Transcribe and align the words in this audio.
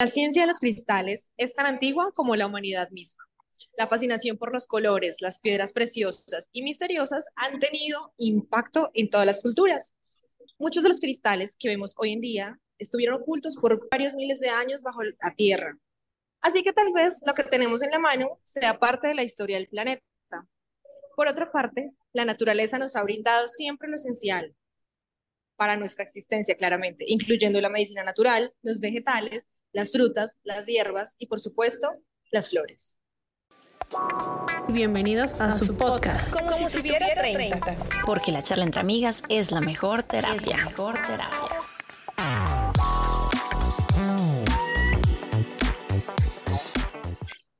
La 0.00 0.06
ciencia 0.06 0.42
de 0.42 0.46
los 0.46 0.60
cristales 0.60 1.32
es 1.36 1.56
tan 1.56 1.66
antigua 1.66 2.12
como 2.14 2.36
la 2.36 2.46
humanidad 2.46 2.88
misma. 2.90 3.24
La 3.76 3.88
fascinación 3.88 4.38
por 4.38 4.52
los 4.52 4.68
colores, 4.68 5.16
las 5.20 5.40
piedras 5.40 5.72
preciosas 5.72 6.50
y 6.52 6.62
misteriosas 6.62 7.26
han 7.34 7.58
tenido 7.58 8.14
impacto 8.16 8.92
en 8.94 9.10
todas 9.10 9.26
las 9.26 9.40
culturas. 9.40 9.96
Muchos 10.56 10.84
de 10.84 10.90
los 10.90 11.00
cristales 11.00 11.56
que 11.58 11.66
vemos 11.66 11.96
hoy 11.98 12.12
en 12.12 12.20
día 12.20 12.60
estuvieron 12.78 13.20
ocultos 13.20 13.56
por 13.56 13.88
varios 13.90 14.14
miles 14.14 14.38
de 14.38 14.50
años 14.50 14.84
bajo 14.84 15.02
la 15.02 15.34
Tierra. 15.36 15.76
Así 16.42 16.62
que 16.62 16.72
tal 16.72 16.92
vez 16.92 17.24
lo 17.26 17.34
que 17.34 17.42
tenemos 17.42 17.82
en 17.82 17.90
la 17.90 17.98
mano 17.98 18.38
sea 18.44 18.74
parte 18.74 19.08
de 19.08 19.14
la 19.14 19.24
historia 19.24 19.56
del 19.56 19.66
planeta. 19.66 20.04
Por 21.16 21.26
otra 21.26 21.50
parte, 21.50 21.90
la 22.12 22.24
naturaleza 22.24 22.78
nos 22.78 22.94
ha 22.94 23.02
brindado 23.02 23.48
siempre 23.48 23.88
lo 23.88 23.96
esencial 23.96 24.54
para 25.56 25.76
nuestra 25.76 26.04
existencia, 26.04 26.54
claramente, 26.54 27.04
incluyendo 27.08 27.60
la 27.60 27.68
medicina 27.68 28.04
natural, 28.04 28.54
los 28.62 28.78
vegetales 28.78 29.48
las 29.72 29.92
frutas, 29.92 30.38
las 30.44 30.66
hierbas 30.66 31.16
y 31.18 31.26
por 31.26 31.40
supuesto 31.40 31.88
las 32.30 32.50
flores. 32.50 33.00
Bienvenidos 34.68 35.40
a, 35.40 35.50
su 35.50 35.74
podcast. 35.74 36.38
Como, 36.38 36.68
si, 36.68 36.78
tuviera 36.78 37.06
30. 37.14 37.76
Porque 38.04 38.32
la 38.32 38.42
charla 38.42 38.64
entre 38.64 38.80
amigas 38.80 39.22
es 39.28 39.50
la 39.50 39.60
mejor 39.60 40.02
terapia. 40.02 40.36
Es 40.36 40.46
la 40.46 40.56
mejor 40.56 41.00
terapia. 41.06 42.57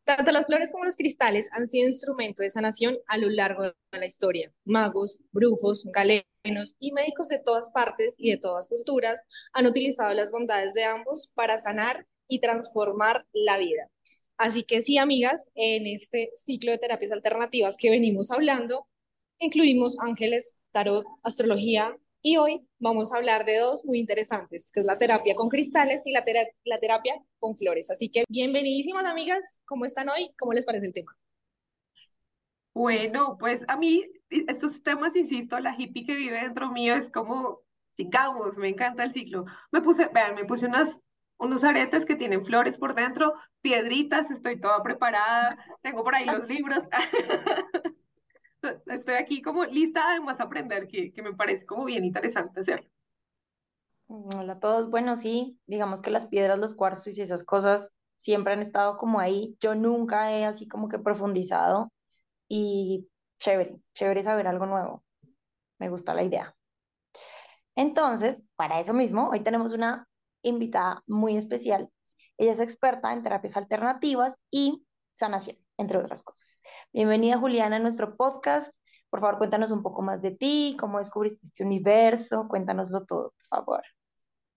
Tanto 0.08 0.32
las 0.32 0.46
flores 0.46 0.72
como 0.72 0.84
los 0.84 0.96
cristales 0.96 1.50
han 1.52 1.66
sido 1.66 1.84
instrumento 1.84 2.42
de 2.42 2.48
sanación 2.48 2.96
a 3.08 3.18
lo 3.18 3.28
largo 3.28 3.64
de 3.64 3.74
la 3.92 4.06
historia. 4.06 4.50
Magos, 4.64 5.20
brujos, 5.32 5.86
galenos 5.92 6.76
y 6.80 6.92
médicos 6.92 7.28
de 7.28 7.38
todas 7.38 7.68
partes 7.68 8.14
y 8.16 8.30
de 8.30 8.38
todas 8.38 8.68
culturas 8.68 9.20
han 9.52 9.66
utilizado 9.66 10.14
las 10.14 10.30
bondades 10.30 10.72
de 10.72 10.84
ambos 10.84 11.30
para 11.34 11.58
sanar 11.58 12.06
y 12.26 12.40
transformar 12.40 13.26
la 13.34 13.58
vida. 13.58 13.90
Así 14.38 14.62
que 14.62 14.80
sí, 14.80 14.96
amigas, 14.96 15.50
en 15.54 15.86
este 15.86 16.30
ciclo 16.34 16.72
de 16.72 16.78
terapias 16.78 17.12
alternativas 17.12 17.76
que 17.76 17.90
venimos 17.90 18.30
hablando, 18.30 18.88
incluimos 19.38 20.00
ángeles, 20.00 20.56
tarot, 20.72 21.04
astrología, 21.22 21.94
y 22.22 22.36
hoy 22.36 22.66
vamos 22.78 23.12
a 23.12 23.18
hablar 23.18 23.44
de 23.44 23.58
dos 23.58 23.84
muy 23.84 23.98
interesantes, 23.98 24.70
que 24.72 24.80
es 24.80 24.86
la 24.86 24.98
terapia 24.98 25.34
con 25.34 25.48
cristales 25.48 26.02
y 26.04 26.12
la, 26.12 26.24
terapia 26.80 27.14
con 27.38 27.56
flores. 27.56 27.90
Así 27.90 28.10
que 28.10 28.24
bienvenidísimas 28.28 29.04
amigas, 29.04 29.62
¿cómo 29.64 29.84
están 29.84 30.08
hoy? 30.08 30.32
¿Cómo 30.38 30.52
les 30.52 30.66
parece 30.66 30.86
el 30.86 30.92
tema? 30.92 31.16
Bueno, 32.74 33.36
pues 33.38 33.64
a 33.68 33.76
mí 33.76 34.04
estos 34.30 34.82
temas, 34.82 35.16
insisto, 35.16 35.58
la 35.58 35.74
hippie 35.76 36.04
que 36.04 36.14
vive 36.14 36.40
dentro 36.40 36.70
mío 36.70 36.94
es 36.94 37.10
como, 37.10 37.60
sigamos, 37.94 38.56
me 38.56 38.68
encanta 38.68 39.04
el 39.04 39.12
ciclo. 39.12 39.44
Me 39.72 39.80
puse, 39.80 40.08
vean, 40.12 40.34
me 40.34 40.44
puse 40.44 40.66
unas, 40.66 40.98
unos 41.38 41.64
aretes 41.64 42.04
que 42.04 42.16
tienen 42.16 42.44
flores 42.44 42.78
por 42.78 42.94
dentro, 42.94 43.34
piedritas, 43.60 44.30
estoy 44.30 44.60
toda 44.60 44.82
preparada, 44.82 45.58
tengo 45.82 46.04
por 46.04 46.14
ahí 46.14 46.24
los 46.24 46.46
libros. 46.48 46.84
estoy 48.86 49.14
aquí 49.14 49.42
como 49.42 49.64
lista 49.64 50.10
además 50.10 50.40
aprender, 50.40 50.88
que, 50.88 51.12
que 51.12 51.22
me 51.22 51.34
parece 51.34 51.66
como 51.66 51.84
bien 51.84 52.04
interesante 52.04 52.60
hacerlo. 52.60 52.88
Hola 54.06 54.54
a 54.54 54.60
todos, 54.60 54.90
bueno, 54.90 55.16
sí, 55.16 55.58
digamos 55.66 56.00
que 56.00 56.10
las 56.10 56.26
piedras, 56.26 56.58
los 56.58 56.74
cuarzos 56.74 57.18
y 57.18 57.22
esas 57.22 57.44
cosas 57.44 57.92
siempre 58.16 58.54
han 58.54 58.60
estado 58.60 58.96
como 58.96 59.20
ahí. 59.20 59.56
Yo 59.60 59.74
nunca 59.74 60.32
he 60.32 60.44
así 60.44 60.66
como 60.66 60.88
que 60.88 60.98
profundizado 60.98 61.92
y 62.48 63.08
chévere, 63.38 63.78
chévere 63.94 64.22
saber 64.22 64.46
algo 64.46 64.66
nuevo. 64.66 65.04
Me 65.78 65.90
gusta 65.90 66.14
la 66.14 66.22
idea. 66.22 66.56
Entonces, 67.74 68.42
para 68.56 68.80
eso 68.80 68.94
mismo, 68.94 69.28
hoy 69.28 69.40
tenemos 69.40 69.72
una 69.72 70.08
invitada 70.42 71.02
muy 71.06 71.36
especial. 71.36 71.90
Ella 72.38 72.52
es 72.52 72.60
experta 72.60 73.12
en 73.12 73.22
terapias 73.22 73.56
alternativas 73.56 74.34
y 74.50 74.84
sanación 75.14 75.58
entre 75.78 75.98
otras 75.98 76.22
cosas. 76.22 76.60
Bienvenida 76.92 77.38
Juliana 77.38 77.76
a 77.76 77.78
nuestro 77.78 78.16
podcast. 78.16 78.70
Por 79.08 79.20
favor, 79.20 79.38
cuéntanos 79.38 79.70
un 79.70 79.82
poco 79.82 80.02
más 80.02 80.20
de 80.20 80.32
ti, 80.32 80.76
cómo 80.78 80.98
descubriste 80.98 81.46
este 81.46 81.64
universo, 81.64 82.46
cuéntanoslo 82.48 83.06
todo, 83.06 83.32
por 83.48 83.58
favor. 83.58 83.82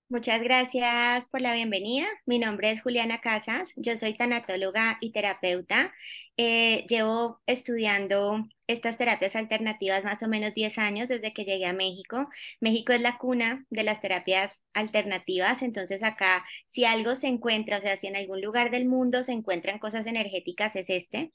Muchas 0.10 0.42
gracias 0.42 1.30
por 1.30 1.40
la 1.40 1.54
bienvenida. 1.54 2.06
Mi 2.26 2.38
nombre 2.38 2.70
es 2.72 2.82
Juliana 2.82 3.22
Casas, 3.22 3.72
yo 3.78 3.96
soy 3.96 4.18
tanatóloga 4.18 4.98
y 5.00 5.14
terapeuta. 5.14 5.94
Eh, 6.36 6.86
llevo 6.90 7.40
estudiando 7.46 8.44
estas 8.72 8.98
terapias 8.98 9.36
alternativas 9.36 10.04
más 10.04 10.24
o 10.24 10.28
menos 10.28 10.54
10 10.54 10.78
años 10.78 11.08
desde 11.08 11.34
que 11.34 11.46
llegué 11.46 11.66
a 11.66 11.74
México. 11.74 12.28
México 12.60 12.94
es 12.94 13.02
la 13.02 13.18
cuna 13.18 13.66
de 13.70 13.84
las 13.84 14.02
terapias 14.02 14.64
alternativas, 14.74 15.62
entonces 15.62 16.04
acá 16.04 16.46
si 16.66 16.86
algo 16.86 17.16
se 17.16 17.28
encuentra, 17.28 17.78
o 17.80 17.82
sea, 17.82 17.98
si 17.98 18.08
en 18.08 18.16
algún 18.16 18.42
lugar 18.42 18.72
del 18.72 18.86
mundo 18.88 19.24
se 19.24 19.34
encuentran 19.34 19.80
cosas 19.80 20.06
energéticas, 20.08 20.76
es 20.76 20.90
este. 20.90 21.34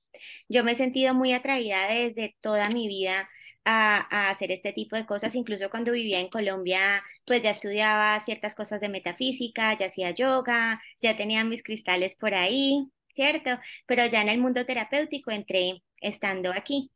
Yo 0.48 0.64
me 0.64 0.72
he 0.72 0.74
sentido 0.76 1.14
muy 1.14 1.32
atraída 1.32 1.88
desde 1.88 2.36
toda 2.40 2.68
mi 2.68 2.88
vida 2.88 3.28
a, 3.66 4.30
hacer 4.30 4.52
este 4.52 4.72
tipo 4.72 4.96
de 4.96 5.06
cosas. 5.06 5.34
Incluso 5.34 5.70
cuando 5.70 5.92
vivía 5.92 6.20
en 6.20 6.28
Colombia, 6.28 7.02
pues 7.26 7.42
ya 7.42 7.50
estudiaba 7.50 8.18
ciertas 8.20 8.54
cosas 8.54 8.80
de 8.80 8.88
metafísica, 8.88 9.76
ya 9.76 9.86
hacía 9.86 10.10
yoga, 10.12 10.80
ya 11.00 11.16
tenía 11.16 11.44
mis 11.44 11.62
cristales 11.62 12.16
por 12.16 12.34
ahí, 12.34 12.90
¿cierto? 13.14 13.50
Pero 13.86 14.06
ya 14.06 14.22
en 14.22 14.28
el 14.28 14.38
mundo 14.40 14.64
terapéutico 14.66 15.30
entré 15.30 15.82
estando 16.00 16.52
aquí. 16.52 16.90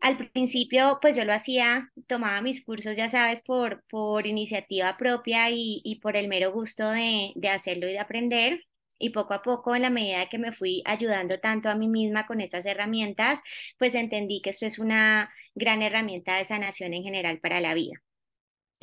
Al 0.00 0.30
principio, 0.30 0.98
pues 1.02 1.16
yo 1.16 1.24
lo 1.24 1.32
hacía, 1.34 1.90
tomaba 2.06 2.40
mis 2.40 2.64
cursos, 2.64 2.96
ya 2.96 3.10
sabes, 3.10 3.42
por, 3.42 3.84
por 3.88 4.26
iniciativa 4.26 4.96
propia 4.96 5.50
y, 5.50 5.80
y 5.84 5.96
por 6.00 6.16
el 6.16 6.28
mero 6.28 6.52
gusto 6.52 6.88
de, 6.90 7.32
de 7.34 7.48
hacerlo 7.48 7.88
y 7.88 7.92
de 7.92 7.98
aprender 7.98 8.60
y 8.98 9.10
poco 9.10 9.34
a 9.34 9.42
poco, 9.42 9.74
en 9.76 9.82
la 9.82 9.90
medida 9.90 10.28
que 10.30 10.38
me 10.38 10.52
fui 10.52 10.82
ayudando 10.86 11.38
tanto 11.40 11.68
a 11.68 11.74
mí 11.76 11.88
misma 11.88 12.26
con 12.26 12.40
esas 12.40 12.64
herramientas, 12.66 13.42
pues 13.78 13.94
entendí 13.94 14.40
que 14.42 14.50
esto 14.50 14.64
es 14.66 14.78
una 14.78 15.30
gran 15.54 15.82
herramienta 15.82 16.36
de 16.38 16.46
sanación 16.46 16.94
en 16.94 17.02
general 17.02 17.40
para 17.40 17.60
la 17.60 17.74
vida. 17.74 18.00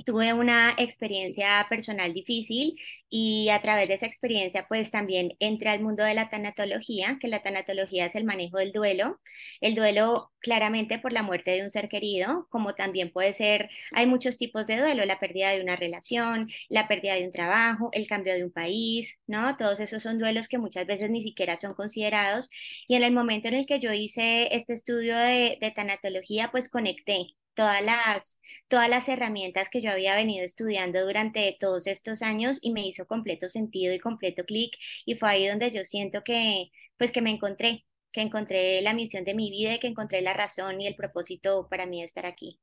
Tuve 0.05 0.33
una 0.33 0.71
experiencia 0.77 1.65
personal 1.69 2.13
difícil 2.13 2.77
y 3.09 3.49
a 3.49 3.61
través 3.61 3.87
de 3.87 3.93
esa 3.93 4.05
experiencia 4.07 4.65
pues 4.67 4.91
también 4.91 5.33
entré 5.39 5.69
al 5.69 5.81
mundo 5.81 6.03
de 6.03 6.13
la 6.15 6.29
tanatología, 6.29 7.17
que 7.21 7.27
la 7.27 7.41
tanatología 7.43 8.05
es 8.07 8.15
el 8.15 8.25
manejo 8.25 8.57
del 8.57 8.71
duelo. 8.73 9.21
El 9.61 9.75
duelo 9.75 10.31
claramente 10.39 10.99
por 10.99 11.13
la 11.13 11.23
muerte 11.23 11.51
de 11.51 11.63
un 11.63 11.69
ser 11.69 11.87
querido, 11.89 12.47
como 12.49 12.73
también 12.73 13.11
puede 13.11 13.33
ser, 13.33 13.69
hay 13.91 14.05
muchos 14.07 14.37
tipos 14.37 14.67
de 14.67 14.77
duelo, 14.77 15.05
la 15.05 15.19
pérdida 15.19 15.51
de 15.51 15.61
una 15.61 15.75
relación, 15.77 16.49
la 16.69 16.87
pérdida 16.87 17.13
de 17.15 17.25
un 17.25 17.31
trabajo, 17.31 17.89
el 17.93 18.07
cambio 18.07 18.33
de 18.33 18.43
un 18.43 18.51
país, 18.51 19.19
¿no? 19.27 19.55
Todos 19.57 19.79
esos 19.79 20.03
son 20.03 20.17
duelos 20.19 20.47
que 20.49 20.57
muchas 20.57 20.85
veces 20.87 21.09
ni 21.11 21.23
siquiera 21.23 21.55
son 21.55 21.75
considerados. 21.75 22.49
Y 22.87 22.95
en 22.95 23.03
el 23.03 23.13
momento 23.13 23.47
en 23.47 23.53
el 23.53 23.65
que 23.67 23.79
yo 23.79 23.93
hice 23.93 24.53
este 24.55 24.73
estudio 24.73 25.15
de, 25.17 25.57
de 25.61 25.71
tanatología, 25.71 26.49
pues 26.51 26.67
conecté 26.69 27.35
todas 27.55 27.81
las, 27.83 28.39
todas 28.67 28.89
las 28.89 29.07
herramientas 29.09 29.69
que 29.69 29.81
yo 29.81 29.91
había 29.91 30.15
venido 30.15 30.45
estudiando 30.45 31.05
durante 31.05 31.57
todos 31.59 31.87
estos 31.87 32.21
años 32.21 32.59
y 32.61 32.71
me 32.73 32.85
hizo 32.87 33.07
completo 33.07 33.49
sentido 33.49 33.93
y 33.93 33.99
completo 33.99 34.43
clic 34.45 34.75
y 35.05 35.15
fue 35.15 35.29
ahí 35.29 35.47
donde 35.47 35.71
yo 35.71 35.83
siento 35.85 36.23
que 36.23 36.71
pues 36.97 37.11
que 37.11 37.21
me 37.21 37.31
encontré, 37.31 37.85
que 38.11 38.21
encontré 38.21 38.81
la 38.81 38.93
misión 38.93 39.23
de 39.25 39.35
mi 39.35 39.51
vida 39.51 39.75
y 39.75 39.79
que 39.79 39.87
encontré 39.87 40.21
la 40.21 40.33
razón 40.33 40.81
y 40.81 40.87
el 40.87 40.95
propósito 40.95 41.67
para 41.69 41.85
mí 41.85 41.99
de 41.99 42.05
estar 42.05 42.25
aquí. 42.25 42.59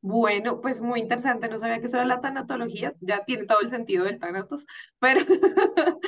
Bueno, 0.00 0.60
pues 0.60 0.80
muy 0.80 1.00
interesante, 1.00 1.48
no 1.48 1.58
sabía 1.58 1.80
que 1.80 1.86
eso 1.86 1.96
era 1.96 2.06
la 2.06 2.20
tanatología, 2.20 2.94
ya 3.00 3.24
tiene 3.24 3.44
todo 3.44 3.60
el 3.60 3.70
sentido 3.70 4.04
del 4.04 4.20
tanatos, 4.20 4.64
pero, 5.00 5.20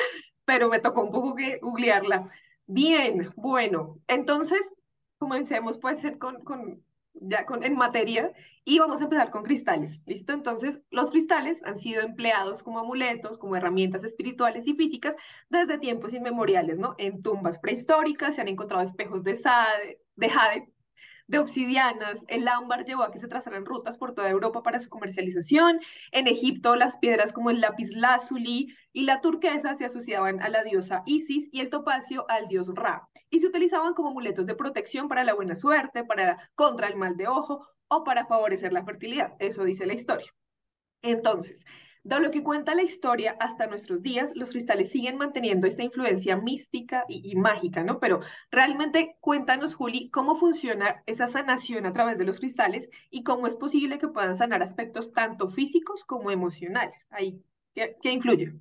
pero 0.44 0.68
me 0.68 0.80
tocó 0.80 1.02
un 1.02 1.10
poco 1.10 1.34
que 1.34 1.58
googlearla. 1.60 2.30
Bien, 2.66 3.28
bueno, 3.36 3.98
entonces 4.06 4.60
comencemos 5.18 5.78
puede 5.78 5.96
ser 5.96 6.18
con, 6.18 6.42
con 6.44 6.82
ya 7.20 7.46
con, 7.46 7.64
en 7.64 7.76
materia 7.76 8.32
y 8.64 8.78
vamos 8.78 9.00
a 9.00 9.04
empezar 9.04 9.30
con 9.30 9.42
cristales, 9.42 10.00
¿listo? 10.06 10.32
Entonces, 10.32 10.80
los 10.90 11.10
cristales 11.10 11.64
han 11.64 11.78
sido 11.78 12.02
empleados 12.02 12.62
como 12.62 12.78
amuletos, 12.78 13.38
como 13.38 13.56
herramientas 13.56 14.04
espirituales 14.04 14.66
y 14.66 14.74
físicas 14.74 15.16
desde 15.48 15.78
tiempos 15.78 16.12
inmemoriales, 16.12 16.78
¿no? 16.78 16.94
En 16.98 17.22
tumbas 17.22 17.58
prehistóricas 17.58 18.34
se 18.34 18.40
han 18.40 18.48
encontrado 18.48 18.84
espejos 18.84 19.22
de, 19.24 19.34
sade, 19.34 20.00
de 20.16 20.30
jade, 20.30 20.72
de 21.26 21.38
obsidianas. 21.38 22.24
El 22.28 22.46
ámbar 22.46 22.84
llevó 22.84 23.02
a 23.02 23.10
que 23.10 23.18
se 23.18 23.28
trazaran 23.28 23.64
rutas 23.64 23.98
por 23.98 24.14
toda 24.14 24.28
Europa 24.28 24.62
para 24.62 24.78
su 24.78 24.88
comercialización. 24.88 25.80
En 26.12 26.26
Egipto, 26.26 26.76
las 26.76 26.98
piedras 26.98 27.32
como 27.32 27.50
el 27.50 27.60
lápiz 27.60 27.92
lazuli 27.94 28.74
y 28.92 29.04
la 29.04 29.20
turquesa 29.20 29.74
se 29.74 29.86
asociaban 29.86 30.42
a 30.42 30.48
la 30.50 30.62
diosa 30.62 31.02
Isis 31.06 31.48
y 31.52 31.60
el 31.60 31.70
topacio 31.70 32.26
al 32.28 32.48
dios 32.48 32.68
Ra. 32.74 33.08
Y 33.30 33.40
se 33.40 33.46
utilizaban 33.46 33.94
como 33.94 34.08
amuletos 34.08 34.46
de 34.46 34.54
protección 34.54 35.08
para 35.08 35.24
la 35.24 35.34
buena 35.34 35.56
suerte, 35.56 36.04
para 36.04 36.50
contra 36.54 36.88
el 36.88 36.96
mal 36.96 37.16
de 37.16 37.28
ojo 37.28 37.66
o 37.88 38.04
para 38.04 38.26
favorecer 38.26 38.72
la 38.72 38.84
fertilidad. 38.84 39.34
Eso 39.38 39.64
dice 39.64 39.86
la 39.86 39.94
historia. 39.94 40.32
Entonces, 41.02 41.64
Dado 42.08 42.22
lo 42.22 42.30
que 42.30 42.42
cuenta 42.42 42.74
la 42.74 42.82
historia 42.82 43.36
hasta 43.38 43.66
nuestros 43.66 44.00
días, 44.02 44.32
los 44.34 44.52
cristales 44.52 44.90
siguen 44.90 45.18
manteniendo 45.18 45.66
esta 45.66 45.82
influencia 45.82 46.38
mística 46.38 47.04
y, 47.06 47.34
mágica, 47.36 47.82
¿no? 47.82 47.98
Pero 47.98 48.20
realmente 48.50 49.18
cuéntanos, 49.20 49.74
Juli, 49.74 50.08
cómo 50.08 50.34
funciona 50.34 51.02
esa 51.04 51.28
sanación 51.28 51.84
a 51.84 51.92
través 51.92 52.16
de 52.16 52.24
los 52.24 52.38
cristales 52.38 52.88
y 53.10 53.24
cómo 53.24 53.46
es 53.46 53.56
posible 53.56 53.98
que 53.98 54.08
puedan 54.08 54.38
sanar 54.38 54.62
aspectos 54.62 55.12
tanto 55.12 55.48
físicos 55.48 56.04
como 56.04 56.30
emocionales. 56.30 57.06
Ahí, 57.10 57.42
¿qué, 57.74 57.96
qué 58.00 58.12
influye? 58.12 58.54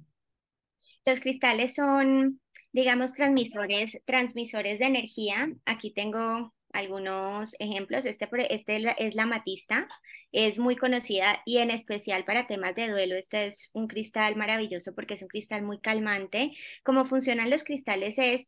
Los 1.06 1.22
cristales 1.22 1.75
son, 1.75 2.42
digamos, 2.72 3.14
transmisores, 3.14 4.02
transmisores 4.06 4.80
de 4.80 4.86
energía. 4.86 5.52
Aquí 5.66 5.92
tengo 5.92 6.54
algunos 6.74 7.56
ejemplos. 7.60 8.06
Este, 8.06 8.30
este 8.50 8.96
es 8.98 9.16
la 9.16 9.25
matista, 9.25 9.88
es 10.31 10.60
muy 10.60 10.75
conocida 10.75 11.42
y 11.46 11.58
en 11.58 11.72
especial 11.72 12.25
para 12.25 12.48
temas 12.48 12.75
de 12.75 12.90
duelo. 12.90 13.16
Este 13.16 13.48
es 13.48 13.72
un 13.74 13.88
cristal 13.88 14.36
maravilloso 14.36 14.94
porque 14.94 15.16
es 15.16 15.22
un 15.22 15.28
cristal 15.28 15.64
muy 15.64 15.80
calmante. 15.80 16.54
Cómo 16.84 17.06
funcionan 17.06 17.50
los 17.50 17.64
cristales 17.64 18.18
es 18.18 18.48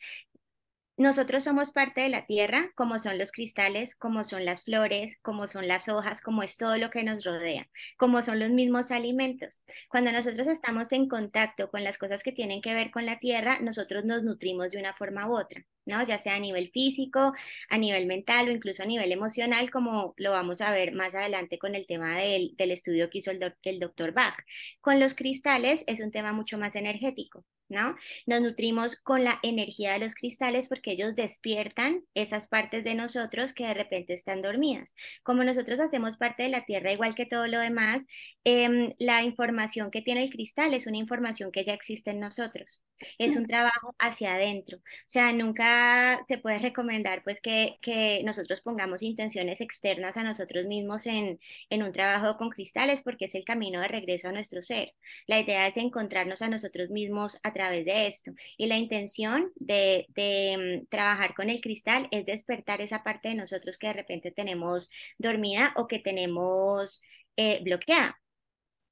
nosotros 1.00 1.46
somos 1.46 1.72
parte 1.72 2.02
de 2.02 2.10
la 2.10 2.26
tierra, 2.26 2.72
como 2.76 3.00
son 3.00 3.18
los 3.18 3.32
cristales, 3.32 3.96
como 3.96 4.26
son 4.26 4.44
las 4.44 4.64
flores, 4.64 5.18
como 5.22 5.48
son 5.48 5.66
las 5.66 5.88
hojas, 5.88 6.22
como 6.22 6.44
es 6.44 6.58
todo 6.58 6.76
lo 6.76 6.90
que 6.90 7.04
nos 7.04 7.24
rodea, 7.24 7.70
como 7.96 8.22
son 8.22 8.38
los 8.38 8.50
mismos 8.50 8.92
alimentos. 8.92 9.64
Cuando 9.88 10.12
nosotros 10.12 10.48
estamos 10.48 10.92
en 10.92 11.08
contacto 11.08 11.70
con 11.72 11.86
las 11.86 11.98
cosas 11.98 12.22
que 12.22 12.34
tienen 12.34 12.62
que 12.62 12.74
ver 12.74 12.92
con 12.92 13.06
la 13.06 13.18
tierra, 13.18 13.60
nosotros 13.62 14.04
nos 14.04 14.24
nutrimos 14.24 14.72
de 14.72 14.80
una 14.80 14.94
forma 14.94 15.30
u 15.30 15.40
otra. 15.40 15.66
¿no? 15.86 16.04
Ya 16.06 16.18
sea 16.18 16.36
a 16.36 16.40
nivel 16.40 16.70
físico, 16.72 17.34
a 17.70 17.78
nivel 17.78 18.06
mental 18.06 18.50
o 18.50 18.52
incluso 18.52 18.84
a 18.84 18.86
nivel 18.86 19.14
emocional, 19.14 19.72
como 19.72 20.14
lo 20.18 20.32
vamos 20.32 20.60
a 20.60 20.72
ver 20.74 20.94
más 20.94 21.16
adelante 21.16 21.58
con 21.60 21.76
el 21.76 21.88
tema 21.88 22.18
del, 22.18 22.56
estudio 22.58 23.10
que 23.10 23.20
hizo 23.20 23.32
el, 23.32 23.56
el 23.64 23.80
doctor 23.80 24.12
Bach. 24.12 24.36
Con 24.82 25.00
los 25.00 25.16
cristales 25.16 25.86
es 25.88 26.02
un 26.02 26.12
tema 26.12 26.34
mucho 26.34 26.58
más 26.58 26.76
energético, 26.76 27.46
¿no? 27.70 27.96
Nos 28.26 28.42
nutrimos 28.42 28.96
con 28.98 29.24
la 29.24 29.40
energía 29.44 29.94
de 29.94 30.00
los 30.00 30.16
cristales 30.16 30.68
porque 30.68 30.92
ellos 30.92 31.16
despiertan 31.16 32.04
esas 32.14 32.48
partes 32.48 32.84
de 32.84 32.96
nosotros 32.96 33.54
que 33.54 33.66
de 33.66 33.74
repente 33.74 34.14
están 34.14 34.42
dormidas. 34.42 34.96
Como 35.24 35.44
nosotros 35.44 35.80
hacemos 35.80 36.18
parte 36.18 36.44
de 36.44 36.50
la 36.50 36.66
Tierra 36.66 36.92
igual 36.92 37.16
que 37.16 37.26
todo 37.26 37.48
lo 37.48 37.60
demás, 37.60 38.06
em, 38.44 38.94
la 39.00 39.24
información 39.24 39.92
que 39.92 40.02
tiene 40.02 40.24
el 40.24 40.30
cristal 40.30 40.74
es 40.74 40.88
una 40.88 40.98
información 40.98 41.52
que 41.52 41.64
ya 41.64 41.74
existe 41.74 42.12
en 42.12 42.20
nosotros. 42.20 42.84
Es 43.18 43.36
un 43.38 43.46
trabajo 43.46 43.96
hacia 44.00 44.36
adentro. 44.36 44.78
O 44.80 44.82
sea, 45.06 45.32
nunca 45.34 46.22
se 46.28 46.38
puede 46.38 46.60
recomendar 46.60 47.24
pues 47.24 47.40
que, 47.42 47.78
que 47.82 48.22
nosotros 48.26 48.62
pongamos 48.62 49.02
intenciones 49.02 49.62
externas 49.62 50.18
a 50.18 50.24
nosotros 50.24 50.66
mismos 50.66 51.06
en, 51.06 51.40
en 51.70 51.84
un 51.84 51.94
trabajo 51.94 52.38
con 52.38 52.50
cristales 52.50 53.02
porque 53.02 53.26
es 53.26 53.36
el 53.36 53.46
camino 53.46 53.82
de 53.82 53.88
regreso 53.88 54.28
a 54.30 54.32
nuestro 54.32 54.62
ser. 54.62 54.94
La 55.28 55.40
idea 55.40 55.68
es 55.68 55.78
encontrarnos 55.78 56.42
a 56.42 56.50
nosotros 56.50 56.90
mismos 56.90 57.38
a 57.44 57.54
través 57.60 57.86
de 57.86 58.08
esto. 58.08 58.32
Y 58.58 58.68
la 58.68 58.78
intención 58.78 59.52
de, 59.56 60.06
mm, 60.16 60.88
trabajar 60.90 61.34
con 61.36 61.50
el 61.50 61.62
cristal 61.62 62.08
es 62.12 62.26
despertar 62.26 62.82
esa 62.82 63.04
parte 63.04 63.30
de 63.30 63.36
nosotros 63.36 63.78
que 63.78 63.88
de 63.88 63.94
repente 63.94 64.32
tenemos 64.32 64.90
dormida 65.18 65.74
o 65.76 65.88
que 65.88 66.00
tenemos 66.00 67.02
eh, 67.38 67.60
bloqueada. 67.64 68.18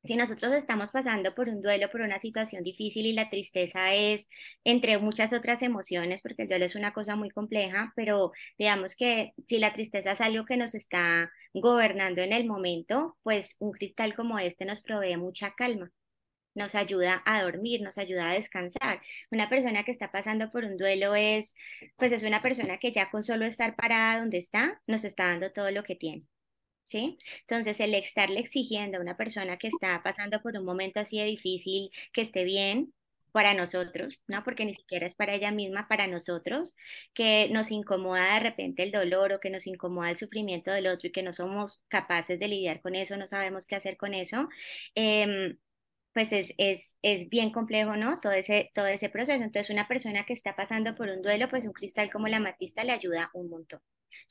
Si 0.04 0.16
nosotros 0.16 0.54
estamos 0.54 0.92
pasando 0.92 1.34
por 1.36 1.50
un 1.50 1.62
duelo, 1.62 1.90
por 1.92 2.02
una 2.02 2.20
situación 2.20 2.64
difícil 2.64 3.06
y 3.06 3.14
la 3.14 3.30
tristeza 3.30 3.94
es 3.94 4.30
entre 4.64 4.98
muchas 5.00 5.34
otras 5.34 5.62
emociones, 5.62 6.22
porque 6.22 6.44
el 6.44 6.50
duelo 6.50 6.66
es 6.66 6.76
una 6.76 6.94
cosa 6.94 7.16
muy 7.16 7.30
compleja, 7.30 7.94
pero 7.96 8.32
digamos 8.58 8.96
que 8.96 9.34
si 9.48 9.60
la 9.60 9.74
tristeza 9.74 10.12
es 10.12 10.22
algo 10.22 10.46
que 10.46 10.58
nos 10.58 10.76
está 10.76 11.30
gobernando 11.54 12.22
en 12.22 12.34
el 12.34 12.46
momento, 12.46 13.18
pues 13.24 13.56
un 13.60 13.72
cristal 13.72 14.16
como 14.16 14.40
este 14.40 14.66
nos 14.66 14.82
provee 14.82 15.18
mucha 15.18 15.54
calma 15.56 15.92
nos 16.58 16.76
ayuda 16.76 17.22
a 17.26 17.44
dormir, 17.44 17.82
nos 17.82 17.98
ayuda 17.98 18.30
a 18.32 18.34
descansar. 18.34 19.02
Una 19.32 19.50
persona 19.50 19.84
que 19.84 19.92
está 19.92 20.12
pasando 20.12 20.52
por 20.52 20.66
un 20.66 20.78
duelo 20.78 21.16
es, 21.16 21.56
pues 21.98 22.12
es 22.12 22.24
una 22.24 22.42
persona 22.42 22.78
que 22.80 22.92
ya 22.92 23.10
con 23.12 23.24
solo 23.24 23.46
estar 23.46 23.76
parada 23.76 24.20
donde 24.20 24.40
está, 24.40 24.82
nos 24.88 25.04
está 25.06 25.28
dando 25.28 25.52
todo 25.52 25.72
lo 25.72 25.84
que 25.84 25.96
tiene. 25.96 26.26
¿Sí? 26.84 27.18
Entonces, 27.42 27.80
el 27.82 27.94
estarle 27.96 28.40
exigiendo 28.40 28.98
a 28.98 29.02
una 29.02 29.18
persona 29.18 29.58
que 29.58 29.68
está 29.68 30.02
pasando 30.04 30.42
por 30.42 30.58
un 30.58 30.66
momento 30.66 31.02
así 31.02 31.20
de 31.20 31.26
difícil, 31.26 31.92
que 32.14 32.22
esté 32.22 32.46
bien, 32.46 32.94
para 33.38 33.54
nosotros, 33.54 34.24
¿no? 34.28 34.44
Porque 34.44 34.66
ni 34.66 34.74
siquiera 34.74 35.06
es 35.06 35.14
para 35.16 35.36
ella 35.36 35.52
misma, 35.52 35.88
para 35.88 36.08
nosotros, 36.08 36.74
que 37.14 37.50
nos 37.52 37.70
incomoda 37.72 38.34
de 38.34 38.40
repente 38.40 38.82
el 38.84 38.92
dolor 38.92 39.34
o 39.34 39.40
que 39.40 39.52
nos 39.52 39.68
incomoda 39.68 40.10
el 40.10 40.18
sufrimiento 40.18 40.72
del 40.72 40.88
otro 40.88 41.08
y 41.10 41.12
que 41.12 41.22
no 41.24 41.34
somos 41.34 41.84
capaces 41.88 42.40
de 42.40 42.48
lidiar 42.48 42.82
con 42.82 42.96
eso, 42.96 43.16
no 43.18 43.28
sabemos 43.28 43.68
qué 43.68 43.76
hacer 43.76 43.98
con 43.98 44.16
eso. 44.16 44.50
Eh, 44.96 45.58
pues 46.18 46.32
es, 46.32 46.56
es, 46.58 46.98
es, 47.04 47.30
bien 47.30 47.52
complejo, 47.52 47.96
¿no? 47.96 48.20
Todo 48.20 48.32
ese, 48.32 48.72
todo 48.74 48.88
ese 48.88 49.08
proceso. 49.08 49.44
Entonces, 49.44 49.70
una 49.70 49.88
persona 49.88 50.26
que 50.26 50.34
está 50.34 50.56
pasando 50.56 50.96
por 50.96 51.10
un 51.10 51.22
duelo, 51.22 51.48
pues 51.48 51.64
un 51.66 51.74
cristal 51.74 52.10
como 52.10 52.28
la 52.28 52.40
matista 52.40 52.84
le 52.84 52.92
ayuda 52.94 53.30
un 53.36 53.52
montón. 53.52 53.82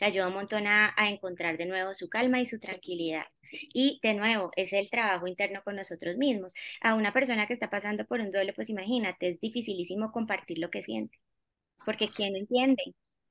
Le 0.00 0.06
ayuda 0.08 0.26
un 0.26 0.34
montón 0.34 0.66
a, 0.66 0.92
a 0.96 1.08
encontrar 1.10 1.56
de 1.56 1.66
nuevo 1.66 1.94
su 1.94 2.08
calma 2.08 2.40
y 2.40 2.46
su 2.46 2.58
tranquilidad. 2.58 3.26
Y 3.52 4.00
de 4.02 4.14
nuevo, 4.14 4.50
es 4.56 4.72
el 4.72 4.90
trabajo 4.90 5.28
interno 5.28 5.62
con 5.64 5.76
nosotros 5.76 6.16
mismos. 6.16 6.54
A 6.80 6.94
una 6.94 7.12
persona 7.12 7.46
que 7.46 7.52
está 7.54 7.70
pasando 7.70 8.04
por 8.04 8.18
un 8.18 8.32
duelo, 8.32 8.52
pues 8.52 8.68
imagínate, 8.68 9.28
es 9.28 9.40
dificilísimo 9.40 10.10
compartir 10.10 10.58
lo 10.58 10.70
que 10.70 10.82
siente. 10.82 11.20
Porque 11.84 12.08
¿quién 12.10 12.34
entiende? 12.34 12.82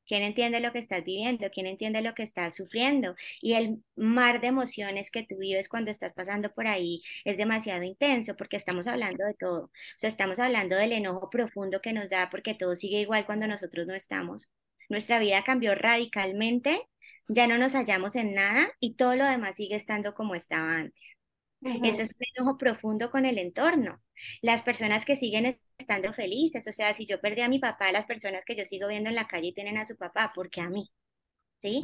¿Quién 0.08 0.22
entiende 0.24 0.60
lo 0.60 0.72
que 0.72 0.80
estás 0.80 1.04
viviendo? 1.04 1.50
¿Quién 1.52 1.66
entiende 1.68 2.02
lo 2.02 2.14
que 2.14 2.24
estás 2.24 2.56
sufriendo? 2.56 3.16
Y 3.42 3.54
el 3.54 3.84
mar 3.96 4.42
de 4.42 4.48
emociones 4.48 5.12
que 5.12 5.24
tú 5.24 5.38
vives 5.40 5.70
cuando 5.70 5.92
estás 5.92 6.14
pasando 6.14 6.54
por 6.54 6.68
ahí 6.68 7.02
es 7.24 7.38
demasiado 7.38 7.84
intenso 7.84 8.36
porque 8.36 8.58
estamos 8.58 8.88
hablando 8.88 9.26
de 9.26 9.34
todo. 9.36 9.66
O 9.66 9.72
sea, 9.98 10.10
estamos 10.10 10.40
hablando 10.40 10.76
del 10.76 10.92
enojo 10.94 11.30
profundo 11.30 11.82
que 11.82 11.94
nos 11.94 12.10
da 12.10 12.30
porque 12.30 12.54
todo 12.56 12.76
sigue 12.76 13.00
igual 13.02 13.26
cuando 13.26 13.48
nosotros 13.48 13.88
no 13.88 13.96
estamos. 13.96 14.50
Nuestra 14.90 15.20
vida 15.20 15.44
cambió 15.44 15.76
radicalmente, 15.76 16.82
ya 17.28 17.48
no 17.48 17.58
nos 17.58 17.74
hallamos 17.74 18.16
en 18.16 18.34
nada 18.36 18.68
y 18.80 18.96
todo 18.96 19.16
lo 19.16 19.26
demás 19.26 19.56
sigue 19.56 19.76
estando 19.76 20.14
como 20.14 20.36
estaba 20.36 20.74
antes. 20.76 21.18
Eso 21.66 22.04
es 22.04 22.12
un 22.12 22.26
enojo 22.36 22.58
profundo 22.58 23.10
con 23.10 23.26
el 23.26 23.40
entorno. 23.40 24.00
Las 24.42 24.62
personas 24.62 25.04
que 25.04 25.16
siguen 25.16 25.60
estando 25.80 26.14
felices, 26.14 26.68
o 26.68 26.72
sea, 26.72 26.94
si 26.94 27.08
yo 27.08 27.20
perdí 27.20 27.42
a 27.42 27.50
mi 27.50 27.60
papá, 27.60 27.92
las 27.92 28.06
personas 28.06 28.44
que 28.46 28.56
yo 28.56 28.66
sigo 28.66 28.88
viendo 28.88 29.10
en 29.10 29.16
la 29.16 29.28
calle 29.28 29.52
tienen 29.52 29.78
a 29.78 29.86
su 29.86 29.98
papá, 29.98 30.32
porque 30.36 30.62
a 30.62 30.70
mí. 30.70 30.92
¿Sí? 31.62 31.82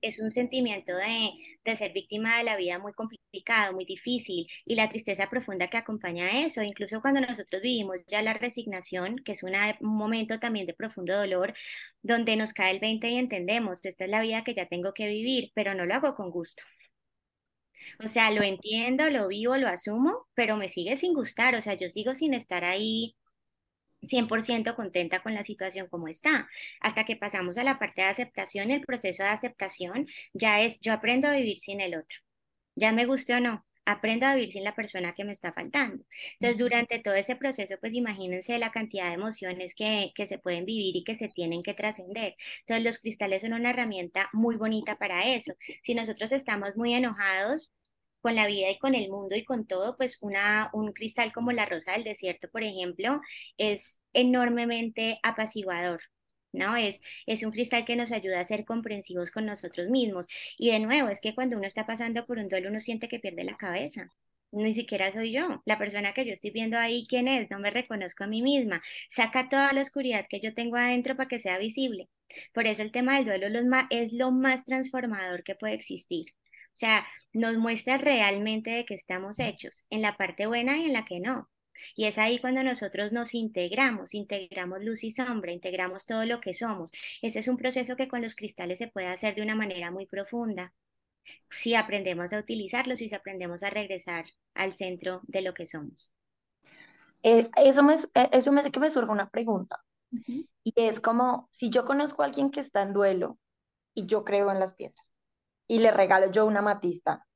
es, 0.00 0.20
un, 0.20 0.30
sentimiento 0.30 0.96
de, 0.96 1.32
de, 1.66 1.76
ser 1.76 1.92
víctima 1.92 2.38
de 2.38 2.44
la 2.44 2.56
vida 2.56 2.78
muy 2.78 2.94
complicado, 2.94 3.74
muy 3.74 3.84
difícil 3.84 4.46
y 4.64 4.74
la 4.74 4.88
tristeza 4.88 5.28
profunda 5.28 5.68
que 5.68 5.76
acompaña 5.76 6.26
a 6.26 6.46
eso. 6.46 6.62
Incluso 6.62 7.02
cuando 7.02 7.20
nosotros 7.20 7.60
vivimos 7.60 7.98
ya 8.06 8.22
la 8.22 8.32
resignación, 8.32 9.16
que 9.18 9.32
es 9.32 9.42
un 9.42 9.52
momento 9.80 10.38
también 10.38 10.66
de 10.66 10.72
profundo 10.72 11.14
dolor, 11.14 11.52
donde 12.00 12.36
nos 12.36 12.54
cae 12.54 12.70
el 12.70 12.80
20 12.80 13.06
y 13.10 13.16
entendemos, 13.18 13.84
esta 13.84 14.04
es 14.04 14.10
la 14.10 14.22
vida 14.22 14.44
que 14.44 14.54
ya 14.54 14.66
tengo 14.66 14.94
que 14.94 15.06
vivir, 15.08 15.50
pero 15.54 15.74
no 15.74 15.84
lo 15.84 15.94
hago 15.94 16.14
con 16.14 16.30
gusto. 16.30 16.62
O 18.04 18.08
sea, 18.08 18.30
lo 18.30 18.42
entiendo, 18.42 19.10
lo 19.10 19.28
vivo, 19.28 19.56
lo 19.56 19.68
asumo, 19.68 20.28
pero 20.34 20.56
me 20.56 20.68
sigue 20.68 20.96
sin 20.96 21.14
gustar, 21.14 21.54
o 21.56 21.62
sea, 21.62 21.74
yo 21.74 21.90
sigo 21.90 22.14
sin 22.14 22.34
estar 22.34 22.64
ahí 22.64 23.16
100% 24.02 24.74
contenta 24.74 25.22
con 25.22 25.34
la 25.34 25.44
situación 25.44 25.88
como 25.88 26.08
está. 26.08 26.48
Hasta 26.80 27.04
que 27.04 27.16
pasamos 27.16 27.58
a 27.58 27.64
la 27.64 27.78
parte 27.78 28.02
de 28.02 28.08
aceptación, 28.08 28.70
el 28.70 28.82
proceso 28.82 29.22
de 29.22 29.30
aceptación 29.30 30.06
ya 30.32 30.60
es, 30.60 30.80
yo 30.80 30.92
aprendo 30.92 31.28
a 31.28 31.36
vivir 31.36 31.58
sin 31.58 31.80
el 31.80 31.94
otro, 31.96 32.18
ya 32.74 32.92
me 32.92 33.06
guste 33.06 33.34
o 33.34 33.40
no, 33.40 33.64
aprendo 33.84 34.26
a 34.26 34.34
vivir 34.34 34.50
sin 34.52 34.64
la 34.64 34.74
persona 34.74 35.14
que 35.14 35.24
me 35.24 35.32
está 35.32 35.52
faltando. 35.52 36.04
Entonces, 36.34 36.58
durante 36.58 36.98
todo 37.00 37.14
ese 37.14 37.36
proceso, 37.36 37.76
pues 37.80 37.94
imagínense 37.94 38.58
la 38.58 38.70
cantidad 38.72 39.08
de 39.08 39.14
emociones 39.14 39.74
que, 39.74 40.12
que 40.14 40.26
se 40.26 40.38
pueden 40.38 40.64
vivir 40.64 40.96
y 40.96 41.04
que 41.04 41.14
se 41.16 41.28
tienen 41.28 41.62
que 41.62 41.74
trascender. 41.74 42.36
Entonces, 42.60 42.84
los 42.84 42.98
cristales 42.98 43.42
son 43.42 43.54
una 43.54 43.70
herramienta 43.70 44.28
muy 44.32 44.56
bonita 44.56 44.96
para 44.96 45.34
eso. 45.34 45.54
Si 45.82 45.94
nosotros 45.94 46.32
estamos 46.32 46.76
muy 46.76 46.94
enojados, 46.94 47.72
con 48.22 48.36
la 48.36 48.46
vida 48.46 48.70
y 48.70 48.78
con 48.78 48.94
el 48.94 49.10
mundo 49.10 49.34
y 49.36 49.44
con 49.44 49.66
todo, 49.66 49.96
pues 49.96 50.18
una, 50.22 50.70
un 50.72 50.92
cristal 50.92 51.32
como 51.32 51.52
la 51.52 51.66
rosa 51.66 51.92
del 51.92 52.04
desierto, 52.04 52.48
por 52.50 52.62
ejemplo, 52.62 53.20
es 53.58 54.00
enormemente 54.12 55.18
apaciguador. 55.22 56.00
¿No? 56.52 56.76
Es, 56.76 57.00
es 57.26 57.42
un 57.42 57.50
cristal 57.52 57.84
que 57.84 57.96
nos 57.96 58.12
ayuda 58.12 58.40
a 58.40 58.44
ser 58.44 58.64
comprensivos 58.64 59.30
con 59.30 59.46
nosotros 59.46 59.90
mismos. 59.90 60.28
Y 60.58 60.70
de 60.70 60.80
nuevo, 60.80 61.08
es 61.08 61.20
que 61.20 61.34
cuando 61.34 61.56
uno 61.56 61.66
está 61.66 61.86
pasando 61.86 62.26
por 62.26 62.38
un 62.38 62.48
duelo, 62.48 62.70
uno 62.70 62.80
siente 62.80 63.08
que 63.08 63.18
pierde 63.20 63.44
la 63.44 63.56
cabeza. 63.56 64.08
Ni 64.52 64.74
siquiera 64.74 65.10
soy 65.12 65.32
yo, 65.32 65.62
la 65.64 65.78
persona 65.78 66.12
que 66.12 66.26
yo 66.26 66.32
estoy 66.34 66.50
viendo 66.50 66.76
ahí, 66.78 67.04
¿quién 67.08 67.26
es? 67.26 67.50
No 67.50 67.58
me 67.58 67.70
reconozco 67.70 68.24
a 68.24 68.26
mí 68.26 68.42
misma. 68.42 68.82
Saca 69.10 69.48
toda 69.48 69.72
la 69.72 69.80
oscuridad 69.80 70.26
que 70.28 70.40
yo 70.40 70.54
tengo 70.54 70.76
adentro 70.76 71.16
para 71.16 71.28
que 71.28 71.38
sea 71.38 71.58
visible. 71.58 72.08
Por 72.52 72.66
eso 72.66 72.82
el 72.82 72.92
tema 72.92 73.16
del 73.16 73.24
duelo 73.26 73.48
es 73.90 74.12
lo 74.12 74.30
más 74.30 74.64
transformador 74.64 75.42
que 75.42 75.54
puede 75.54 75.74
existir. 75.74 76.26
O 76.66 76.74
sea, 76.76 77.06
nos 77.32 77.56
muestra 77.58 77.98
realmente 77.98 78.70
de 78.70 78.84
qué 78.84 78.94
estamos 78.94 79.38
hechos, 79.38 79.86
en 79.90 80.02
la 80.02 80.16
parte 80.16 80.46
buena 80.46 80.78
y 80.78 80.86
en 80.86 80.92
la 80.94 81.04
que 81.04 81.20
no. 81.20 81.48
Y 81.94 82.04
es 82.06 82.18
ahí 82.18 82.38
cuando 82.38 82.62
nosotros 82.62 83.12
nos 83.12 83.34
integramos, 83.34 84.14
integramos 84.14 84.84
luz 84.84 85.04
y 85.04 85.10
sombra, 85.10 85.52
integramos 85.52 86.06
todo 86.06 86.24
lo 86.24 86.40
que 86.40 86.54
somos. 86.54 86.92
Ese 87.22 87.40
es 87.40 87.48
un 87.48 87.56
proceso 87.56 87.96
que 87.96 88.08
con 88.08 88.22
los 88.22 88.34
cristales 88.34 88.78
se 88.78 88.88
puede 88.88 89.08
hacer 89.08 89.34
de 89.34 89.42
una 89.42 89.54
manera 89.54 89.90
muy 89.90 90.06
profunda. 90.06 90.72
Si 91.50 91.74
aprendemos 91.74 92.32
a 92.32 92.38
utilizarlos 92.38 93.00
y 93.00 93.08
si 93.08 93.14
aprendemos 93.14 93.62
a 93.62 93.70
regresar 93.70 94.26
al 94.54 94.74
centro 94.74 95.20
de 95.24 95.42
lo 95.42 95.54
que 95.54 95.66
somos. 95.66 96.14
Eh, 97.22 97.48
eso, 97.56 97.82
me, 97.82 97.94
eh, 97.94 98.28
eso 98.32 98.52
me 98.52 98.70
que 98.70 98.80
me 98.80 98.90
surja 98.90 99.12
una 99.12 99.30
pregunta. 99.30 99.80
Y 100.62 100.74
es 100.76 101.00
como, 101.00 101.48
si 101.50 101.70
yo 101.70 101.84
conozco 101.84 102.22
a 102.22 102.26
alguien 102.26 102.50
que 102.50 102.60
está 102.60 102.82
en 102.82 102.92
duelo 102.92 103.38
y 103.94 104.06
yo 104.06 104.24
creo 104.24 104.50
en 104.50 104.60
las 104.60 104.74
piedras, 104.74 105.06
y 105.66 105.78
le 105.78 105.90
regalo 105.90 106.30
yo 106.30 106.44
una 106.46 106.60
matista. 106.60 107.26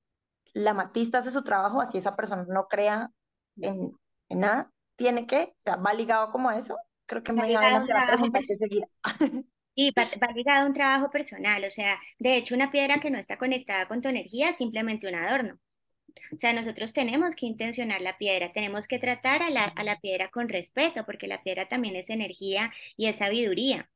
La 0.53 0.75
matista 0.75 1.19
hace 1.19 1.31
su 1.31 1.43
trabajo, 1.43 1.81
así 1.81 1.99
esa 1.99 2.17
persona 2.17 2.45
no 2.49 2.69
crea 2.69 3.11
en, 3.57 3.93
nada. 4.31 4.73
tiene 4.97 5.27
que, 5.27 5.43
o 5.43 5.55
sea, 5.59 5.77
va 5.77 5.95
ligado 5.95 6.33
como 6.33 6.49
a 6.49 6.59
eso. 6.59 6.77
Creo 7.07 7.23
que 7.23 7.33
me 7.33 7.51
iba 7.51 7.77
a 7.77 7.85
trabajo 7.85 8.13
preguntar 8.13 8.45
seguía. 8.45 8.89
Y 9.75 9.93
va, 9.93 10.05
va 10.23 10.33
ligado 10.33 10.65
a 10.65 10.67
un 10.67 10.75
trabajo 10.75 11.11
personal, 11.11 11.65
o 11.65 11.71
sea, 11.71 12.01
de 12.19 12.37
hecho 12.37 12.55
una 12.55 12.71
piedra 12.71 13.01
que 13.01 13.11
no 13.11 13.19
está 13.19 13.39
conectada 13.39 13.87
con 13.89 14.01
tu 14.01 14.09
energía 14.09 14.51
es 14.51 14.57
simplemente 14.57 15.07
un 15.07 15.15
adorno. 15.15 15.59
O 16.33 16.37
sea, 16.39 16.53
nosotros 16.53 16.93
tenemos 16.93 17.35
que 17.37 17.47
intencionar 17.47 18.01
la 18.01 18.19
piedra, 18.19 18.53
tenemos 18.53 18.89
que 18.89 18.99
tratar 18.99 19.43
a 19.43 19.51
la, 19.51 19.65
a 19.65 19.85
la 19.85 20.01
piedra 20.01 20.31
con 20.31 20.49
respeto, 20.49 21.05
porque 21.05 21.29
la 21.29 21.43
piedra 21.43 21.69
también 21.69 21.97
es 21.97 22.11
energía 22.11 22.73
y 22.97 23.07
es 23.07 23.17
sabiduría. 23.17 23.91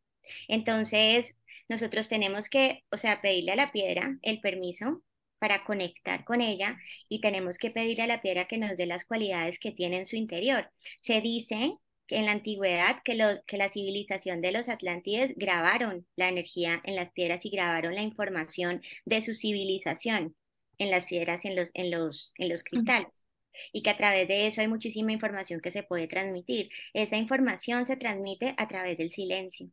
Entonces, 0.48 1.38
nosotros 1.68 2.08
tenemos 2.08 2.48
que, 2.48 2.84
o 2.90 2.96
sea, 2.96 3.22
pedirle 3.22 3.52
a 3.52 3.56
la 3.56 3.72
piedra 3.72 4.18
el 4.22 4.40
permiso 4.40 5.02
para 5.40 5.64
conectar 5.64 6.24
con 6.24 6.40
ella 6.40 6.78
y 7.08 7.20
tenemos 7.20 7.58
que 7.58 7.70
pedirle 7.72 8.04
a 8.04 8.06
la 8.06 8.22
piedra 8.22 8.46
que 8.46 8.58
nos 8.58 8.76
dé 8.76 8.86
las 8.86 9.04
cualidades 9.04 9.58
que 9.58 9.72
tiene 9.72 9.98
en 9.98 10.06
su 10.06 10.14
interior. 10.14 10.70
Se 11.00 11.20
dice 11.20 11.72
que 12.06 12.18
en 12.18 12.26
la 12.26 12.32
antigüedad 12.32 13.02
que, 13.04 13.14
lo, 13.14 13.42
que 13.46 13.56
la 13.56 13.68
civilización 13.68 14.40
de 14.40 14.52
los 14.52 14.68
Atlántides 14.68 15.32
grabaron 15.36 16.06
la 16.14 16.28
energía 16.28 16.80
en 16.84 16.94
las 16.94 17.10
piedras 17.10 17.44
y 17.44 17.50
grabaron 17.50 17.94
la 17.94 18.02
información 18.02 18.82
de 19.04 19.22
su 19.22 19.34
civilización 19.34 20.36
en 20.78 20.90
las 20.90 21.06
piedras, 21.06 21.44
en 21.44 21.56
los, 21.56 21.70
en 21.74 21.90
los, 21.90 22.32
en 22.36 22.48
los 22.48 22.62
cristales. 22.62 23.24
Y 23.72 23.82
que 23.82 23.90
a 23.90 23.96
través 23.96 24.28
de 24.28 24.46
eso 24.46 24.60
hay 24.60 24.68
muchísima 24.68 25.12
información 25.12 25.60
que 25.60 25.70
se 25.70 25.82
puede 25.82 26.06
transmitir. 26.06 26.68
Esa 26.94 27.16
información 27.16 27.86
se 27.86 27.96
transmite 27.96 28.54
a 28.56 28.68
través 28.68 28.96
del 28.96 29.10
silencio 29.10 29.70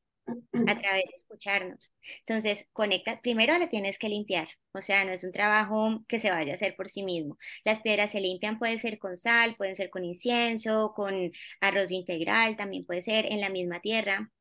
a 0.66 0.78
través 0.78 1.04
de 1.06 1.12
escucharnos. 1.16 1.94
Entonces, 2.20 2.70
conecta, 2.74 3.22
primero 3.22 3.58
la 3.58 3.70
tienes 3.70 3.98
que 3.98 4.10
limpiar, 4.10 4.48
o 4.74 4.82
sea, 4.82 5.06
no 5.06 5.12
es 5.12 5.24
un 5.24 5.32
trabajo 5.32 6.04
que 6.08 6.20
se 6.20 6.30
vaya 6.32 6.52
a 6.54 6.56
hacer 6.56 6.76
por 6.76 6.90
sí 6.90 7.04
mismo. 7.04 7.38
Las 7.64 7.82
piedras 7.82 8.12
se 8.12 8.20
limpian, 8.22 8.60
pueden 8.60 8.80
ser 8.80 9.00
con 9.00 9.16
sal, 9.18 9.56
pueden 9.58 9.76
ser 9.76 9.90
con 9.90 10.04
incienso, 10.06 10.94
con 10.96 11.32
arroz 11.62 11.92
integral, 11.92 12.58
también 12.58 12.86
puede 12.86 13.02
ser 13.02 13.26
en 13.32 13.40
la 13.42 13.50
misma 13.50 13.80
tierra, 13.82 14.32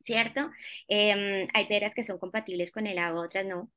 ¿cierto? 0.00 0.50
Em, 0.88 1.48
hay 1.54 1.66
piedras 1.66 1.94
que 1.94 2.04
son 2.04 2.18
compatibles 2.18 2.72
con 2.72 2.86
el 2.86 2.98
agua, 2.98 3.24
otras 3.26 3.46
no. 3.46 3.70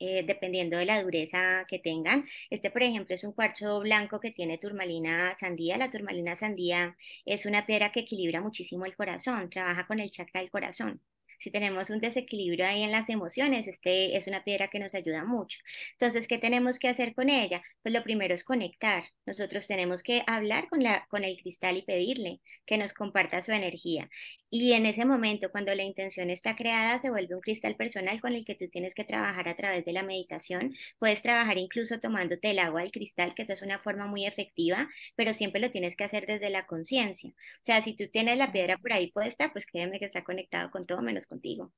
Eh, 0.00 0.24
dependiendo 0.26 0.78
de 0.78 0.86
la 0.86 1.02
dureza 1.02 1.66
que 1.68 1.78
tengan. 1.78 2.24
Este, 2.48 2.70
por 2.70 2.82
ejemplo, 2.82 3.14
es 3.14 3.22
un 3.24 3.32
cuarzo 3.32 3.80
blanco 3.80 4.18
que 4.18 4.30
tiene 4.30 4.56
turmalina 4.58 5.36
sandía. 5.38 5.76
La 5.76 5.90
turmalina 5.90 6.34
sandía 6.36 6.96
es 7.26 7.44
una 7.46 7.66
piedra 7.66 7.92
que 7.92 8.00
equilibra 8.00 8.40
muchísimo 8.40 8.86
el 8.86 8.96
corazón, 8.96 9.50
trabaja 9.50 9.86
con 9.86 10.00
el 10.00 10.10
chakra 10.10 10.40
del 10.40 10.50
corazón. 10.50 11.02
Si 11.40 11.50
tenemos 11.50 11.90
un 11.90 12.00
desequilibrio 12.00 12.66
ahí 12.66 12.82
en 12.82 12.92
las 12.92 13.08
emociones, 13.08 13.66
este 13.66 14.16
es 14.16 14.26
una 14.26 14.44
piedra 14.44 14.68
que 14.68 14.78
nos 14.78 14.94
ayuda 14.94 15.24
mucho. 15.24 15.58
Entonces, 15.92 16.28
¿qué 16.28 16.38
tenemos 16.38 16.78
que 16.78 16.88
hacer 16.88 17.14
con 17.14 17.28
ella? 17.30 17.62
Pues 17.82 17.94
lo 17.94 18.02
primero 18.04 18.34
es 18.34 18.44
conectar. 18.44 19.04
Nosotros 19.26 19.66
tenemos 19.66 20.02
que 20.02 20.22
hablar 20.26 20.68
con, 20.68 20.82
la, 20.82 21.06
con 21.08 21.24
el 21.24 21.36
cristal 21.38 21.78
y 21.78 21.82
pedirle 21.82 22.40
que 22.66 22.76
nos 22.78 22.92
comparta 22.92 23.42
su 23.42 23.52
energía. 23.52 24.08
Y 24.50 24.72
en 24.72 24.84
ese 24.84 25.04
momento, 25.04 25.50
cuando 25.50 25.74
la 25.74 25.84
intención 25.84 26.28
está 26.28 26.56
creada, 26.56 27.00
se 27.00 27.10
vuelve 27.10 27.34
un 27.34 27.40
cristal 27.40 27.76
personal 27.76 28.20
con 28.20 28.34
el 28.34 28.44
que 28.44 28.54
tú 28.56 28.68
tienes 28.68 28.94
que 28.94 29.04
trabajar 29.04 29.48
a 29.48 29.56
través 29.56 29.84
de 29.84 29.92
la 29.92 30.02
meditación. 30.02 30.74
Puedes 30.98 31.22
trabajar 31.22 31.56
incluso 31.58 32.00
tomándote 32.00 32.50
el 32.50 32.58
agua 32.58 32.82
del 32.82 32.92
cristal, 32.92 33.34
que 33.34 33.42
esa 33.42 33.54
es 33.54 33.62
una 33.62 33.78
forma 33.78 34.06
muy 34.06 34.26
efectiva, 34.26 34.88
pero 35.16 35.34
siempre 35.34 35.60
lo 35.60 35.70
tienes 35.70 35.96
que 35.96 36.04
hacer 36.04 36.26
desde 36.26 36.50
la 36.50 36.66
conciencia. 36.66 37.30
O 37.30 37.62
sea, 37.62 37.80
si 37.82 37.94
tú 37.94 38.08
tienes 38.08 38.36
la 38.38 38.52
piedra 38.52 38.76
por 38.78 38.92
ahí 38.92 39.10
puesta, 39.12 39.52
pues 39.52 39.66
créeme 39.66 39.98
que 39.98 40.06
está 40.06 40.24
conectado 40.24 40.70
con 40.70 40.86
todo 40.86 41.00
menos 41.02 41.26
contigo. 41.30 41.72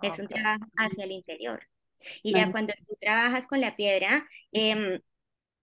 Es 0.00 0.18
un 0.18 0.28
trabajo 0.28 0.64
hacia 0.76 1.04
el 1.04 1.12
interior. 1.12 1.60
Y 2.22 2.34
ya 2.34 2.50
cuando 2.50 2.72
tú 2.86 2.96
trabajas 3.00 3.46
con 3.46 3.60
la 3.60 3.76
piedra, 3.76 4.26
eh, 4.52 5.00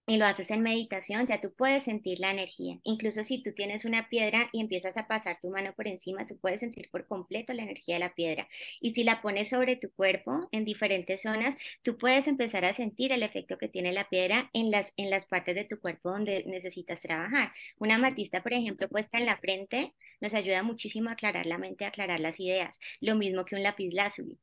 y 0.07 0.17
lo 0.17 0.25
haces 0.25 0.49
en 0.51 0.61
meditación, 0.61 1.25
ya 1.25 1.39
tú 1.39 1.53
puedes 1.53 1.83
sentir 1.83 2.19
la 2.19 2.31
energía. 2.31 2.79
Incluso 2.83 3.23
si 3.23 3.43
tú 3.43 3.53
tienes 3.53 3.85
una 3.85 4.09
piedra 4.09 4.49
y 4.51 4.59
empiezas 4.59 4.97
a 4.97 5.07
pasar 5.07 5.37
tu 5.41 5.49
mano 5.49 5.73
por 5.75 5.87
encima, 5.87 6.25
tú 6.25 6.37
puedes 6.39 6.59
sentir 6.61 6.89
por 6.91 7.07
completo 7.07 7.53
la 7.53 7.63
energía 7.63 7.95
de 7.95 7.99
la 7.99 8.13
piedra. 8.15 8.47
Y 8.81 8.93
si 8.93 9.03
la 9.03 9.21
pones 9.21 9.49
sobre 9.49 9.75
tu 9.75 9.91
cuerpo 9.93 10.49
en 10.51 10.65
diferentes 10.65 11.21
zonas, 11.21 11.57
tú 11.83 11.97
puedes 11.97 12.27
empezar 12.27 12.65
a 12.65 12.73
sentir 12.73 13.11
el 13.11 13.23
efecto 13.23 13.57
que 13.57 13.69
tiene 13.69 13.93
la 13.93 14.09
piedra 14.09 14.49
en 14.53 14.71
las, 14.71 14.93
en 14.97 15.09
las 15.11 15.25
partes 15.25 15.55
de 15.55 15.65
tu 15.65 15.79
cuerpo 15.79 16.11
donde 16.11 16.43
necesitas 16.47 17.01
trabajar. 17.01 17.51
Una 17.77 17.95
amatista, 17.95 18.41
por 18.41 18.53
ejemplo, 18.53 18.89
puesta 18.89 19.17
en 19.19 19.27
la 19.27 19.37
frente, 19.37 19.93
nos 20.19 20.33
ayuda 20.33 20.63
muchísimo 20.63 21.09
a 21.09 21.13
aclarar 21.13 21.45
la 21.45 21.57
mente, 21.59 21.85
a 21.85 21.89
aclarar 21.89 22.19
las 22.19 22.39
ideas. 22.39 22.79
Lo 23.01 23.15
mismo 23.15 23.45
que 23.45 23.55
un 23.55 23.63
lápiz 23.63 23.91
lazuli. 23.93 24.39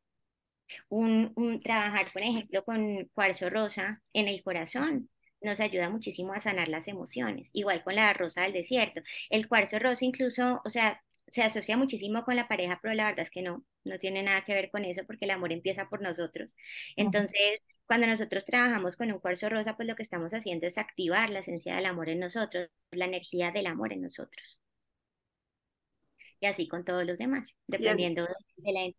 Un, 0.89 1.33
un 1.37 1.61
trabajar, 1.61 2.07
por 2.13 2.23
ejemplo, 2.23 2.65
con 2.65 3.07
cuarzo 3.15 3.51
rosa 3.51 4.03
en 4.13 4.29
el 4.29 4.43
corazón 4.43 5.09
nos 5.41 5.61
ayuda 5.61 5.91
muchísimo 5.91 6.33
a 6.33 6.41
sanar 6.41 6.69
las 6.69 6.89
emociones, 6.89 7.51
igual 7.53 7.83
con 7.85 7.95
la 7.97 8.13
rosa 8.13 8.43
del 8.43 8.53
desierto. 8.53 9.03
El 9.31 9.49
cuarzo 9.49 9.79
rosa 9.79 10.05
incluso, 10.05 10.61
o 10.65 10.71
sea, 10.71 11.03
se 11.29 11.43
asocia 11.43 11.77
muchísimo 11.77 12.25
con 12.25 12.37
la 12.37 12.49
pareja, 12.49 12.79
pero 12.83 12.95
la 12.95 13.07
verdad 13.07 13.21
es 13.23 13.31
que 13.31 13.43
no, 13.43 13.65
no 13.85 13.99
tiene 13.99 14.23
nada 14.23 14.45
que 14.45 14.55
ver 14.55 14.71
con 14.71 14.85
eso 14.85 15.05
porque 15.07 15.25
el 15.27 15.31
amor 15.33 15.53
empieza 15.53 15.89
por 15.89 16.03
nosotros. 16.03 16.57
Entonces, 16.97 17.61
cuando 17.87 18.07
nosotros 18.07 18.45
trabajamos 18.45 18.97
con 18.97 19.13
un 19.13 19.19
cuarzo 19.21 19.49
rosa, 19.49 19.77
pues 19.77 19.89
lo 19.89 19.97
que 19.97 20.03
estamos 20.03 20.33
haciendo 20.35 20.67
es 20.67 20.79
activar 20.79 21.31
la 21.31 21.41
esencia 21.41 21.75
del 21.77 21.87
amor 21.87 22.09
en 22.09 22.21
nosotros, 22.21 22.69
la 22.91 23.07
energía 23.07 23.51
del 23.51 23.67
amor 23.67 23.93
en 23.93 24.03
nosotros. 24.03 24.61
Y 26.41 26.47
así 26.47 26.69
con 26.69 26.85
todos 26.85 27.05
los 27.07 27.19
demás, 27.19 27.55
dependiendo 27.67 28.25
de 28.25 28.73
la 28.73 28.93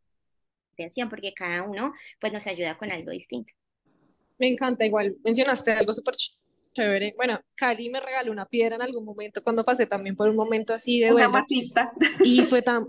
intención, 0.71 1.09
porque 1.09 1.33
cada 1.33 1.63
uno 1.63 1.93
pues 2.19 2.33
nos 2.33 2.47
ayuda 2.47 2.77
con 2.77 2.91
algo 2.91 3.11
distinto. 3.11 3.53
Me 4.39 4.47
encanta, 4.47 4.85
igual 4.85 5.15
mencionaste 5.23 5.71
algo 5.73 5.93
súper 5.93 6.15
chévere. 6.73 7.13
Bueno, 7.17 7.39
Cali 7.55 7.89
me 7.89 7.99
regaló 7.99 8.31
una 8.31 8.45
piedra 8.45 8.75
en 8.75 8.81
algún 8.81 9.03
momento 9.05 9.43
cuando 9.43 9.63
pasé 9.65 9.85
también 9.85 10.15
por 10.15 10.29
un 10.29 10.35
momento 10.35 10.73
así 10.73 10.99
de 10.99 11.07
Una 11.07 11.27
duelo. 11.27 11.29
matista. 11.29 11.91
Y 12.23 12.43
fue 12.45 12.61
tan, 12.61 12.87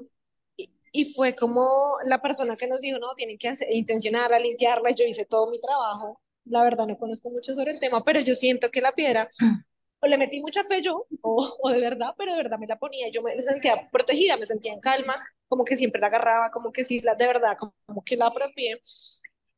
y, 0.57 0.71
y 0.93 1.05
fue 1.13 1.35
como 1.35 1.97
la 2.05 2.23
persona 2.23 2.57
que 2.57 2.67
nos 2.69 2.81
dijo, 2.81 2.99
no, 2.99 3.15
tienen 3.17 3.39
que 3.39 3.49
hacer, 3.49 3.69
intencionarla, 3.73 4.39
limpiarla. 4.39 4.91
Yo 4.93 5.05
hice 5.05 5.25
todo 5.25 5.51
mi 5.51 5.61
trabajo. 5.61 6.21
La 6.45 6.63
verdad 6.63 6.87
no 6.87 6.97
conozco 6.97 7.31
mucho 7.31 7.55
sobre 7.55 7.73
el 7.73 7.81
tema, 7.81 8.05
pero 8.05 8.21
yo 8.21 8.35
siento 8.35 8.71
que 8.71 8.81
la 8.81 8.93
piedra, 8.93 9.29
o 10.01 10.07
le 10.07 10.17
metí 10.19 10.41
mucha 10.41 10.65
fe 10.65 10.81
yo, 10.83 11.07
o, 11.23 11.59
o 11.63 11.71
de 11.71 11.81
verdad, 11.81 12.15
pero 12.17 12.33
de 12.33 12.39
verdad 12.39 12.59
me 12.59 12.67
la 12.67 12.79
ponía. 12.79 13.09
Yo 13.11 13.23
me, 13.23 13.35
me 13.35 13.41
sentía 13.41 13.89
protegida, 13.91 14.37
me 14.37 14.45
sentía 14.45 14.73
en 14.73 14.81
calma, 14.81 15.17
como 15.49 15.65
que 15.65 15.77
siempre 15.77 16.01
la 16.01 16.07
agarraba, 16.09 16.51
como 16.51 16.73
que 16.73 16.85
sí, 16.85 17.01
la, 17.03 17.15
de 17.15 17.27
verdad, 17.27 17.57
como, 17.59 17.75
como 17.87 18.05
que 18.05 18.17
la 18.17 18.27
apropié. 18.29 18.81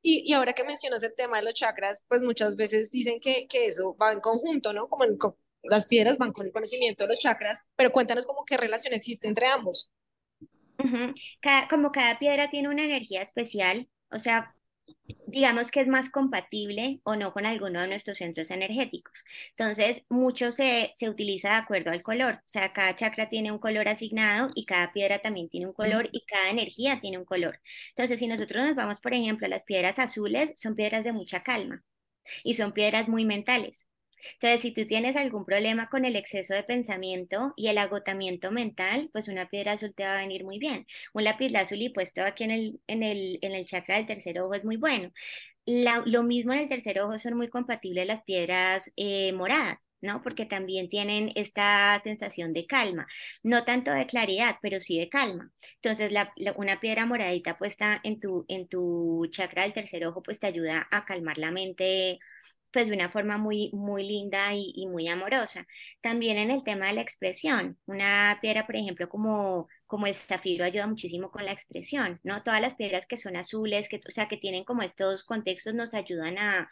Y, 0.02 0.32
ahora 0.32 0.52
que 0.52 0.64
mencionas 0.64 1.02
el 1.04 1.14
tema 1.14 1.38
de 1.38 1.44
los 1.44 1.54
chakras, 1.54 2.04
pues 2.08 2.22
muchas 2.22 2.56
veces 2.56 2.90
dicen 2.90 3.20
que, 3.20 3.46
que 3.46 3.66
eso 3.66 3.96
va 3.96 4.12
en 4.12 4.20
conjunto, 4.20 4.72
¿no? 4.72 4.88
Como 4.88 5.04
en, 5.04 5.16
las 5.62 5.86
piedras 5.86 6.18
van 6.18 6.32
con 6.32 6.46
el 6.46 6.52
conocimiento 6.52 7.04
de 7.04 7.08
los 7.08 7.20
chakras, 7.20 7.62
pero 7.76 7.92
cuéntanos 7.92 8.26
como 8.26 8.44
qué 8.44 8.56
relación 8.56 8.94
existe 8.94 9.28
entre 9.28 9.46
ambos. 9.46 9.90
Cada- 11.40 11.68
como 11.68 11.92
cada 11.92 12.18
piedra 12.18 12.50
tiene 12.50 12.68
una 12.68 12.84
energía 12.84 13.22
especial, 13.22 13.88
o 14.10 14.18
sea, 14.18 14.56
digamos 15.26 15.70
que 15.70 15.80
es 15.80 15.88
más 15.88 16.10
compatible 16.10 17.00
o 17.04 17.16
no 17.16 17.32
con 17.32 17.46
alguno 17.46 17.80
de 17.80 17.88
nuestros 17.88 18.18
centros 18.18 18.50
energéticos. 18.50 19.24
Entonces, 19.50 20.06
mucho 20.08 20.50
se, 20.50 20.90
se 20.94 21.08
utiliza 21.08 21.50
de 21.50 21.54
acuerdo 21.56 21.90
al 21.90 22.02
color, 22.02 22.34
o 22.34 22.42
sea, 22.48 22.72
cada 22.72 22.94
chakra 22.96 23.28
tiene 23.28 23.52
un 23.52 23.58
color 23.58 23.88
asignado 23.88 24.50
y 24.54 24.64
cada 24.66 24.92
piedra 24.92 25.18
también 25.18 25.48
tiene 25.48 25.66
un 25.66 25.72
color 25.72 26.08
y 26.12 26.24
cada 26.26 26.50
energía 26.50 27.00
tiene 27.00 27.18
un 27.18 27.24
color. 27.24 27.60
Entonces, 27.90 28.18
si 28.18 28.26
nosotros 28.26 28.64
nos 28.64 28.74
vamos, 28.76 29.00
por 29.00 29.14
ejemplo, 29.14 29.46
a 29.46 29.50
las 29.50 29.64
piedras 29.64 29.98
azules, 29.98 30.52
son 30.56 30.74
piedras 30.76 31.04
de 31.04 31.12
mucha 31.12 31.42
calma 31.42 31.82
y 32.44 32.54
son 32.54 32.72
piedras 32.72 33.08
muy 33.08 33.24
mentales. 33.26 33.88
Entonces, 34.34 34.60
si 34.62 34.72
tú 34.72 34.86
tienes 34.86 35.16
algún 35.16 35.44
problema 35.44 35.88
con 35.88 36.04
el 36.04 36.16
exceso 36.16 36.54
de 36.54 36.62
pensamiento 36.64 37.52
y 37.56 37.68
el 37.68 37.78
agotamiento 37.78 38.50
mental, 38.52 39.08
pues 39.12 39.28
una 39.28 39.48
piedra 39.48 39.72
azul 39.72 39.94
te 39.94 40.04
va 40.04 40.14
a 40.16 40.20
venir 40.20 40.44
muy 40.44 40.58
bien. 40.58 40.86
Un 41.14 41.24
lapislázuli 41.24 41.90
puesto 41.90 42.24
aquí 42.24 42.44
en 42.44 42.50
el, 42.52 42.80
en 42.86 43.02
el, 43.02 43.38
en 43.42 43.52
el 43.52 43.64
chakra 43.66 43.96
del 43.96 44.06
tercer 44.06 44.40
ojo 44.40 44.54
es 44.54 44.64
muy 44.64 44.76
bueno. 44.76 45.10
Lo 45.66 46.22
mismo 46.24 46.52
en 46.52 46.58
el 46.60 46.68
tercer 46.68 47.00
ojo 47.00 47.18
son 47.18 47.34
muy 47.36 47.48
compatibles 47.48 48.06
las 48.06 48.22
piedras 48.24 48.90
eh, 48.96 49.32
moradas, 49.32 49.78
¿no? 50.00 50.20
Porque 50.22 50.44
también 50.44 50.88
tienen 50.88 51.30
esta 51.36 52.00
sensación 52.02 52.52
de 52.52 52.66
calma, 52.66 53.06
no 53.44 53.64
tanto 53.64 53.92
de 53.92 54.06
claridad, 54.06 54.56
pero 54.60 54.80
sí 54.80 54.98
de 54.98 55.08
calma. 55.08 55.52
Entonces, 55.76 56.10
la- 56.12 56.32
la- 56.36 56.52
una 56.56 56.80
piedra 56.80 57.06
moradita 57.06 57.58
puesta 57.58 58.00
en 58.02 58.18
tu, 58.20 58.44
en 58.48 58.66
tu 58.68 59.26
chakra 59.30 59.62
del 59.62 59.72
tercer 59.72 60.04
ojo, 60.06 60.22
pues 60.22 60.40
te 60.40 60.48
ayuda 60.48 60.88
a 60.90 61.04
calmar 61.04 61.38
la 61.38 61.52
mente 61.52 62.18
pues 62.72 62.88
de 62.88 62.94
una 62.94 63.10
forma 63.10 63.38
muy, 63.38 63.70
muy 63.72 64.04
linda 64.06 64.54
y, 64.54 64.86
muy 64.88 65.08
amorosa. 65.08 65.66
También 66.00 66.38
en 66.38 66.50
el 66.50 66.64
tema 66.64 66.86
de 66.86 66.94
la 66.94 67.02
expresión, 67.02 67.78
una 67.86 68.38
piedra, 68.40 68.66
por 68.66 68.76
ejemplo, 68.76 69.08
como, 69.08 69.68
como 69.86 70.06
el 70.06 70.14
zafiro 70.14 70.64
ayuda 70.64 70.86
muchísimo 70.86 71.30
con 71.30 71.44
la 71.44 71.52
expresión, 71.52 72.20
¿no? 72.24 72.42
Todas 72.42 72.60
las 72.60 72.74
piedras 72.74 73.06
que 73.06 73.16
son 73.16 73.36
azules, 73.36 73.88
que, 73.88 74.00
o 74.08 74.10
sea, 74.10 74.28
que 74.28 74.36
tienen 74.38 74.64
como 74.64 74.82
estos 74.82 75.24
contextos 75.24 75.74
nos 75.74 75.94
ayudan 75.94 76.38
a, 76.38 76.70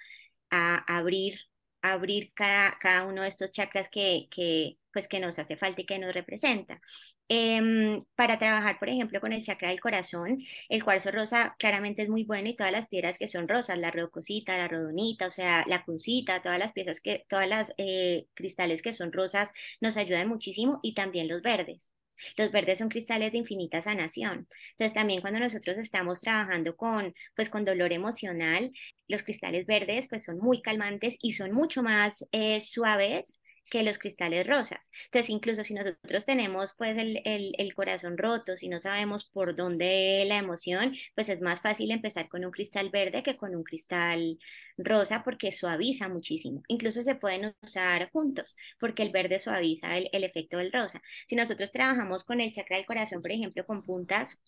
a 0.50 0.96
abrir, 0.98 1.40
abrir 1.82 2.32
cada, 2.34 2.78
cada 2.80 3.06
uno 3.06 3.22
de 3.22 3.28
estos 3.28 3.52
chakras 3.52 3.88
que, 3.88 4.28
que, 4.30 4.78
pues 4.92 5.08
que 5.08 5.20
nos 5.20 5.38
hace 5.38 5.56
falta 5.56 5.82
y 5.82 5.86
que 5.86 5.98
nos 5.98 6.14
representa. 6.14 6.80
Em, 7.28 8.02
para 8.16 8.38
trabajar, 8.38 8.78
por 8.78 8.88
ejemplo, 8.88 9.20
con 9.20 9.32
el 9.32 9.42
chakra 9.42 9.68
del 9.68 9.80
corazón, 9.80 10.38
el 10.68 10.84
cuarzo 10.84 11.10
rosa 11.10 11.54
claramente 11.58 12.02
es 12.02 12.08
muy 12.08 12.24
bueno 12.24 12.48
y 12.48 12.56
todas 12.56 12.72
las 12.72 12.88
piedras 12.88 13.18
que 13.18 13.28
son 13.28 13.48
rosas, 13.48 13.78
la 13.78 13.90
rodocosita, 13.90 14.58
la 14.58 14.68
rodonita, 14.68 15.26
o 15.26 15.30
sea, 15.30 15.64
la 15.68 15.84
cuncita, 15.84 16.42
todas 16.42 16.58
las 16.58 16.72
piezas 16.72 17.00
que, 17.00 17.24
todas 17.28 17.48
las 17.48 17.72
eh, 17.78 18.26
cristales 18.34 18.82
que 18.82 18.92
son 18.92 19.12
rosas 19.12 19.52
nos 19.80 19.96
ayudan 19.96 20.28
muchísimo 20.28 20.80
y 20.82 20.94
también 20.94 21.28
los 21.28 21.42
verdes. 21.42 21.92
Los 22.36 22.50
verdes 22.52 22.78
son 22.78 22.88
cristales 22.88 23.32
de 23.32 23.38
infinita 23.38 23.82
sanación. 23.82 24.48
Entonces, 24.72 24.92
también 24.92 25.20
cuando 25.20 25.40
nosotros 25.40 25.78
estamos 25.78 26.20
trabajando 26.20 26.76
con, 26.76 27.14
pues, 27.34 27.48
con 27.48 27.64
dolor 27.64 27.92
emocional, 27.92 28.72
los 29.08 29.22
cristales 29.22 29.66
verdes, 29.66 30.08
pues, 30.08 30.24
son 30.24 30.38
muy 30.38 30.62
calmantes 30.62 31.16
y 31.20 31.32
son 31.32 31.52
mucho 31.52 31.82
más 31.82 32.26
eh, 32.32 32.60
suaves 32.60 33.40
que 33.70 33.82
los 33.82 33.98
cristales 33.98 34.46
rosas. 34.46 34.90
Entonces, 35.06 35.30
incluso 35.30 35.64
si 35.64 35.74
nosotros 35.74 36.26
tenemos 36.26 36.74
pues 36.76 36.98
el, 36.98 37.20
el, 37.24 37.74
corazón 37.74 38.18
roto, 38.18 38.56
si 38.56 38.68
no 38.68 38.78
sabemos 38.78 39.24
por 39.24 39.56
dónde 39.56 40.24
la 40.26 40.38
emoción, 40.38 40.94
pues 41.14 41.28
es 41.30 41.40
más 41.40 41.60
fácil 41.60 41.90
empezar 41.90 42.28
con 42.28 42.44
un 42.44 42.50
cristal 42.50 42.90
verde 42.90 43.22
que 43.22 43.36
con 43.36 43.54
un 43.54 43.62
cristal 43.64 44.38
rosa 44.76 45.22
porque 45.24 45.52
suaviza 45.52 46.08
muchísimo. 46.08 46.62
Incluso 46.68 47.02
se 47.02 47.14
pueden 47.14 47.54
usar 47.62 48.10
juntos 48.12 48.56
porque 48.78 49.02
el 49.02 49.10
verde 49.10 49.38
suaviza 49.38 49.96
el, 49.96 50.10
el 50.12 50.24
efecto 50.24 50.58
del 50.58 50.72
rosa. 50.72 51.02
Si 51.28 51.36
nosotros 51.36 51.70
trabajamos 51.70 52.24
con 52.24 52.40
el 52.40 52.52
chakra 52.52 52.76
del 52.76 52.86
corazón, 52.86 53.22
por 53.22 53.32
ejemplo, 53.32 53.64
con 53.66 53.82
puntas, 53.82 54.40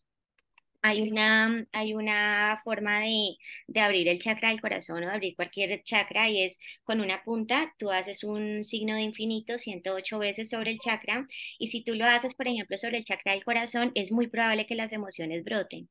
hay 0.83 1.03
una, 1.03 1.67
hay 1.73 1.95
una 1.95 2.61
forma 2.65 3.01
de, 3.01 3.37
de, 3.69 3.81
abrir 3.81 4.09
el 4.09 4.19
chakra 4.19 4.51
del 4.51 4.61
corazón 4.61 5.03
o 5.05 5.07
de 5.07 5.13
abrir 5.13 5.37
cualquier 5.37 5.83
chakra 5.85 6.29
y 6.29 6.43
es 6.43 6.59
con 6.85 7.01
una 7.01 7.23
punta, 7.25 7.75
tú 7.79 7.91
haces 7.91 8.25
un 8.25 8.65
signo 8.65 8.95
de 8.97 9.03
infinito 9.03 9.59
108 9.59 10.19
veces 10.19 10.51
sobre 10.51 10.73
el 10.73 10.79
chakra 10.81 11.27
y 11.59 11.69
si 11.69 11.83
tú 11.85 11.95
lo 11.95 12.05
haces, 12.07 12.35
por 12.35 12.49
ejemplo, 12.49 12.77
sobre 12.77 12.99
el 12.99 13.05
chakra 13.05 13.33
del 13.33 13.45
corazón, 13.45 13.93
es 13.95 14.13
muy 14.13 14.27
probable 14.29 14.67
que 14.67 14.75
las 14.75 14.93
emociones 14.93 15.45
broten. 15.45 15.89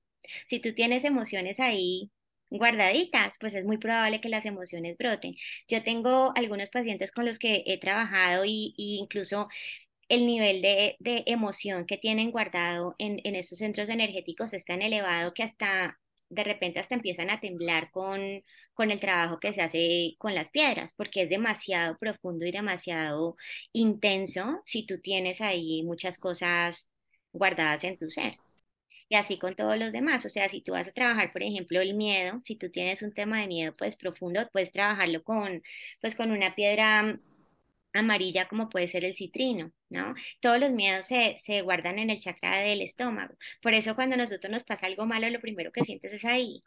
Si 0.48 0.60
tú 0.60 0.74
tienes 0.74 1.04
emociones 1.04 1.60
ahí 1.60 2.12
guardaditas, 2.50 3.38
pues 3.40 3.56
es 3.56 3.66
muy 3.66 3.78
probable 3.78 4.22
que 4.22 4.30
las 4.30 4.46
emociones 4.46 4.98
broten. 4.98 5.36
Yo 5.70 5.84
tengo 5.84 6.34
algunos 6.36 6.70
pacientes 6.70 7.12
con 7.12 7.26
los 7.26 7.40
que 7.40 7.64
he 7.66 7.80
trabajado 7.80 8.44
y, 8.46 8.74
y 8.78 8.98
incluso 9.00 9.48
el 10.12 10.26
nivel 10.26 10.62
de, 10.62 10.98
emoción 11.26 11.86
que 11.86 11.98
tienen 11.98 12.32
guardado 12.32 12.96
en, 12.98 13.22
estos 13.36 13.60
centros 13.60 13.88
energéticos 13.88 14.54
es 14.54 14.66
tan 14.66 14.82
elevado 14.82 15.34
que 15.34 15.44
hasta 15.44 15.98
de 16.30 16.44
repente 16.44 16.80
hasta 16.82 16.96
empiezan 16.96 17.30
a 17.30 17.40
temblar 17.40 17.92
con, 17.92 18.44
con 18.74 18.92
el 18.92 19.00
trabajo 19.00 19.40
que 19.40 19.54
se 19.54 19.62
hace 19.62 20.16
con 20.18 20.36
las 20.36 20.50
piedras, 20.50 20.94
porque 20.94 21.24
es 21.24 21.30
demasiado 21.30 21.98
profundo 21.98 22.46
y 22.46 22.52
demasiado 22.52 23.38
intenso 23.72 24.62
si 24.66 24.86
tú 24.86 25.00
tienes 25.00 25.40
ahí 25.40 25.82
muchas 25.84 26.20
cosas 26.20 26.92
guardadas 27.32 27.86
en 27.86 27.98
tu 27.98 28.10
ser. 28.10 28.38
Y 29.10 29.16
así 29.16 29.38
con 29.40 29.56
todos 29.56 29.78
los 29.78 29.92
demás. 29.94 30.26
O 30.26 30.30
sea, 30.30 30.50
si 30.50 30.62
tú 30.62 30.74
vas 30.74 30.88
a 30.88 30.94
trabajar, 30.94 31.32
por 31.34 31.44
ejemplo, 31.44 31.82
el 31.82 31.94
miedo, 31.96 32.40
si 32.44 32.56
tú 32.56 32.72
tienes 32.72 33.02
un 33.02 33.14
tema 33.14 33.42
de 33.42 33.48
miedo 33.48 33.76
pues 33.78 33.98
profundo, 33.98 34.50
puedes 34.52 34.72
trabajarlo 34.74 35.24
con, 35.24 35.64
pues, 36.02 36.16
con 36.16 36.32
una 36.32 36.56
piedra 36.56 37.20
amarilla 37.94 38.48
como 38.48 38.70
puede 38.70 38.88
ser 38.88 39.06
el 39.06 39.16
citrino, 39.16 39.72
¿no? 39.90 40.14
Todos 40.40 40.60
los 40.60 40.72
miedos 40.72 41.08
se, 41.08 41.36
se, 41.38 41.62
guardan 41.62 42.00
en 42.00 42.10
el 42.10 42.20
chakra 42.20 42.58
del 42.60 42.82
estómago. 42.82 43.36
Por 43.62 43.74
eso 43.74 43.96
cuando 43.96 44.16
a 44.16 44.18
nosotros 44.18 44.52
nos 44.52 44.64
pasa 44.64 44.88
algo 44.88 45.06
malo, 45.06 45.30
lo 45.30 45.42
primero 45.42 45.72
que 45.72 45.84
sientes 45.84 46.14
es 46.14 46.26
ahí, 46.26 46.64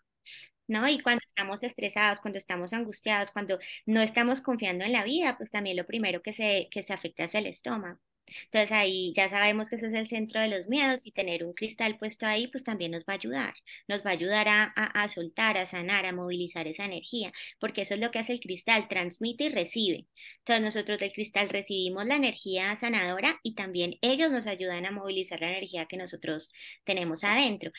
¿no? 0.67 0.89
Y 0.89 1.01
cuando 1.01 1.23
estamos 1.27 1.63
estresados, 1.63 2.21
cuando 2.21 2.39
estamos 2.39 2.73
angustiados, 2.73 3.31
cuando 3.33 3.59
no 3.87 4.01
estamos 4.03 4.41
confiando 4.41 4.85
en 4.85 4.93
la 4.93 5.05
vida, 5.05 5.37
pues 5.37 5.51
también 5.51 5.77
lo 5.77 5.87
primero 5.87 6.23
que 6.23 6.33
se, 6.33 6.69
que 6.71 6.83
se 6.83 6.93
afecta 6.93 7.25
es 7.25 7.35
el 7.35 7.47
estómago. 7.47 8.01
Entonces 8.45 8.73
ahí 8.73 9.13
ya 9.17 9.29
sabemos 9.29 9.69
que 9.71 9.77
ese 9.77 9.87
es 9.89 9.95
el 9.95 10.09
centro 10.09 10.41
de 10.41 10.49
los 10.49 10.69
miedos 10.69 11.01
y 11.05 11.13
tener 11.13 11.45
un 11.45 11.53
cristal 11.55 11.99
puesto 11.99 12.27
ahí 12.27 12.49
pues 12.49 12.65
también 12.65 12.93
nos 12.93 13.05
va 13.05 13.15
a 13.15 13.17
ayudar, 13.17 13.55
nos 13.89 14.05
va 14.05 14.11
a 14.11 14.13
ayudar 14.15 14.49
a, 14.49 14.65
a, 14.65 15.09
soltar, 15.09 15.59
a 15.59 15.67
sanar, 15.67 16.07
a 16.07 16.13
movilizar 16.13 16.67
esa 16.67 16.85
energía, 16.85 17.33
porque 17.61 17.83
eso 17.83 17.95
es 17.95 18.01
lo 18.01 18.11
que 18.11 18.19
hace 18.19 18.33
el 18.33 18.41
cristal, 18.41 18.89
transmite 18.89 19.45
y 19.45 19.49
recibe. 19.51 20.07
Entonces 20.39 20.65
nosotros 20.65 20.99
del 20.99 21.13
cristal 21.13 21.49
recibimos 21.49 22.07
la 22.07 22.17
energía 22.17 22.75
sanadora 22.77 23.41
y 23.43 23.55
también 23.55 23.97
ellos 24.03 24.31
nos 24.31 24.47
ayudan 24.47 24.87
a 24.87 24.91
movilizar 24.93 25.41
la 25.41 25.51
energía 25.51 25.87
que 25.87 25.97
nosotros 25.97 26.51
tenemos 26.85 27.25
adentro. 27.25 27.73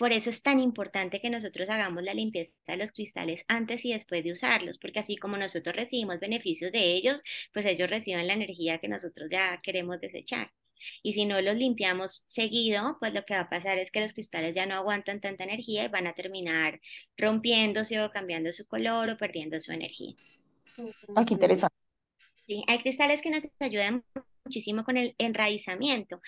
Por 0.00 0.14
eso 0.14 0.30
es 0.30 0.42
tan 0.42 0.60
importante 0.60 1.20
que 1.20 1.28
nosotros 1.28 1.68
hagamos 1.68 2.02
la 2.02 2.14
limpieza 2.14 2.54
de 2.66 2.78
los 2.78 2.90
cristales 2.90 3.44
antes 3.48 3.84
y 3.84 3.92
después 3.92 4.24
de 4.24 4.32
usarlos, 4.32 4.78
porque 4.78 5.00
así 5.00 5.16
como 5.16 5.36
nosotros 5.36 5.76
recibimos 5.76 6.18
beneficios 6.18 6.72
de 6.72 6.92
ellos, 6.94 7.22
pues 7.52 7.66
ellos 7.66 7.90
reciben 7.90 8.26
la 8.26 8.32
energía 8.32 8.78
que 8.78 8.88
nosotros 8.88 9.28
ya 9.30 9.60
queremos 9.62 10.00
desechar. 10.00 10.52
Y 11.02 11.12
si 11.12 11.26
no 11.26 11.42
los 11.42 11.54
limpiamos 11.54 12.22
seguido, 12.24 12.96
pues 12.98 13.12
lo 13.12 13.26
que 13.26 13.34
va 13.34 13.40
a 13.40 13.50
pasar 13.50 13.76
es 13.76 13.90
que 13.90 14.00
los 14.00 14.14
cristales 14.14 14.54
ya 14.54 14.64
no 14.64 14.74
aguantan 14.74 15.20
tanta 15.20 15.44
energía 15.44 15.84
y 15.84 15.88
van 15.88 16.06
a 16.06 16.14
terminar 16.14 16.80
rompiéndose 17.18 18.00
o 18.00 18.10
cambiando 18.10 18.52
su 18.52 18.66
color 18.66 19.10
o 19.10 19.18
perdiendo 19.18 19.60
su 19.60 19.70
energía. 19.70 20.14
Ah, 21.14 21.26
qué 21.26 21.34
interesante. 21.34 21.76
Sí, 22.46 22.64
hay 22.68 22.78
cristales 22.78 23.20
que 23.20 23.28
nos 23.28 23.46
ayudan 23.58 24.02
muchísimo 24.50 24.84
con 24.84 24.96
el 24.96 25.14
enraizamiento. 25.18 26.20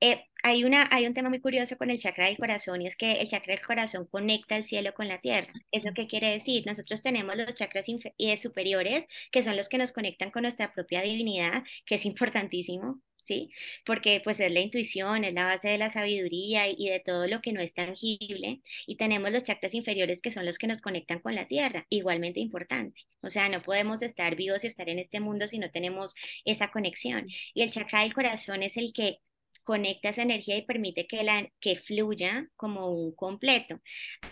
Eh, 0.00 0.24
hay, 0.42 0.64
una, 0.64 0.86
hay 0.90 1.06
un 1.06 1.14
tema 1.14 1.30
muy 1.30 1.40
curioso 1.40 1.76
con 1.78 1.90
el 1.90 1.98
chakra 1.98 2.26
del 2.26 2.36
corazón 2.36 2.82
y 2.82 2.86
es 2.86 2.96
que 2.96 3.12
el 3.12 3.28
chakra 3.28 3.54
del 3.54 3.64
corazón 3.64 4.06
conecta 4.06 4.56
el 4.56 4.66
cielo 4.66 4.92
con 4.94 5.08
la 5.08 5.20
tierra. 5.20 5.52
¿Eso 5.72 5.90
qué 5.94 6.06
quiere 6.06 6.30
decir? 6.30 6.64
Nosotros 6.66 7.02
tenemos 7.02 7.36
los 7.36 7.54
chakras 7.54 7.86
eh, 8.18 8.36
superiores, 8.36 9.06
que 9.32 9.42
son 9.42 9.56
los 9.56 9.68
que 9.68 9.78
nos 9.78 9.92
conectan 9.92 10.30
con 10.30 10.42
nuestra 10.42 10.72
propia 10.74 11.00
divinidad, 11.02 11.64
que 11.86 11.94
es 11.96 12.04
importantísimo, 12.04 13.00
¿sí? 13.22 13.50
Porque 13.84 14.20
pues 14.22 14.40
es 14.40 14.52
la 14.52 14.60
intuición, 14.60 15.24
es 15.24 15.34
la 15.34 15.44
base 15.44 15.68
de 15.68 15.78
la 15.78 15.90
sabiduría 15.90 16.68
y, 16.68 16.88
de 16.88 17.00
todo 17.00 17.26
lo 17.26 17.40
que 17.40 17.52
no 17.52 17.60
es 17.60 17.74
tangible. 17.74 18.60
Y 18.86 18.96
tenemos 18.96 19.30
los 19.30 19.44
chakras 19.44 19.74
inferiores 19.74 20.22
que 20.22 20.30
son 20.30 20.46
los 20.46 20.58
que 20.58 20.66
nos 20.66 20.82
conectan 20.82 21.20
con 21.20 21.34
la 21.34 21.46
tierra, 21.46 21.86
igualmente 21.90 22.40
importante. 22.40 23.02
O 23.22 23.30
sea, 23.30 23.48
no 23.48 23.62
podemos 23.62 24.02
estar 24.02 24.36
vivos 24.36 24.64
y 24.64 24.66
estar 24.68 24.88
en 24.88 24.98
este 24.98 25.20
mundo 25.20 25.46
si 25.46 25.58
no 25.58 25.70
tenemos 25.70 26.14
esa 26.44 26.70
conexión. 26.70 27.28
Y 27.54 27.62
el 27.62 27.70
chakra 27.70 28.02
del 28.02 28.14
corazón 28.14 28.62
es 28.62 28.76
el 28.76 28.92
que 28.92 29.18
conecta 29.62 30.08
esa 30.10 30.22
energía 30.22 30.56
y 30.56 30.62
permite 30.62 31.06
que, 31.06 31.22
la, 31.22 31.48
que 31.60 31.76
fluya 31.76 32.48
como 32.56 32.90
un 32.90 33.14
completo. 33.14 33.80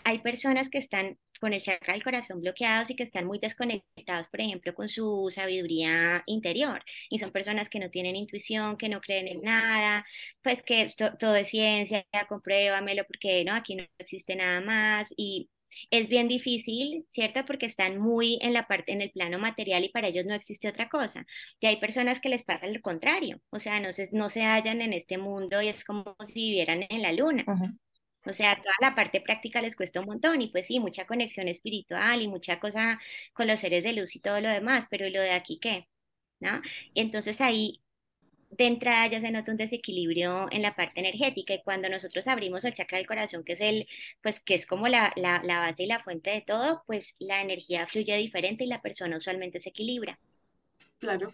Hay 0.05 0.21
personas 0.21 0.69
que 0.71 0.79
están 0.79 1.19
con 1.39 1.53
el 1.53 1.63
chakra 1.63 1.95
del 1.95 2.05
corazón 2.05 2.41
bloqueados 2.41 2.91
y 2.91 2.97
que 2.97 3.03
están 3.03 3.27
muy 3.27 3.39
desconectados, 3.39 4.29
por 4.29 4.41
ejemplo, 4.41 4.75
con 4.75 4.89
su 4.89 5.29
sabiduría 5.31 6.23
interior. 6.27 6.83
Y 7.11 7.19
son 7.19 7.31
personas 7.31 7.69
que 7.69 7.79
no 7.81 7.91
tienen 7.91 8.17
intuición, 8.17 8.77
que 8.77 8.89
no 8.89 9.01
creen 9.01 9.29
en 9.29 9.43
nada, 9.43 10.07
pues 10.43 10.63
que 10.63 10.83
esto, 10.83 11.17
todo 11.19 11.37
es 11.37 11.49
ciencia, 11.51 12.07
compruébamelo 12.29 13.05
porque 13.07 13.45
no, 13.45 13.55
aquí 13.55 13.77
no 13.77 13.85
existe 13.99 14.37
nada 14.37 14.61
más. 14.61 15.13
Y 15.17 15.51
es 15.91 16.09
bien 16.09 16.29
difícil, 16.29 17.07
¿cierto? 17.11 17.45
Porque 17.47 17.67
están 17.67 17.99
muy 17.99 18.39
en 18.43 18.53
la 18.53 18.67
parte, 18.67 18.93
en 18.93 19.01
el 19.03 19.11
plano 19.11 19.39
material 19.39 19.85
y 19.85 19.91
para 19.91 20.09
ellos 20.09 20.27
no 20.27 20.35
existe 20.35 20.69
otra 20.69 20.89
cosa. 20.89 21.27
Y 21.61 21.67
hay 21.67 21.77
personas 21.77 22.21
que 22.21 22.29
les 22.29 22.45
pasa 22.45 22.67
lo 22.67 22.81
contrario, 22.81 23.41
o 23.51 23.59
sea, 23.59 23.81
no 23.81 23.93
se, 23.93 24.09
no 24.13 24.31
se 24.31 24.43
hallan 24.43 24.81
en 24.83 24.93
este 24.93 25.19
mundo 25.19 25.63
y 25.63 25.69
es 25.69 25.85
como 25.85 26.17
si 26.25 26.51
vivieran 26.51 26.85
en 26.89 27.03
la 27.03 27.13
luna. 27.13 27.45
O 28.27 28.33
sea, 28.33 28.57
toda 28.57 28.75
la 28.81 28.95
parte 28.95 29.21
práctica 29.21 29.63
les 29.63 29.77
cuesta 29.77 30.01
un 30.01 30.07
montón 30.07 30.43
y 30.43 30.49
pues 30.49 30.67
sí, 30.67 30.81
mucha 30.81 31.07
conexión 31.07 31.49
espiritual 31.49 32.21
y 32.21 32.29
mucha 32.29 32.61
cosa 32.61 33.01
con 33.33 33.47
los 33.47 33.61
seres 33.61 33.85
de 33.85 33.93
luz 33.93 34.17
y 34.17 34.21
todo 34.21 34.41
lo 34.41 34.51
demás, 34.51 34.87
pero 34.91 35.07
¿y 35.07 35.11
lo 35.11 35.23
de 35.23 35.33
aquí 35.33 35.59
qué? 35.61 35.89
¿No? 36.41 36.61
Entonces 36.95 37.41
ahí 37.41 37.81
de 38.51 38.67
entrada 38.67 39.07
ya 39.07 39.21
se 39.21 39.31
nota 39.31 39.51
un 39.53 39.59
desequilibrio 39.59 40.49
en 40.51 40.63
la 40.63 40.75
parte 40.75 41.01
energética 41.01 41.55
y 41.55 41.63
cuando 41.63 41.89
nosotros 41.89 42.27
abrimos 42.29 42.65
el 42.65 42.75
chakra 42.75 42.99
del 42.99 43.07
corazón, 43.07 43.45
que 43.45 43.53
es 43.53 43.61
el, 43.61 43.87
pues 44.23 44.41
que 44.41 44.55
es 44.55 44.67
como 44.67 44.89
la, 44.89 45.13
la, 45.17 45.41
base 45.43 45.85
y 45.85 45.87
la 45.87 46.03
fuente 46.03 46.31
de 46.31 46.41
todo, 46.41 46.83
pues 46.87 47.15
la 47.19 47.43
energía 47.43 47.87
fluye 47.87 48.17
diferente 48.17 48.65
y 48.65 48.69
la 48.69 48.83
persona 48.83 49.19
usualmente 49.19 49.61
se 49.61 49.71
equilibra. 49.71 50.19
Claro. 50.99 51.31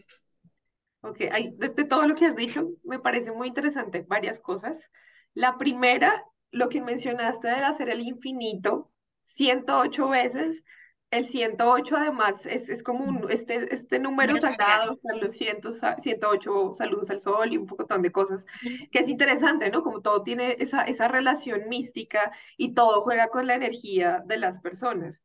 Ok, 1.03 1.19
de 1.19 1.85
todo 1.85 2.07
lo 2.09 2.15
que 2.15 2.27
has 2.27 2.37
dicho, 2.37 2.71
me 2.83 2.99
parece 2.99 3.31
muy 3.31 3.49
interesante 3.49 4.05
varias 4.09 4.41
cosas. 4.41 4.91
La 5.35 5.59
primera 5.59 6.25
lo 6.55 6.69
que 6.69 6.81
mencionaste 6.81 7.49
de 7.49 7.55
hacer 7.55 7.91
el 7.91 8.01
infinito 8.01 8.91
108 9.23 10.09
veces, 10.09 10.63
el 11.11 11.27
108 11.27 11.97
además 11.97 12.47
es, 12.47 12.69
es 12.69 12.83
como 12.83 13.05
un, 13.05 13.31
este, 13.31 13.73
este 13.75 13.99
número 13.99 14.37
sagrado, 14.39 14.93
están 14.93 15.21
los 15.21 15.35
100, 15.35 15.61
108 15.99 16.75
saludos 16.75 17.11
al 17.11 17.21
sol 17.21 17.53
y 17.53 17.57
un 17.57 17.67
poco 17.67 17.87
de 17.99 18.13
cosas, 18.13 18.47
que 18.91 18.99
es 18.99 19.09
interesante, 19.09 19.71
¿no? 19.71 19.83
Como 19.83 20.01
todo 20.01 20.23
tiene 20.23 20.57
esa, 20.59 20.83
esa 20.83 21.09
relación 21.09 21.69
mística 21.69 22.33
y 22.57 22.75
todo 22.75 23.03
juega 23.03 23.29
con 23.29 23.47
la 23.47 23.55
energía 23.55 24.23
de 24.27 24.39
las 24.39 24.61
personas. 24.61 25.23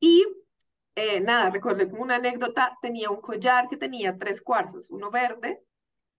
Y 0.00 0.24
eh, 0.96 1.20
nada, 1.20 1.50
recordé 1.50 1.88
como 1.88 2.02
una 2.02 2.16
anécdota, 2.16 2.76
tenía 2.82 3.10
un 3.10 3.20
collar 3.20 3.68
que 3.68 3.76
tenía 3.76 4.18
tres 4.18 4.42
cuarzos, 4.42 4.86
uno 4.90 5.10
verde, 5.10 5.62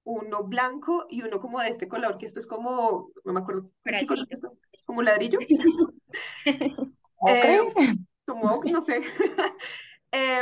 uno 0.10 0.44
blanco 0.44 1.06
y 1.10 1.22
uno 1.22 1.40
como 1.40 1.62
de 1.62 1.70
este 1.70 1.88
color, 1.88 2.18
que 2.18 2.26
esto 2.26 2.40
es 2.40 2.48
como, 2.48 3.12
no 3.24 3.34
me 3.34 3.40
acuerdo, 3.40 3.70
¿qué 3.84 4.06
color 4.08 4.26
es 4.30 4.38
esto? 4.38 4.58
¿Como 4.86 5.04
ladrillo? 5.04 5.40
eh, 7.28 7.60
como, 8.26 8.62
no 8.64 8.82
sé. 8.82 9.02
eh, 10.12 10.42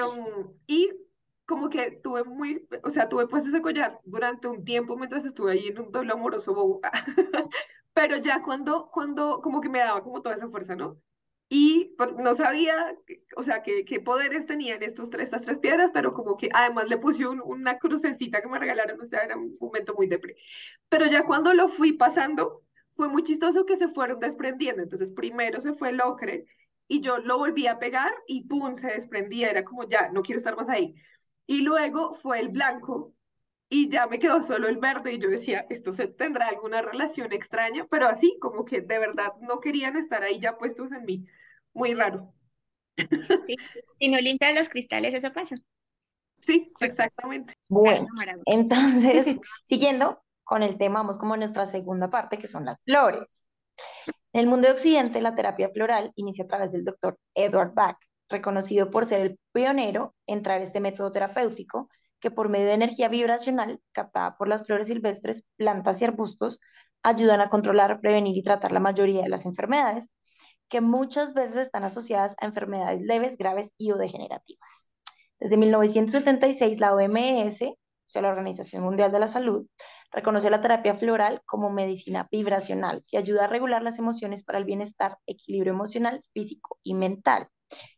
y 0.67 0.91
como 1.45 1.69
que 1.69 1.91
tuve 1.91 2.23
muy, 2.23 2.67
o 2.83 2.91
sea, 2.91 3.09
tuve 3.09 3.27
pues 3.27 3.45
ese 3.45 3.61
collar 3.61 3.99
durante 4.05 4.47
un 4.47 4.63
tiempo 4.63 4.95
mientras 4.95 5.25
estuve 5.25 5.51
ahí 5.51 5.67
en 5.67 5.79
un 5.79 5.91
doble 5.91 6.13
amoroso 6.13 6.53
bobo. 6.53 6.81
Pero 7.93 8.17
ya 8.17 8.41
cuando, 8.43 8.89
cuando, 8.91 9.41
como 9.41 9.59
que 9.59 9.69
me 9.69 9.79
daba 9.79 10.03
como 10.03 10.21
toda 10.21 10.35
esa 10.35 10.49
fuerza, 10.49 10.75
¿no? 10.75 10.97
Y 11.49 11.95
no 12.19 12.35
sabía, 12.35 12.93
o 13.37 13.43
sea, 13.43 13.63
qué, 13.63 13.85
qué 13.85 14.01
poderes 14.01 14.45
tenían 14.45 14.83
estos 14.83 15.09
tres, 15.09 15.25
estas 15.25 15.43
tres 15.43 15.59
piedras, 15.59 15.91
pero 15.93 16.13
como 16.13 16.35
que 16.35 16.49
además 16.53 16.89
le 16.89 16.97
puse 16.97 17.25
una 17.25 17.79
crucecita 17.79 18.41
que 18.41 18.49
me 18.49 18.59
regalaron, 18.59 18.99
o 18.99 19.05
sea, 19.05 19.21
era 19.21 19.37
un 19.37 19.55
momento 19.61 19.93
muy 19.95 20.07
depre. 20.07 20.35
Pero 20.89 21.05
ya 21.05 21.25
cuando 21.25 21.53
lo 21.53 21.69
fui 21.69 21.93
pasando, 21.93 22.63
fue 22.95 23.07
muy 23.09 23.23
chistoso 23.23 23.65
que 23.65 23.77
se 23.77 23.89
fueron 23.89 24.19
desprendiendo. 24.19 24.83
Entonces, 24.83 25.11
primero 25.11 25.61
se 25.61 25.73
fue 25.73 25.89
el 25.89 26.01
ocre 26.01 26.47
y 26.87 27.01
yo 27.01 27.19
lo 27.19 27.37
volví 27.37 27.67
a 27.67 27.79
pegar 27.79 28.11
y 28.27 28.43
pum, 28.47 28.75
se 28.77 28.87
desprendía. 28.87 29.49
Era 29.49 29.63
como, 29.63 29.87
ya, 29.87 30.09
no 30.09 30.23
quiero 30.23 30.39
estar 30.39 30.57
más 30.57 30.69
ahí. 30.69 30.95
Y 31.45 31.61
luego 31.61 32.13
fue 32.13 32.39
el 32.39 32.49
blanco 32.49 33.13
y 33.69 33.89
ya 33.89 34.07
me 34.07 34.19
quedó 34.19 34.43
solo 34.43 34.67
el 34.67 34.77
verde 34.77 35.13
y 35.13 35.19
yo 35.19 35.29
decía, 35.29 35.65
esto 35.69 35.91
se 35.91 36.07
tendrá 36.07 36.47
alguna 36.47 36.81
relación 36.81 37.33
extraña, 37.33 37.85
pero 37.89 38.07
así 38.07 38.37
como 38.39 38.63
que 38.63 38.81
de 38.81 38.99
verdad 38.99 39.33
no 39.41 39.59
querían 39.59 39.97
estar 39.97 40.23
ahí 40.23 40.39
ya 40.39 40.57
puestos 40.57 40.91
en 40.91 41.03
mí. 41.03 41.25
Muy 41.73 41.93
raro. 41.93 42.33
Si 43.99 44.07
no 44.07 44.19
limpias 44.19 44.55
los 44.55 44.69
cristales, 44.69 45.13
eso 45.13 45.33
pasa. 45.33 45.57
Sí, 46.39 46.71
exactamente. 46.79 47.53
Bueno, 47.67 48.07
entonces, 48.45 49.37
siguiendo 49.65 50.23
con 50.43 50.63
el 50.63 50.77
tema, 50.77 50.99
vamos 50.99 51.17
como 51.17 51.35
nuestra 51.35 51.65
segunda 51.65 52.09
parte, 52.09 52.37
que 52.37 52.47
son 52.47 52.65
las 52.65 52.81
flores. 52.83 53.45
En 54.33 54.41
el 54.41 54.47
mundo 54.47 54.67
de 54.67 54.73
Occidente, 54.73 55.21
la 55.21 55.35
terapia 55.35 55.69
floral 55.69 56.11
inicia 56.15 56.45
a 56.45 56.47
través 56.47 56.71
del 56.71 56.85
doctor 56.85 57.17
Edward 57.33 57.73
Bach, 57.73 57.97
reconocido 58.29 58.91
por 58.91 59.05
ser 59.05 59.21
el 59.21 59.39
pionero 59.51 60.15
en 60.25 60.43
traer 60.43 60.61
este 60.61 60.79
método 60.79 61.11
terapéutico 61.11 61.89
que 62.19 62.31
por 62.31 62.49
medio 62.49 62.67
de 62.67 62.73
energía 62.73 63.09
vibracional 63.09 63.79
captada 63.91 64.37
por 64.37 64.47
las 64.47 64.65
flores 64.65 64.87
silvestres, 64.87 65.45
plantas 65.55 66.01
y 66.01 66.05
arbustos, 66.05 66.59
ayudan 67.03 67.41
a 67.41 67.49
controlar, 67.49 68.01
prevenir 68.01 68.37
y 68.37 68.43
tratar 68.43 68.71
la 68.71 68.79
mayoría 68.79 69.23
de 69.23 69.29
las 69.29 69.45
enfermedades, 69.45 70.09
que 70.69 70.81
muchas 70.81 71.33
veces 71.33 71.57
están 71.57 71.83
asociadas 71.83 72.35
a 72.39 72.45
enfermedades 72.45 73.01
leves, 73.01 73.37
graves 73.37 73.71
y 73.77 73.91
o 73.91 73.97
degenerativas. 73.97 74.89
Desde 75.39 75.57
1976, 75.57 76.79
la 76.79 76.93
OMS, 76.93 77.61
o 77.61 78.09
sea, 78.09 78.21
la 78.21 78.29
Organización 78.29 78.83
Mundial 78.83 79.11
de 79.11 79.19
la 79.19 79.27
Salud, 79.27 79.67
reconoce 80.11 80.49
la 80.49 80.61
terapia 80.61 80.95
floral 80.95 81.41
como 81.45 81.69
medicina 81.69 82.27
vibracional 82.31 83.03
que 83.07 83.17
ayuda 83.17 83.45
a 83.45 83.47
regular 83.47 83.83
las 83.83 83.99
emociones 83.99 84.43
para 84.43 84.57
el 84.57 84.65
bienestar, 84.65 85.17
equilibrio 85.27 85.73
emocional, 85.73 86.23
físico 86.33 86.79
y 86.83 86.93
mental. 86.93 87.47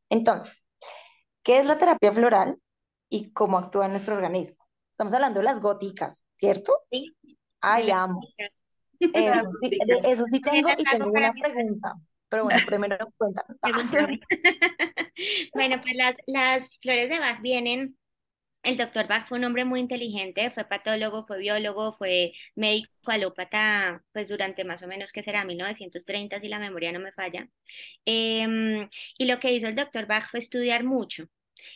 Entonces, 0.09 0.65
¿qué 1.43 1.59
es 1.59 1.65
la 1.65 1.77
terapia 1.77 2.11
floral? 2.11 2.57
Y 3.09 3.31
cómo 3.31 3.57
actúa 3.57 3.85
en 3.85 3.91
nuestro 3.91 4.15
organismo. 4.15 4.57
Estamos 4.91 5.13
hablando 5.13 5.39
de 5.39 5.45
las 5.45 5.61
góticas, 5.61 6.17
¿cierto? 6.35 6.73
Sí. 6.91 7.15
Ay, 7.61 7.89
amo. 7.91 8.21
Eso 8.99 9.49
sí, 9.61 9.77
eso 10.03 10.25
sí 10.25 10.41
tengo 10.41 10.69
y 10.77 10.83
tengo 10.83 11.09
una 11.09 11.31
pregunta. 11.31 11.95
Pero 12.29 12.43
bueno, 12.43 12.59
primero 12.67 12.97
cuéntame. 13.17 13.55
bueno, 15.53 15.81
pues 15.81 15.95
las, 15.95 16.15
las 16.27 16.77
flores 16.81 17.09
de 17.09 17.19
Bach 17.19 17.41
vienen 17.41 17.97
el 18.63 18.77
doctor 18.77 19.07
Bach 19.07 19.27
fue 19.27 19.37
un 19.37 19.45
hombre 19.45 19.63
muy 19.63 19.79
inteligente, 19.79 20.51
fue 20.51 20.65
patólogo, 20.65 21.25
fue 21.25 21.39
biólogo, 21.39 21.93
fue 21.93 22.33
médico 22.55 22.89
alópata, 23.05 24.03
pues 24.11 24.27
durante 24.27 24.65
más 24.65 24.83
o 24.83 24.87
menos 24.87 25.11
que 25.13 25.23
será 25.23 25.45
1930, 25.45 26.41
si 26.41 26.49
la 26.49 26.59
memoria 26.59 26.91
no 26.91 26.99
me 26.99 27.11
falla. 27.13 27.47
Em, 28.05 28.89
y 29.17 29.25
lo 29.25 29.39
que 29.39 29.53
hizo 29.53 29.67
el 29.67 29.75
doctor 29.75 30.07
Bach 30.07 30.29
fue 30.29 30.39
estudiar 30.39 30.83
mucho 30.83 31.29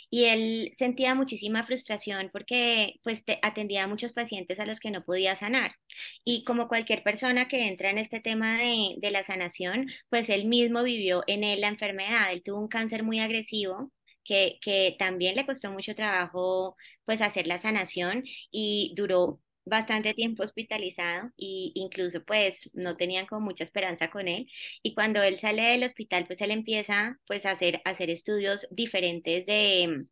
y 0.10 0.26
él 0.26 0.70
sentía 0.74 1.16
muchísima 1.16 1.66
frustración 1.66 2.30
porque 2.32 3.00
pues 3.04 3.24
atendía 3.42 3.84
a 3.84 3.88
muchos 3.88 4.14
pacientes 4.14 4.60
a 4.60 4.66
los 4.66 4.80
que 4.80 4.92
no 4.92 5.04
podía 5.06 5.36
sanar. 5.36 5.76
Y 6.24 6.44
como 6.44 6.68
cualquier 6.68 7.04
persona 7.04 7.48
que 7.48 7.68
entra 7.68 7.90
en 7.90 7.98
este 7.98 8.20
tema 8.20 8.58
de, 8.58 8.96
de 8.98 9.12
la 9.12 9.24
sanación, 9.24 9.88
pues 10.10 10.30
él 10.30 10.46
mismo 10.46 10.84
vivió 10.84 11.24
en 11.28 11.44
él 11.44 11.62
la 11.62 11.70
enfermedad. 11.70 12.32
Él 12.32 12.44
tuvo 12.44 12.60
un 12.60 12.68
cáncer 12.68 13.04
muy 13.04 13.20
agresivo 13.20 13.92
que, 14.24 14.60
que, 14.62 14.96
también 15.00 15.36
le 15.36 15.46
costó 15.46 15.72
mucho 15.72 15.96
trabajo 15.96 16.76
pues 17.06 17.22
hacer 17.22 17.48
la 17.48 17.58
sanación 17.58 18.24
y 18.52 18.94
duró 18.96 19.42
bastante 19.66 20.14
tiempo 20.14 20.44
hospitalizado 20.44 21.28
e 21.38 21.72
incluso 21.76 22.24
pues 22.26 22.70
no 22.74 22.96
tenían 22.98 23.26
como 23.26 23.42
mucha 23.46 23.64
esperanza 23.64 24.10
con 24.10 24.28
él. 24.28 24.48
Y 24.84 24.94
cuando 24.96 25.22
él 25.24 25.40
sale 25.40 25.64
del 25.64 25.84
hospital 25.84 26.26
pues 26.28 26.42
él 26.42 26.52
empieza 26.52 27.20
pues 27.28 27.46
a 27.46 27.52
hacer, 27.52 27.82
hacer 27.86 28.10
estudios 28.10 28.68
diferentes 28.72 29.46
de 29.46 30.06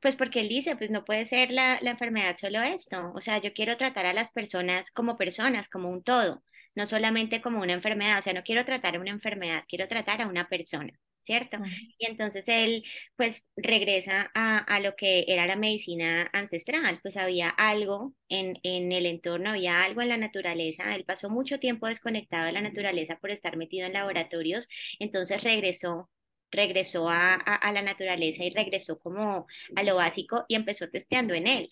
pues 0.00 0.16
porque 0.16 0.40
él 0.40 0.48
dice 0.48 0.76
pues 0.76 0.90
no 0.90 1.04
puede 1.04 1.24
ser 1.24 1.50
la, 1.50 1.78
la 1.82 1.90
enfermedad 1.92 2.36
solo 2.36 2.62
esto. 2.62 3.12
O 3.14 3.20
sea 3.20 3.38
yo 3.38 3.52
quiero 3.54 3.76
tratar 3.76 4.06
a 4.06 4.14
las 4.14 4.30
personas 4.32 4.90
como 4.90 5.16
personas 5.16 5.68
como 5.68 5.90
un 5.90 6.02
todo 6.02 6.42
no 6.74 6.86
solamente 6.86 7.40
como 7.42 7.60
una 7.60 7.72
enfermedad. 7.74 8.18
O 8.18 8.22
sea 8.22 8.34
no 8.34 8.42
quiero 8.44 8.64
tratar 8.64 8.96
a 8.96 9.00
una 9.00 9.10
enfermedad 9.10 9.64
quiero 9.68 9.88
tratar 9.88 10.22
a 10.22 10.28
una 10.28 10.48
persona 10.48 10.92
¿cierto? 11.26 11.58
Y 11.98 12.06
entonces 12.06 12.44
él 12.48 12.84
pues 13.16 13.48
regresa 13.56 14.30
a, 14.34 14.58
a, 14.58 14.80
lo 14.80 14.94
que 14.96 15.24
era 15.28 15.46
la 15.46 15.56
medicina 15.56 16.30
ancestral, 16.32 17.00
pues 17.02 17.16
había 17.16 17.48
algo 17.50 18.14
en, 18.28 18.58
en 18.62 18.92
el 18.92 19.06
entorno, 19.06 19.50
había 19.50 19.82
algo 19.84 20.02
en 20.02 20.08
la 20.08 20.16
naturaleza, 20.16 20.94
él 20.94 21.04
pasó 21.04 21.28
mucho 21.28 21.58
tiempo 21.58 21.86
desconectado 21.88 22.46
de 22.46 22.52
la 22.52 22.62
naturaleza 22.62 23.18
por 23.18 23.30
estar 23.30 23.56
metido 23.56 23.86
en 23.86 23.92
laboratorios, 23.94 24.68
entonces 24.98 25.42
regresó 25.42 26.10
regresó 26.52 27.08
a, 27.10 27.34
a, 27.34 27.56
a 27.56 27.72
la 27.72 27.82
naturaleza 27.82 28.44
y 28.44 28.50
regresó 28.50 28.98
como 29.00 29.46
a 29.74 29.82
lo 29.82 29.96
básico 29.96 30.44
y 30.48 30.54
empezó 30.54 30.88
testeando 30.88 31.34
en 31.34 31.46
él, 31.48 31.68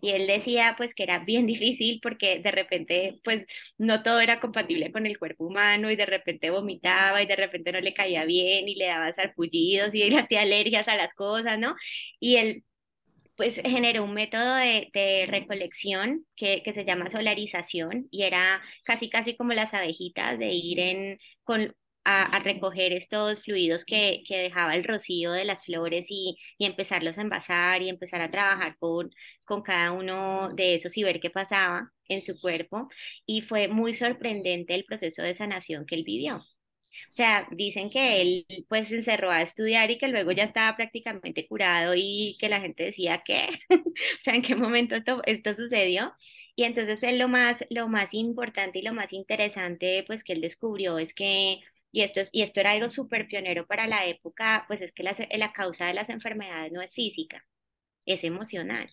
y 0.00 0.10
él 0.10 0.26
decía 0.26 0.74
pues 0.76 0.94
que 0.94 1.02
era 1.04 1.20
bien 1.20 1.46
difícil 1.46 2.00
porque 2.02 2.38
de 2.40 2.50
repente 2.50 3.20
pues 3.24 3.46
no 3.78 4.02
todo 4.02 4.20
era 4.20 4.40
compatible 4.40 4.92
con 4.92 5.06
el 5.06 5.18
cuerpo 5.18 5.46
humano 5.46 5.90
y 5.90 5.96
de 5.96 6.06
repente 6.06 6.50
vomitaba 6.50 7.22
y 7.22 7.26
de 7.26 7.36
repente 7.36 7.72
no 7.72 7.80
le 7.80 7.94
caía 7.94 8.24
bien 8.24 8.68
y 8.68 8.74
le 8.76 8.86
daba 8.86 9.12
sarpullidos 9.12 9.94
y 9.94 10.10
le 10.10 10.18
hacía 10.18 10.42
alergias 10.42 10.88
a 10.88 10.96
las 10.96 11.12
cosas, 11.14 11.58
¿no? 11.58 11.74
Y 12.20 12.36
él 12.36 12.64
pues 13.36 13.60
generó 13.64 14.04
un 14.04 14.14
método 14.14 14.54
de, 14.56 14.90
de 14.94 15.26
recolección 15.28 16.26
que, 16.36 16.62
que, 16.62 16.72
se 16.72 16.84
llama 16.86 17.10
solarización 17.10 18.08
y 18.10 18.22
era 18.22 18.62
casi 18.84 19.10
casi 19.10 19.36
como 19.36 19.52
las 19.52 19.74
abejitas 19.74 20.38
de 20.38 20.52
ir 20.52 20.80
en, 20.80 21.18
con 21.44 21.74
a, 22.06 22.38
recoger 22.40 22.92
estos 22.92 23.42
fluidos 23.42 23.84
que, 23.84 24.22
que, 24.26 24.38
dejaba 24.38 24.76
el 24.76 24.84
rocío 24.84 25.32
de 25.32 25.44
las 25.44 25.64
flores 25.64 26.06
y, 26.10 26.36
y, 26.58 26.66
empezarlos 26.66 27.18
a 27.18 27.22
envasar 27.22 27.82
y 27.82 27.88
empezar 27.88 28.20
a 28.22 28.30
trabajar 28.30 28.76
con, 28.78 29.10
con 29.44 29.62
cada 29.62 29.92
uno 29.92 30.50
de 30.54 30.76
esos 30.76 30.96
y 30.96 31.02
ver 31.04 31.20
qué 31.20 31.30
pasaba 31.30 31.92
en 32.08 32.22
su 32.22 32.40
cuerpo. 32.40 32.88
Y 33.26 33.40
fue 33.42 33.68
muy 33.68 33.94
sorprendente 33.94 34.74
el 34.74 34.84
proceso 34.84 35.22
de 35.22 35.34
sanación 35.34 35.86
que 35.86 35.96
él 35.96 36.04
vivió. 36.04 36.44
O 37.10 37.12
sea, 37.12 37.46
dicen 37.50 37.90
que 37.90 38.22
él 38.22 38.46
pues 38.68 38.88
se 38.88 38.96
encerró 38.96 39.30
a 39.30 39.42
estudiar 39.42 39.90
y 39.90 39.98
que 39.98 40.08
luego 40.08 40.32
ya 40.32 40.44
estaba 40.44 40.76
prácticamente 40.76 41.46
curado 41.46 41.94
y 41.96 42.36
que 42.40 42.48
la 42.48 42.60
gente 42.60 42.84
decía 42.84 43.22
que, 43.24 43.48
o 43.70 44.22
sea, 44.22 44.34
¿en 44.34 44.42
qué 44.42 44.54
momento 44.54 44.94
esto, 44.94 45.22
esto 45.26 45.54
sucedió? 45.54 46.14
Y 46.54 46.64
entonces 46.64 47.02
él 47.02 47.18
lo 47.18 47.28
más, 47.28 47.64
lo 47.70 47.88
más 47.88 48.14
importante 48.14 48.78
y 48.78 48.82
lo 48.82 48.94
más 48.94 49.12
interesante 49.12 50.04
pues 50.06 50.24
que 50.24 50.32
él 50.34 50.40
descubrió 50.40 50.98
es 50.98 51.14
que 51.14 51.60
y 51.96 52.02
esto, 52.02 52.20
es, 52.20 52.28
y 52.32 52.42
esto 52.42 52.60
era 52.60 52.72
algo 52.72 52.90
súper 52.90 53.26
pionero 53.26 53.66
para 53.66 53.86
la 53.86 54.04
época, 54.06 54.66
pues 54.68 54.82
es 54.82 54.92
que 54.92 55.02
la, 55.02 55.16
la 55.30 55.52
causa 55.52 55.86
de 55.86 55.94
las 55.94 56.10
enfermedades 56.10 56.70
no 56.72 56.82
es 56.82 56.92
física, 56.94 57.46
es 58.06 58.24
emocional. 58.24 58.90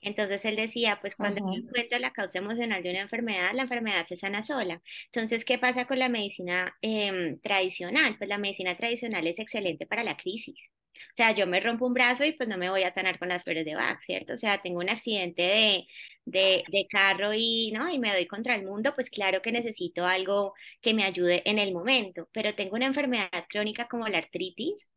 Entonces 0.00 0.44
él 0.44 0.56
decía, 0.56 0.98
pues 1.00 1.16
cuando 1.16 1.44
uno 1.44 1.56
encuentra 1.56 1.98
la 1.98 2.12
causa 2.12 2.38
emocional 2.38 2.82
de 2.82 2.90
una 2.90 3.00
enfermedad, 3.02 3.52
la 3.54 3.62
enfermedad 3.62 4.06
se 4.06 4.16
sana 4.16 4.42
sola. 4.42 4.82
Entonces, 5.06 5.44
¿qué 5.44 5.58
pasa 5.58 5.86
con 5.86 5.98
la 5.98 6.08
medicina 6.08 6.76
em, 6.82 7.38
tradicional? 7.40 8.16
Pues 8.18 8.28
la 8.28 8.38
medicina 8.38 8.76
tradicional 8.76 9.26
es 9.26 9.38
excelente 9.38 9.86
para 9.86 10.04
la 10.04 10.16
crisis. 10.16 10.70
O 10.94 11.14
sea, 11.14 11.32
yo 11.32 11.46
me 11.46 11.60
rompo 11.60 11.86
un 11.86 11.94
brazo 11.94 12.24
y 12.24 12.32
pues 12.32 12.48
no 12.48 12.58
me 12.58 12.70
voy 12.70 12.82
a 12.84 12.92
sanar 12.92 13.18
con 13.18 13.28
las 13.28 13.42
flores 13.42 13.64
de 13.64 13.74
Bach, 13.74 14.00
¿cierto? 14.02 14.34
O 14.34 14.36
sea, 14.36 14.62
tengo 14.62 14.80
un 14.80 14.90
accidente 14.90 15.42
de, 15.42 15.86
de, 16.24 16.64
de, 16.70 16.86
carro 16.88 17.32
y, 17.34 17.72
¿no? 17.72 17.90
y 17.90 17.98
me 17.98 18.12
doy 18.12 18.26
contra 18.26 18.54
el 18.54 18.64
mundo, 18.64 18.94
pues 18.94 19.10
claro 19.10 19.42
que 19.42 19.52
necesito 19.52 20.06
algo 20.06 20.54
que 20.80 20.94
me 20.94 21.04
ayude 21.04 21.42
en 21.48 21.58
el 21.58 21.72
momento, 21.72 22.28
pero 22.32 22.54
tengo 22.54 22.76
una 22.76 22.86
enfermedad 22.86 23.30
crónica 23.48 23.88
como 23.88 24.08
la 24.08 24.18
artritis, 24.18 24.88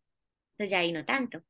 pues 0.57 0.69
ya 0.69 0.79
ahí 0.79 0.91
no 0.91 1.05
tanto 1.05 1.43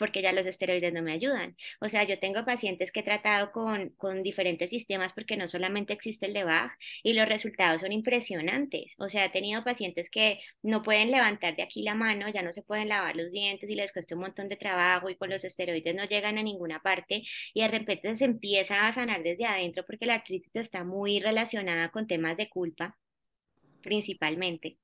porque 0.00 0.22
ya 0.22 0.32
los 0.32 0.46
esteroides 0.46 0.92
no 0.94 1.02
me 1.02 1.12
ayudan. 1.12 1.56
O 1.80 1.88
sea, 1.90 2.04
yo 2.04 2.18
tengo 2.18 2.44
pacientes 2.46 2.90
que 2.90 3.00
he 3.00 3.02
tratado 3.02 3.52
con, 3.52 3.90
con 3.90 4.22
diferentes 4.22 4.70
sistemas 4.70 5.12
porque 5.12 5.36
no 5.36 5.46
solamente 5.46 5.92
existe 5.92 6.26
el 6.26 6.32
de 6.32 6.44
Bach 6.44 6.72
y 7.02 7.12
los 7.12 7.28
resultados 7.28 7.82
son 7.82 7.92
impresionantes. 7.92 8.94
O 8.98 9.10
sea, 9.10 9.26
he 9.26 9.28
tenido 9.28 9.62
pacientes 9.62 10.08
que 10.10 10.40
no 10.62 10.82
pueden 10.82 11.10
levantar 11.10 11.54
de 11.54 11.62
aquí 11.62 11.82
la 11.82 11.94
mano, 11.94 12.30
ya 12.30 12.42
no 12.42 12.52
se 12.52 12.62
pueden 12.62 12.88
lavar 12.88 13.14
los 13.14 13.30
dientes 13.30 13.68
y 13.68 13.74
les 13.74 13.92
cuesta 13.92 14.14
un 14.14 14.22
montón 14.22 14.48
de 14.48 14.56
trabajo 14.56 15.10
y 15.10 15.16
con 15.16 15.30
los 15.30 15.44
esteroides 15.44 15.94
no 15.94 16.04
llegan 16.04 16.38
a 16.38 16.42
ninguna 16.42 16.80
parte 16.80 17.22
y 17.54 17.60
de 17.60 17.68
repente 17.68 18.16
se 18.16 18.24
empieza 18.24 18.88
a 18.88 18.92
sanar 18.94 19.22
desde 19.22 19.44
adentro 19.44 19.84
porque 19.86 20.06
la 20.06 20.14
artritis 20.14 20.56
está 20.56 20.82
muy 20.84 21.20
relacionada 21.20 21.90
con 21.90 22.06
temas 22.06 22.36
de 22.38 22.48
culpa 22.48 22.96
principalmente. 23.82 24.78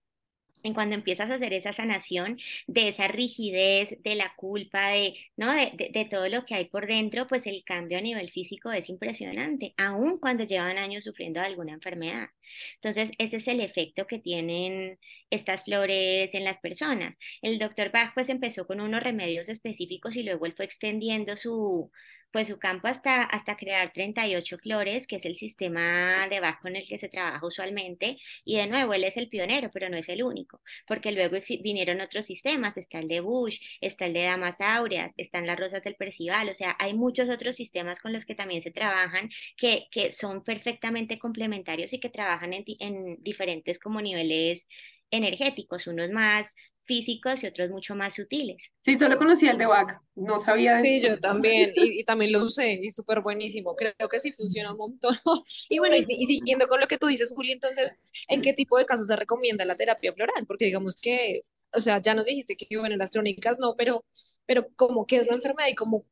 En 0.66 0.74
cuando 0.74 0.94
empiezas 0.94 1.30
a 1.30 1.34
hacer 1.34 1.52
esa 1.52 1.72
sanación 1.72 2.38
de 2.66 2.88
esa 2.88 3.08
rigidez, 3.08 3.96
de 4.02 4.14
la 4.14 4.34
culpa, 4.36 4.88
de, 4.90 5.14
¿no? 5.36 5.52
De, 5.52 6.08
todo 6.10 6.28
lo 6.28 6.44
que 6.44 6.54
hay 6.54 6.66
por 6.66 6.86
dentro, 6.86 7.26
pues 7.26 7.46
el 7.46 7.64
cambio 7.64 7.98
a 7.98 8.00
nivel 8.00 8.30
físico 8.30 8.70
es 8.72 8.88
impresionante, 8.88 9.74
aun 9.76 10.18
cuando 10.18 10.44
llevan 10.44 10.78
años 10.78 11.04
sufriendo 11.04 11.40
alguna 11.40 11.72
enfermedad. 11.74 12.28
Entonces, 12.76 13.10
ese 13.18 13.36
es 13.36 13.48
el 13.48 13.60
efecto 13.60 14.06
que 14.06 14.18
tienen 14.18 14.98
estas 15.30 15.64
flores 15.64 16.34
en 16.34 16.44
las 16.44 16.58
personas. 16.58 17.16
El 17.42 17.58
doctor 17.58 17.90
Bach 17.92 18.12
pues 18.14 18.28
empezó 18.28 18.66
con 18.66 18.80
unos 18.80 19.02
remedios 19.02 19.48
específicos 19.48 20.16
y 20.16 20.22
luego 20.22 20.46
él 20.46 20.54
fue 20.56 20.64
extendiendo 20.64 21.36
su, 21.36 21.90
pues 22.36 22.48
su 22.48 22.58
campo 22.58 22.86
hasta, 22.86 23.22
hasta 23.22 23.56
crear 23.56 23.94
38 23.94 24.58
flores, 24.58 25.06
que 25.06 25.16
es 25.16 25.24
el 25.24 25.38
sistema 25.38 26.28
de 26.28 26.38
Bach 26.38 26.60
con 26.60 26.76
el 26.76 26.86
que 26.86 26.98
se 26.98 27.08
trabaja 27.08 27.46
usualmente. 27.46 28.18
Y 28.44 28.56
de 28.58 28.66
nuevo, 28.66 28.92
él 28.92 29.04
es 29.04 29.16
el 29.16 29.30
pionero, 29.30 29.70
pero 29.72 29.88
no 29.88 29.96
es 29.96 30.10
el 30.10 30.22
único, 30.22 30.60
porque 30.86 31.12
luego 31.12 31.38
vinieron 31.62 32.02
otros 32.02 32.26
sistemas, 32.26 32.76
está 32.76 32.98
el 32.98 33.08
de 33.08 33.20
Bush, 33.20 33.58
está 33.80 34.04
el 34.04 34.12
de 34.12 34.24
Damas 34.24 34.60
Áureas, 34.60 35.14
están 35.16 35.46
las 35.46 35.58
rosas 35.58 35.82
del 35.82 35.94
Percival, 35.94 36.50
o 36.50 36.54
sea, 36.54 36.76
hay 36.78 36.92
muchos 36.92 37.30
otros 37.30 37.56
sistemas 37.56 38.00
con 38.00 38.12
los 38.12 38.26
que 38.26 38.34
también 38.34 38.60
se 38.60 38.70
trabajan 38.70 39.30
que, 39.56 39.86
que 39.90 40.12
son 40.12 40.44
perfectamente 40.44 41.18
complementarios 41.18 41.94
y 41.94 42.00
que 42.00 42.10
trabajan 42.10 42.52
en, 42.52 42.64
en 42.80 43.16
diferentes 43.22 43.78
como 43.78 44.02
niveles 44.02 44.68
energéticos, 45.10 45.86
unos 45.86 46.10
más 46.10 46.54
físicos 46.86 47.42
y 47.42 47.46
otros 47.46 47.70
mucho 47.70 47.94
más 47.94 48.14
sutiles. 48.14 48.72
Sí, 48.80 48.96
solo 48.96 49.18
conocía 49.18 49.50
el 49.50 49.58
de 49.58 49.66
Bach, 49.66 50.00
no 50.14 50.40
sabía. 50.40 50.72
Sí, 50.74 51.00
yo 51.00 51.18
también, 51.20 51.72
y, 51.74 52.04
también 52.04 52.32
lo 52.32 52.44
usé, 52.44 52.80
y 52.82 52.90
súper 52.90 53.20
buenísimo, 53.20 53.74
creo 53.74 54.08
que 54.10 54.20
sí 54.20 54.32
funciona 54.32 54.72
un 54.72 54.78
montón. 54.78 55.14
Y 55.68 55.78
bueno, 55.78 55.96
y, 55.96 56.26
siguiendo 56.26 56.68
con 56.68 56.80
lo 56.80 56.86
que 56.86 56.98
tú 56.98 57.06
dices, 57.06 57.32
Juli, 57.34 57.52
entonces, 57.52 57.92
¿en 58.28 58.40
qué 58.40 58.52
tipo 58.52 58.78
de 58.78 58.86
casos 58.86 59.08
se 59.08 59.16
recomienda 59.16 59.64
la 59.64 59.76
terapia 59.76 60.12
floral? 60.12 60.46
Porque 60.46 60.66
digamos 60.66 60.96
que, 60.96 61.42
o 61.72 61.80
sea, 61.80 62.00
ya 62.00 62.14
nos 62.14 62.24
dijiste 62.24 62.56
que, 62.56 62.76
bueno, 62.78 62.96
las 62.96 63.10
crónicas 63.10 63.58
no, 63.58 63.74
pero, 63.76 64.04
pero 64.46 64.66
como 64.76 65.06
qué 65.06 65.16
es 65.16 65.26
la 65.26 65.34
enfermedad 65.34 65.68
y 65.68 65.74
como, 65.74 66.06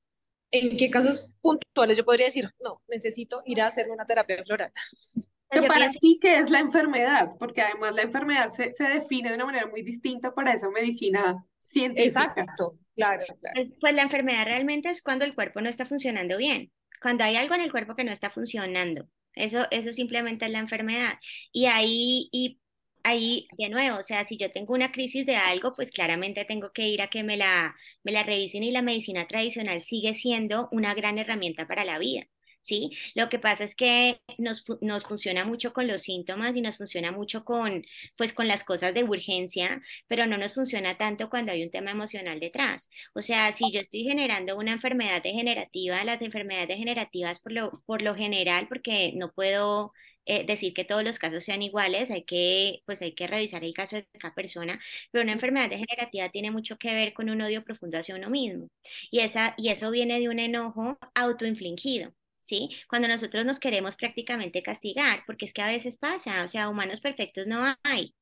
¿en 0.51 0.77
qué 0.77 0.91
casos 0.91 1.31
puntuales 1.41 1.97
yo 1.97 2.05
podría 2.05 2.27
decir, 2.27 2.51
no, 2.61 2.83
necesito 2.89 3.43
ir 3.47 3.61
a 3.61 3.69
hacerme 3.69 3.93
una 3.93 4.07
terapia 4.07 4.43
floral? 4.45 4.73
para 5.63 5.89
ti, 5.89 6.19
¿qué 6.21 6.39
es 6.39 6.51
la 6.51 6.61
enfermedad? 6.61 7.31
Porque 7.39 7.63
además 7.63 7.95
la 7.95 8.03
enfermedad 8.03 8.51
se, 8.51 8.73
se, 8.73 8.85
define 8.85 9.31
de 9.31 9.37
una 9.37 9.47
manera 9.47 9.67
muy 9.67 9.83
distinta 9.83 10.35
para 10.35 10.53
esa 10.53 10.69
medicina 10.71 11.45
científica. 11.61 12.23
Exacto, 12.23 12.79
claro, 12.95 13.25
claro. 13.27 13.55
Pues, 13.55 13.73
pues, 13.81 13.95
la 13.95 14.03
enfermedad 14.03 14.45
realmente 14.45 14.89
es 14.89 15.03
cuando 15.03 15.25
el 15.25 15.35
cuerpo 15.35 15.61
no 15.61 15.69
está 15.69 15.87
funcionando 15.87 16.37
bien, 16.37 16.73
cuando 17.01 17.25
hay 17.25 17.37
algo 17.37 17.55
en 17.55 17.63
el 17.63 17.71
cuerpo 17.71 17.95
que 17.95 18.05
no 18.05 18.13
está 18.13 18.31
funcionando. 18.31 19.09
Eso, 19.35 19.67
eso 19.71 19.93
simplemente 19.93 20.47
es 20.47 20.53
la 20.53 20.61
enfermedad. 20.61 21.19
Y 21.53 21.67
ahí, 21.67 22.29
y 22.33 22.61
ahí, 23.03 23.49
de 23.59 23.69
nuevo, 23.69 23.99
o 23.99 24.03
sea, 24.03 24.25
si 24.25 24.37
yo 24.37 24.51
tengo 24.53 24.75
una 24.75 24.93
crisis 24.93 25.27
de 25.27 25.37
algo, 25.37 25.75
pues 25.75 25.91
claramente 25.91 26.45
tengo 26.45 26.73
que 26.73 26.89
ir 26.89 27.03
a 27.03 27.09
que 27.09 27.23
me 27.23 27.37
la, 27.37 27.77
me 28.03 28.13
la 28.13 28.23
revisen 28.23 28.63
y 28.63 28.73
la 28.73 28.83
medicina 28.83 29.27
tradicional 29.27 29.83
sigue 29.83 30.15
siendo 30.15 30.69
una 30.73 30.95
gran 30.95 31.19
herramienta 31.19 31.67
para 31.67 31.85
la 31.85 31.99
vida. 31.99 32.27
¿Sí? 32.65 32.91
Lo 33.15 33.29
que 33.29 33.39
pasa 33.39 33.65
es 33.65 33.77
que 33.77 34.21
nos, 34.39 34.65
nos, 34.81 35.05
funciona 35.05 35.45
mucho 35.45 35.73
con 35.73 35.87
los 35.87 36.03
síntomas 36.03 36.57
y 36.57 36.61
nos 36.63 36.79
funciona 36.79 37.13
mucho 37.13 37.45
con, 37.45 37.85
pues, 38.17 38.33
con 38.33 38.49
las 38.49 38.65
cosas 38.65 38.95
de 38.95 39.05
urgencia, 39.05 39.83
pero 40.09 40.27
no 40.27 40.39
nos 40.39 40.55
funciona 40.55 40.97
tanto 40.97 41.31
cuando 41.31 41.53
hay 41.53 41.63
un 41.63 41.71
tema 41.71 41.91
emocional 41.93 42.41
detrás. 42.41 42.91
O 43.15 43.23
sea, 43.23 43.53
si 43.53 43.71
yo 43.73 43.81
estoy 43.81 44.05
generando 44.05 44.57
una 44.57 44.73
enfermedad 44.73 45.23
degenerativa, 45.23 46.03
las 46.05 46.23
enfermedades 46.23 46.69
degenerativas 46.69 47.41
por 47.41 47.53
lo, 47.53 47.83
por 47.87 48.03
lo 48.03 48.15
general, 48.15 48.67
porque 48.69 49.13
no 49.15 49.33
puedo 49.33 49.93
eh, 50.27 50.45
decir 50.47 50.73
que 50.73 50.85
todos 50.85 51.05
los 51.05 51.19
casos 51.19 51.45
sean 51.45 51.63
iguales, 51.63 52.11
hay 52.11 52.25
que, 52.25 52.83
pues 52.87 53.03
hay 53.03 53.15
que 53.15 53.27
revisar 53.27 53.63
el 53.63 53.75
caso 53.75 53.97
de 53.97 54.07
cada 54.19 54.35
persona, 54.35 54.81
pero 55.11 55.23
una 55.23 55.33
enfermedad 55.33 55.69
degenerativa 55.69 56.31
tiene 56.31 56.51
mucho 56.51 56.79
que 56.79 56.95
ver 56.95 57.13
con 57.13 57.29
un 57.31 57.43
odio 57.43 57.63
profundo 57.65 57.99
hacia 57.99 58.17
uno 58.17 58.31
mismo 58.31 58.69
y, 59.11 59.21
esa, 59.21 59.55
y 59.59 59.69
eso 59.71 59.91
viene 59.91 60.21
de 60.21 60.29
un 60.29 60.39
enojo 60.39 60.99
autoinfligido. 61.15 62.13
¿Sí? 62.47 62.71
Cuando 62.89 63.09
nosotros 63.09 63.45
nos 63.45 63.59
queremos 63.61 63.97
prácticamente 63.97 64.63
castigar, 64.63 65.23
porque 65.27 65.47
es 65.47 65.53
que 65.53 65.63
a 65.63 65.69
veces 65.69 65.99
pasa, 65.99 66.45
o 66.45 66.49
sea, 66.49 66.69
humanos 66.69 67.01
perfectos 67.01 67.47
no 67.47 67.75
hay. 67.83 68.15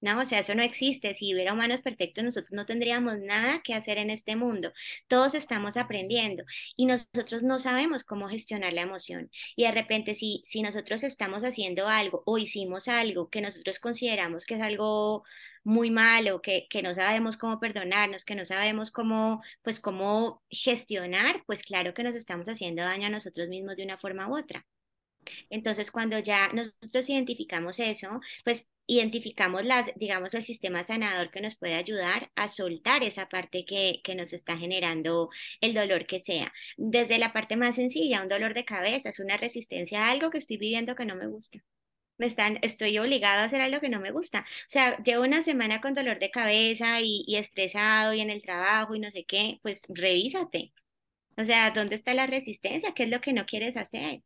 No, 0.00 0.20
o 0.20 0.24
sea, 0.24 0.40
eso 0.40 0.54
no 0.54 0.62
existe. 0.62 1.14
Si 1.14 1.34
hubiera 1.34 1.52
humanos 1.54 1.80
perfectos, 1.82 2.22
nosotros 2.24 2.52
no 2.52 2.66
tendríamos 2.66 3.18
nada 3.18 3.60
que 3.62 3.74
hacer 3.74 3.98
en 3.98 4.10
este 4.10 4.36
mundo. 4.36 4.72
Todos 5.08 5.34
estamos 5.34 5.76
aprendiendo 5.76 6.44
y 6.76 6.86
nosotros 6.86 7.42
no 7.42 7.58
sabemos 7.58 8.04
cómo 8.04 8.28
gestionar 8.28 8.72
la 8.74 8.82
emoción. 8.82 9.30
Y 9.56 9.64
de 9.64 9.72
repente, 9.72 10.14
si, 10.14 10.42
si 10.44 10.62
nosotros 10.62 11.02
estamos 11.02 11.44
haciendo 11.44 11.88
algo 11.88 12.22
o 12.26 12.38
hicimos 12.38 12.88
algo 12.88 13.30
que 13.30 13.40
nosotros 13.40 13.78
consideramos 13.78 14.44
que 14.46 14.54
es 14.54 14.60
algo 14.60 15.24
muy 15.64 15.90
malo, 15.90 16.40
que, 16.42 16.66
que 16.70 16.82
no 16.82 16.94
sabemos 16.94 17.36
cómo 17.36 17.58
perdonarnos, 17.58 18.24
que 18.24 18.34
no 18.36 18.44
sabemos 18.44 18.90
cómo, 18.90 19.42
pues, 19.62 19.80
cómo 19.80 20.42
gestionar, 20.50 21.42
pues 21.46 21.62
claro 21.62 21.92
que 21.94 22.02
nos 22.04 22.14
estamos 22.14 22.48
haciendo 22.48 22.82
daño 22.82 23.06
a 23.06 23.10
nosotros 23.10 23.48
mismos 23.48 23.76
de 23.76 23.84
una 23.84 23.98
forma 23.98 24.28
u 24.28 24.38
otra. 24.38 24.64
Entonces, 25.50 25.90
cuando 25.90 26.18
ya 26.18 26.48
nosotros 26.52 27.08
identificamos 27.08 27.78
eso, 27.80 28.20
pues 28.44 28.68
identificamos 28.86 29.64
las, 29.64 29.90
digamos, 29.96 30.34
el 30.34 30.44
sistema 30.44 30.84
sanador 30.84 31.30
que 31.30 31.40
nos 31.40 31.56
puede 31.56 31.74
ayudar 31.74 32.30
a 32.36 32.48
soltar 32.48 33.02
esa 33.02 33.28
parte 33.28 33.64
que, 33.64 34.00
que 34.04 34.14
nos 34.14 34.32
está 34.32 34.56
generando 34.56 35.28
el 35.60 35.74
dolor 35.74 36.06
que 36.06 36.20
sea. 36.20 36.52
Desde 36.76 37.18
la 37.18 37.32
parte 37.32 37.56
más 37.56 37.76
sencilla, 37.76 38.22
un 38.22 38.28
dolor 38.28 38.54
de 38.54 38.64
cabeza, 38.64 39.10
es 39.10 39.18
una 39.20 39.36
resistencia 39.36 40.06
a 40.06 40.10
algo 40.10 40.30
que 40.30 40.38
estoy 40.38 40.56
viviendo 40.58 40.94
que 40.94 41.04
no 41.04 41.16
me 41.16 41.26
gusta 41.26 41.60
me 42.18 42.26
están, 42.26 42.58
estoy 42.62 42.98
obligado 42.98 43.40
a 43.40 43.44
hacer 43.44 43.60
algo 43.60 43.80
que 43.80 43.88
no 43.88 44.00
me 44.00 44.10
gusta. 44.10 44.40
O 44.40 44.68
sea, 44.68 44.96
llevo 45.02 45.24
una 45.24 45.42
semana 45.42 45.80
con 45.80 45.94
dolor 45.94 46.18
de 46.18 46.30
cabeza 46.30 47.00
y, 47.02 47.24
y 47.26 47.36
estresado 47.36 48.14
y 48.14 48.20
en 48.20 48.30
el 48.30 48.42
trabajo 48.42 48.94
y 48.94 49.00
no 49.00 49.10
sé 49.10 49.24
qué, 49.26 49.58
pues 49.62 49.82
revísate. 49.88 50.72
O 51.38 51.44
sea, 51.44 51.70
¿dónde 51.72 51.96
está 51.96 52.14
la 52.14 52.26
resistencia? 52.26 52.94
¿Qué 52.94 53.04
es 53.04 53.10
lo 53.10 53.20
que 53.20 53.32
no 53.32 53.46
quieres 53.46 53.76
hacer? 53.76 54.22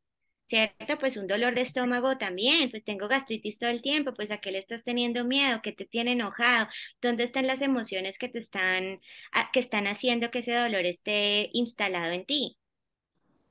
¿Cierto? 0.51 0.99
Pues 0.99 1.17
un 1.17 1.29
dolor 1.29 1.55
de 1.55 1.61
estómago 1.61 2.19
también, 2.19 2.71
pues 2.73 2.83
tengo 2.83 3.07
gastritis 3.07 3.61
todo 3.61 3.71
el 3.71 3.83
tiempo, 3.83 4.15
pues 4.15 4.33
a 4.33 4.39
qué 4.39 4.51
le 4.51 4.59
estás 4.59 4.83
teniendo 4.83 5.25
miedo, 5.25 5.61
qué 5.63 5.71
te 5.71 5.85
tiene 5.85 6.13
enojado, 6.13 6.67
dónde 7.01 7.23
están 7.23 7.47
las 7.47 7.63
emociones 7.63 8.19
que 8.19 8.29
te 8.29 8.41
están, 8.41 9.01
que 9.53 9.61
están 9.61 9.87
haciendo 9.87 10.33
que 10.33 10.41
ese 10.41 10.53
dolor 10.53 10.87
esté 10.87 11.51
instalado 11.53 12.13
en 12.13 12.27
ti. 12.27 12.59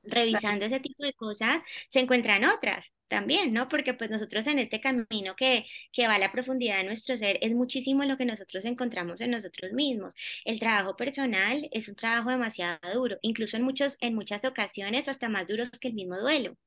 Revisando 0.04 0.66
ese 0.66 0.82
tipo 0.82 1.06
de 1.06 1.14
cosas, 1.14 1.64
se 1.88 2.02
encuentran 2.02 2.44
otras 2.44 2.86
también, 3.08 3.54
¿no? 3.54 3.70
Porque 3.70 3.94
pues 3.94 4.10
nosotros 4.10 4.46
en 4.48 4.60
este 4.60 4.82
camino 4.82 5.36
que, 5.38 5.66
que 5.94 6.08
va 6.08 6.16
a 6.16 6.20
la 6.20 6.34
profundidad 6.34 6.80
de 6.80 6.84
nuestro 6.84 7.18
ser 7.18 7.40
es 7.42 7.54
muchísimo 7.54 8.04
lo 8.04 8.18
que 8.18 8.26
nosotros 8.26 8.66
encontramos 8.66 9.22
en 9.22 9.32
nosotros 9.32 9.72
mismos. 9.72 10.16
El 10.44 10.60
trabajo 10.60 10.98
personal 10.98 11.70
es 11.72 11.88
un 11.88 11.96
trabajo 11.96 12.30
demasiado 12.30 12.80
duro, 12.94 13.18
incluso 13.22 13.56
en, 13.56 13.64
muchos, 13.64 13.96
en 14.02 14.16
muchas 14.16 14.44
ocasiones 14.44 15.08
hasta 15.08 15.30
más 15.30 15.48
duros 15.48 15.70
que 15.80 15.88
el 15.88 15.94
mismo 15.94 16.18
duelo, 16.18 16.58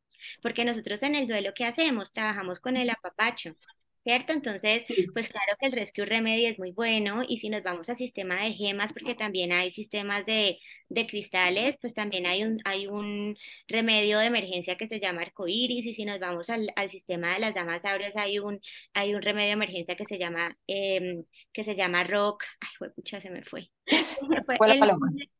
porque 0.42 0.64
nosotros 0.64 1.02
en 1.02 1.14
el 1.14 1.26
duelo 1.26 1.52
que 1.54 1.64
hacemos 1.64 2.12
trabajamos 2.12 2.60
con 2.60 2.76
el 2.76 2.90
apapacho, 2.90 3.56
¿cierto? 4.04 4.32
Entonces, 4.32 4.84
pues 5.12 5.28
claro 5.28 5.56
que 5.60 5.66
el 5.66 5.72
Rescue 5.72 6.04
Remedy 6.04 6.46
es 6.46 6.58
muy 6.58 6.72
bueno 6.72 7.22
y 7.26 7.38
si 7.38 7.48
nos 7.48 7.62
vamos 7.62 7.88
al 7.88 7.96
sistema 7.96 8.42
de 8.42 8.52
gemas, 8.52 8.92
porque 8.92 9.14
también 9.14 9.52
hay 9.52 9.70
sistemas 9.72 10.26
de, 10.26 10.58
de, 10.88 11.06
cristales, 11.06 11.76
pues 11.80 11.94
también 11.94 12.26
hay 12.26 12.42
un, 12.44 12.60
hay 12.64 12.86
un 12.88 13.36
remedio 13.68 14.18
de 14.18 14.26
emergencia 14.26 14.76
que 14.76 14.88
se 14.88 15.00
llama 15.00 15.22
arcoíris 15.22 15.86
y 15.86 15.94
si 15.94 16.04
nos 16.04 16.18
vamos 16.18 16.50
al, 16.50 16.72
al 16.76 16.90
sistema 16.90 17.34
de 17.34 17.40
las 17.40 17.54
damas 17.54 17.84
áureas 17.84 18.16
hay 18.16 18.38
un, 18.38 18.60
hay 18.94 19.14
un 19.14 19.22
remedio 19.22 19.48
de 19.48 19.52
emergencia 19.52 19.96
que 19.96 20.04
se 20.04 20.18
llama, 20.18 20.56
eh, 20.66 21.22
que 21.52 21.64
se 21.64 21.76
llama 21.76 22.04
rock, 22.04 22.44
ay, 22.60 22.90
pucha, 22.94 23.20
se 23.20 23.30
me 23.30 23.42
fue. 23.44 23.70
fue 24.58 24.72
el 24.72 24.90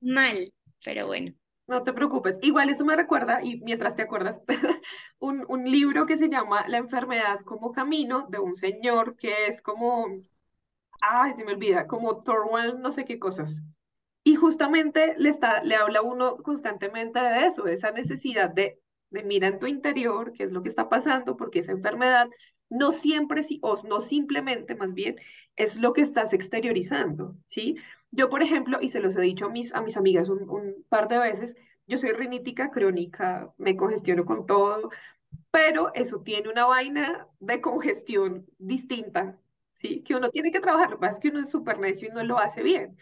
mal, 0.01 0.53
pero 0.85 1.07
bueno. 1.07 1.35
No 1.73 1.83
te 1.85 1.95
preocupes. 1.95 2.39
Igual 2.43 2.69
eso 2.69 2.85
me 2.85 2.95
recuerda, 2.97 3.43
y 3.43 3.59
mientras 3.63 3.95
te 3.97 4.03
acuerdas, 4.03 4.43
un, 5.19 5.47
un 5.49 5.65
libro 5.65 6.05
que 6.05 6.19
se 6.19 6.29
llama 6.29 6.69
La 6.69 6.77
enfermedad 6.77 7.41
como 7.47 7.73
camino, 7.73 8.27
de 8.29 8.39
un 8.41 8.57
señor 8.57 9.17
que 9.17 9.47
es 9.47 9.63
como, 9.63 10.07
ay, 11.01 11.35
se 11.35 11.45
me 11.45 11.53
olvida, 11.55 11.87
como 11.87 12.23
Thorwald, 12.23 12.81
no 12.81 12.93
sé 12.93 13.07
qué 13.07 13.19
cosas. 13.19 13.63
Y 14.25 14.37
justamente 14.37 15.15
le, 15.19 15.31
está, 15.31 15.65
le 15.65 15.77
habla 15.77 16.03
uno 16.03 16.37
constantemente 16.39 17.21
de 17.21 17.47
eso, 17.47 17.63
de 17.65 17.75
esa 17.75 17.93
necesidad 17.93 18.51
de, 18.51 18.79
de 19.11 19.23
mirar 19.25 19.55
en 19.55 19.59
tu 19.61 19.67
interior, 19.67 20.33
qué 20.33 20.45
es 20.45 20.53
lo 20.53 20.63
que 20.63 20.69
está 20.69 20.91
pasando, 20.91 21.37
porque 21.39 21.61
esa 21.61 21.73
enfermedad 21.73 22.29
no 22.71 22.93
siempre, 22.93 23.43
o 23.63 23.83
no 23.89 24.03
simplemente 24.03 24.75
más 24.75 24.95
bien, 24.95 25.17
es 25.57 25.77
lo 25.79 25.93
que 25.95 26.03
estás 26.03 26.35
exteriorizando, 26.35 27.37
¿sí? 27.47 27.77
Yo, 28.13 28.29
por 28.29 28.43
ejemplo, 28.43 28.79
y 28.81 28.91
se 28.91 29.01
los 29.01 29.17
he 29.17 29.23
dicho 29.23 29.47
a 29.47 29.49
mis, 29.49 29.75
a 29.75 29.81
mis 29.81 29.97
amigas 29.97 30.29
un, 30.29 30.85
par 30.91 31.09
de 31.09 31.19
veces, 31.19 31.57
yo 31.87 31.97
soy 31.97 32.11
rinítica 32.13 32.71
crónica, 32.71 33.53
me 33.57 33.77
congestiono 33.77 34.27
con 34.27 34.47
todo, 34.47 34.91
pero 35.51 35.93
eso 35.95 36.21
tiene 36.21 36.51
una 36.51 36.67
vaina 36.67 37.27
de 37.41 37.61
congestión 37.63 38.47
distinta, 38.59 39.39
¿sí? 39.73 40.03
Que 40.03 40.15
uno 40.15 40.31
tiene 40.31 40.51
que 40.51 40.61
trabajar, 40.61 40.91
lo 40.91 40.97
que 40.97 41.01
pasa 41.01 41.13
es 41.15 41.21
que 41.21 41.29
uno 41.29 41.41
es 41.41 41.51
súper 41.51 41.79
necio 41.79 42.09
y 42.09 42.13
no 42.13 42.23
lo 42.23 42.39
hace 42.39 42.63
bien. 42.63 42.99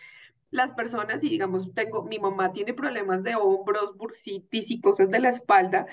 Las 0.50 0.72
personas, 0.72 1.24
y 1.24 1.28
digamos, 1.28 1.74
tengo, 1.74 2.04
mi 2.04 2.20
mamá 2.20 2.52
tiene 2.52 2.72
problemas 2.72 3.22
de 3.24 3.34
hombros, 3.34 3.96
bursitis 3.96 4.70
y 4.70 4.80
cosas 4.80 5.10
de 5.10 5.20
la 5.20 5.30
espalda, 5.30 5.86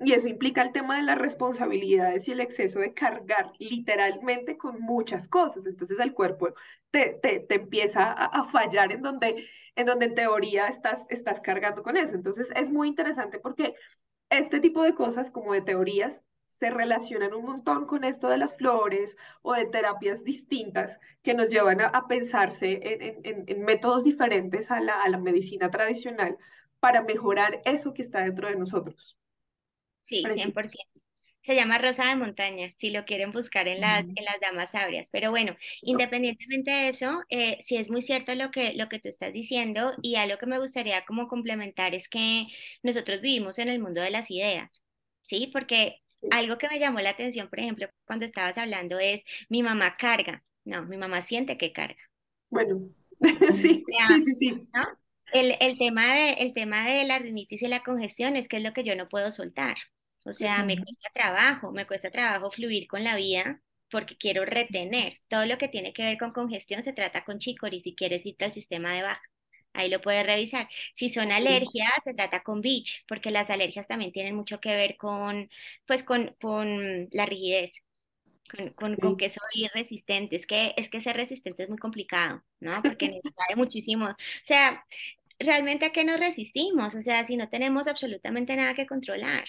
Y 0.00 0.12
eso 0.12 0.28
implica 0.28 0.62
el 0.62 0.72
tema 0.72 0.96
de 0.96 1.04
las 1.04 1.18
responsabilidades 1.18 2.26
y 2.28 2.32
el 2.32 2.40
exceso 2.40 2.80
de 2.80 2.94
cargar 2.94 3.52
literalmente 3.58 4.56
con 4.56 4.80
muchas 4.80 5.28
cosas. 5.28 5.66
Entonces 5.66 5.98
el 6.00 6.14
cuerpo 6.14 6.48
te, 6.90 7.18
te, 7.22 7.40
te 7.40 7.54
empieza 7.56 8.12
a, 8.12 8.44
fallar 8.44 8.92
en 8.92 9.02
donde, 9.02 9.46
en 9.76 9.86
donde 9.86 10.06
en 10.06 10.14
teoría 10.14 10.66
estás, 10.68 11.06
estás 11.10 11.40
cargando 11.40 11.82
con 11.82 11.96
eso. 11.96 12.14
Entonces 12.14 12.50
es 12.56 12.70
muy 12.70 12.88
interesante 12.88 13.38
porque 13.38 13.74
este 14.30 14.60
tipo 14.60 14.82
de 14.82 14.94
cosas 14.94 15.30
como 15.30 15.52
de 15.52 15.62
teorías 15.62 16.24
se 16.48 16.70
relacionan 16.70 17.34
un 17.34 17.44
montón 17.44 17.86
con 17.86 18.04
esto 18.04 18.28
de 18.28 18.38
las 18.38 18.56
flores 18.56 19.16
o 19.42 19.54
de 19.54 19.66
terapias 19.66 20.24
distintas 20.24 21.00
que 21.22 21.34
nos 21.34 21.48
llevan 21.48 21.80
a, 21.80 21.86
a 21.86 22.06
pensarse 22.06 22.80
en, 22.82 23.20
en, 23.24 23.44
en, 23.46 23.64
métodos 23.64 24.04
diferentes 24.04 24.70
a 24.70 24.80
la, 24.80 25.00
a 25.02 25.08
la 25.08 25.18
medicina 25.18 25.70
tradicional 25.70 26.38
para 26.80 27.02
mejorar 27.02 27.60
eso 27.64 27.92
que 27.94 28.02
está 28.02 28.20
dentro 28.20 28.48
de 28.48 28.56
nosotros. 28.56 29.18
Sí, 30.04 30.22
100%. 30.22 30.84
Se 31.42 31.54
llama 31.54 31.76
Rosa 31.76 32.08
de 32.08 32.16
Montaña, 32.16 32.72
si 32.78 32.88
lo 32.88 33.04
quieren 33.04 33.30
buscar 33.30 33.68
en 33.68 33.80
las, 33.80 34.06
en 34.06 34.24
las 34.24 34.40
damas 34.40 34.70
sabrias. 34.70 35.10
Pero 35.12 35.30
bueno, 35.30 35.54
independientemente 35.82 36.70
de 36.70 36.88
eso, 36.88 37.22
eh, 37.28 37.58
sí 37.62 37.76
es 37.76 37.90
muy 37.90 38.00
cierto 38.00 38.34
lo 38.34 38.50
que, 38.50 38.72
lo 38.74 38.88
que 38.88 38.98
tú 38.98 39.10
estás 39.10 39.30
diciendo 39.32 39.92
y 40.00 40.16
algo 40.16 40.38
que 40.38 40.46
me 40.46 40.58
gustaría 40.58 41.04
como 41.04 41.28
complementar 41.28 41.94
es 41.94 42.08
que 42.08 42.46
nosotros 42.82 43.20
vivimos 43.20 43.58
en 43.58 43.68
el 43.68 43.78
mundo 43.78 44.00
de 44.00 44.10
las 44.10 44.30
ideas, 44.30 44.82
¿sí? 45.20 45.50
Porque 45.52 46.00
algo 46.30 46.56
que 46.56 46.68
me 46.68 46.78
llamó 46.78 47.00
la 47.00 47.10
atención, 47.10 47.50
por 47.50 47.60
ejemplo, 47.60 47.88
cuando 48.06 48.24
estabas 48.24 48.56
hablando 48.56 48.98
es, 48.98 49.24
mi 49.50 49.62
mamá 49.62 49.96
carga. 49.98 50.42
No, 50.64 50.86
mi 50.86 50.96
mamá 50.96 51.20
siente 51.20 51.58
que 51.58 51.72
carga. 51.72 52.00
Bueno, 52.48 52.88
sí, 53.52 53.84
sí, 54.08 54.24
sí, 54.24 54.34
sí. 54.38 54.68
¿no? 54.72 54.84
El, 55.34 55.56
el, 55.60 55.78
tema 55.78 56.14
de, 56.14 56.32
el 56.34 56.54
tema 56.54 56.86
de 56.86 57.04
la 57.04 57.18
rinitis 57.18 57.62
y 57.62 57.66
la 57.68 57.82
congestión 57.82 58.36
es 58.36 58.48
que 58.48 58.58
es 58.58 58.62
lo 58.62 58.72
que 58.72 58.84
yo 58.84 58.94
no 58.96 59.08
puedo 59.08 59.30
soltar. 59.32 59.76
O 60.24 60.32
sea, 60.32 60.58
uh 60.58 60.62
-huh. 60.62 60.66
me 60.66 60.76
cuesta 60.78 61.10
trabajo, 61.14 61.72
me 61.72 61.86
cuesta 61.86 62.10
trabajo 62.10 62.50
fluir 62.52 62.86
con 62.88 63.04
la 63.04 63.16
vida 63.16 63.60
porque 63.90 64.16
quiero 64.16 64.44
retener. 64.44 65.20
Todo 65.28 65.46
lo 65.46 65.58
que 65.58 65.68
tiene 65.68 65.92
que 65.92 66.04
ver 66.04 66.18
con 66.18 66.32
congestión 66.32 66.82
se 66.84 66.92
trata 66.92 67.24
con 67.24 67.38
chicory, 67.40 67.80
si 67.82 67.94
quieres 67.96 68.24
irte 68.26 68.44
al 68.44 68.54
sistema 68.54 68.92
de 68.94 69.02
baja. 69.02 69.22
Ahí 69.72 69.90
lo 69.90 70.00
puedes 70.00 70.24
revisar. 70.26 70.68
Si 70.94 71.08
son 71.10 71.32
alergias, 71.32 71.90
se 72.04 72.14
trata 72.14 72.42
con 72.42 72.60
Beach, 72.62 73.04
porque 73.08 73.30
las 73.32 73.50
alergias 73.50 73.88
también 73.88 74.12
tienen 74.12 74.36
mucho 74.36 74.60
que 74.60 74.74
ver 74.76 74.96
con, 74.96 75.50
pues, 75.86 76.02
con, 76.04 76.34
con 76.40 77.08
la 77.12 77.26
rigidez, 77.26 77.82
con, 78.50 78.70
con, 78.74 78.96
con, 78.96 79.16
que 79.16 79.30
soy 79.30 79.68
resistente. 79.74 80.36
Es 80.36 80.46
que, 80.46 80.74
es 80.76 80.88
que 80.90 81.00
ser 81.00 81.16
resistente 81.16 81.64
es 81.64 81.68
muy 81.68 81.78
complicado, 81.78 82.42
¿no? 82.60 82.82
Porque 82.82 83.08
necesita 83.08 83.42
muchísimo. 83.56 84.06
O 84.06 84.16
sea, 84.44 84.84
realmente 85.38 85.86
a 85.86 85.92
qué 85.92 86.04
nos 86.04 86.20
resistimos, 86.20 86.94
o 86.94 87.02
sea, 87.02 87.26
si 87.26 87.36
no 87.36 87.48
tenemos 87.48 87.86
absolutamente 87.86 88.56
nada 88.56 88.74
que 88.74 88.86
controlar. 88.86 89.44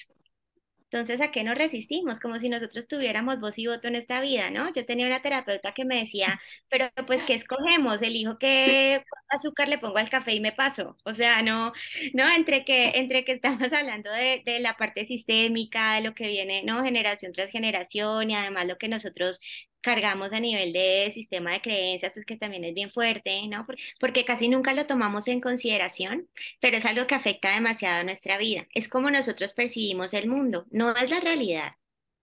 Entonces, 0.91 1.19
¿a 1.19 1.31
qué 1.31 1.43
nos 1.43 1.57
resistimos? 1.57 2.19
Como 2.21 2.39
si 2.39 2.47
nosotros 2.47 2.87
tuviéramos 2.87 3.39
voz 3.41 3.57
y 3.57 3.67
voto 3.67 3.87
en 3.89 3.95
esta 3.95 4.21
vida, 4.21 4.49
¿no? 4.49 4.71
Yo 4.71 4.85
tenía 4.85 5.07
una 5.07 5.21
terapeuta 5.21 5.73
que 5.73 5.83
me 5.83 5.97
decía, 5.99 6.39
pero 6.69 6.89
pues, 7.05 7.23
¿qué 7.23 7.33
escogemos? 7.33 8.01
Elijo 8.01 8.37
qué 8.39 9.03
azúcar 9.29 9.67
le 9.67 9.77
pongo 9.79 9.97
al 9.97 10.09
café 10.09 10.33
y 10.35 10.39
me 10.39 10.53
paso. 10.53 10.95
O 11.03 11.13
sea, 11.13 11.41
no, 11.41 11.73
no, 12.13 12.29
entre 12.31 12.63
que, 12.63 12.91
entre 12.95 13.25
que 13.25 13.33
estamos 13.33 13.73
hablando 13.73 14.09
de, 14.11 14.41
de 14.45 14.59
la 14.59 14.77
parte 14.77 15.05
sistémica, 15.05 15.95
de 15.95 16.01
lo 16.01 16.13
que 16.15 16.27
viene, 16.27 16.63
¿no? 16.63 16.83
Generación 16.83 17.33
tras 17.33 17.49
generación 17.51 18.29
y 18.29 18.35
además 18.35 18.65
lo 18.67 18.77
que 18.77 18.87
nosotros 18.87 19.41
cargamos 19.85 20.33
a 20.33 20.39
nivel 20.39 20.73
de 20.73 21.11
sistema 21.13 21.51
de 21.53 21.61
creencias, 21.61 22.13
pues 22.15 22.25
que 22.25 22.37
también 22.37 22.63
es 22.63 22.73
bien 22.73 22.91
fuerte, 22.91 23.47
¿no? 23.47 23.67
Porque 23.99 24.25
casi 24.25 24.49
nunca 24.49 24.73
lo 24.73 24.87
tomamos 24.87 25.27
en 25.27 25.41
consideración, 25.41 26.27
pero 26.59 26.77
es 26.77 26.85
algo 26.85 27.05
que 27.07 27.13
afecta 27.15 27.53
demasiado 27.53 27.99
a 28.01 28.03
nuestra 28.03 28.37
vida. 28.39 28.67
Es 28.73 28.89
como 28.89 29.11
nosotros 29.11 29.53
percibimos 29.53 30.13
el 30.15 30.27
mundo, 30.27 30.65
no 30.71 30.95
es 30.95 31.09
la 31.11 31.19
realidad. 31.19 31.73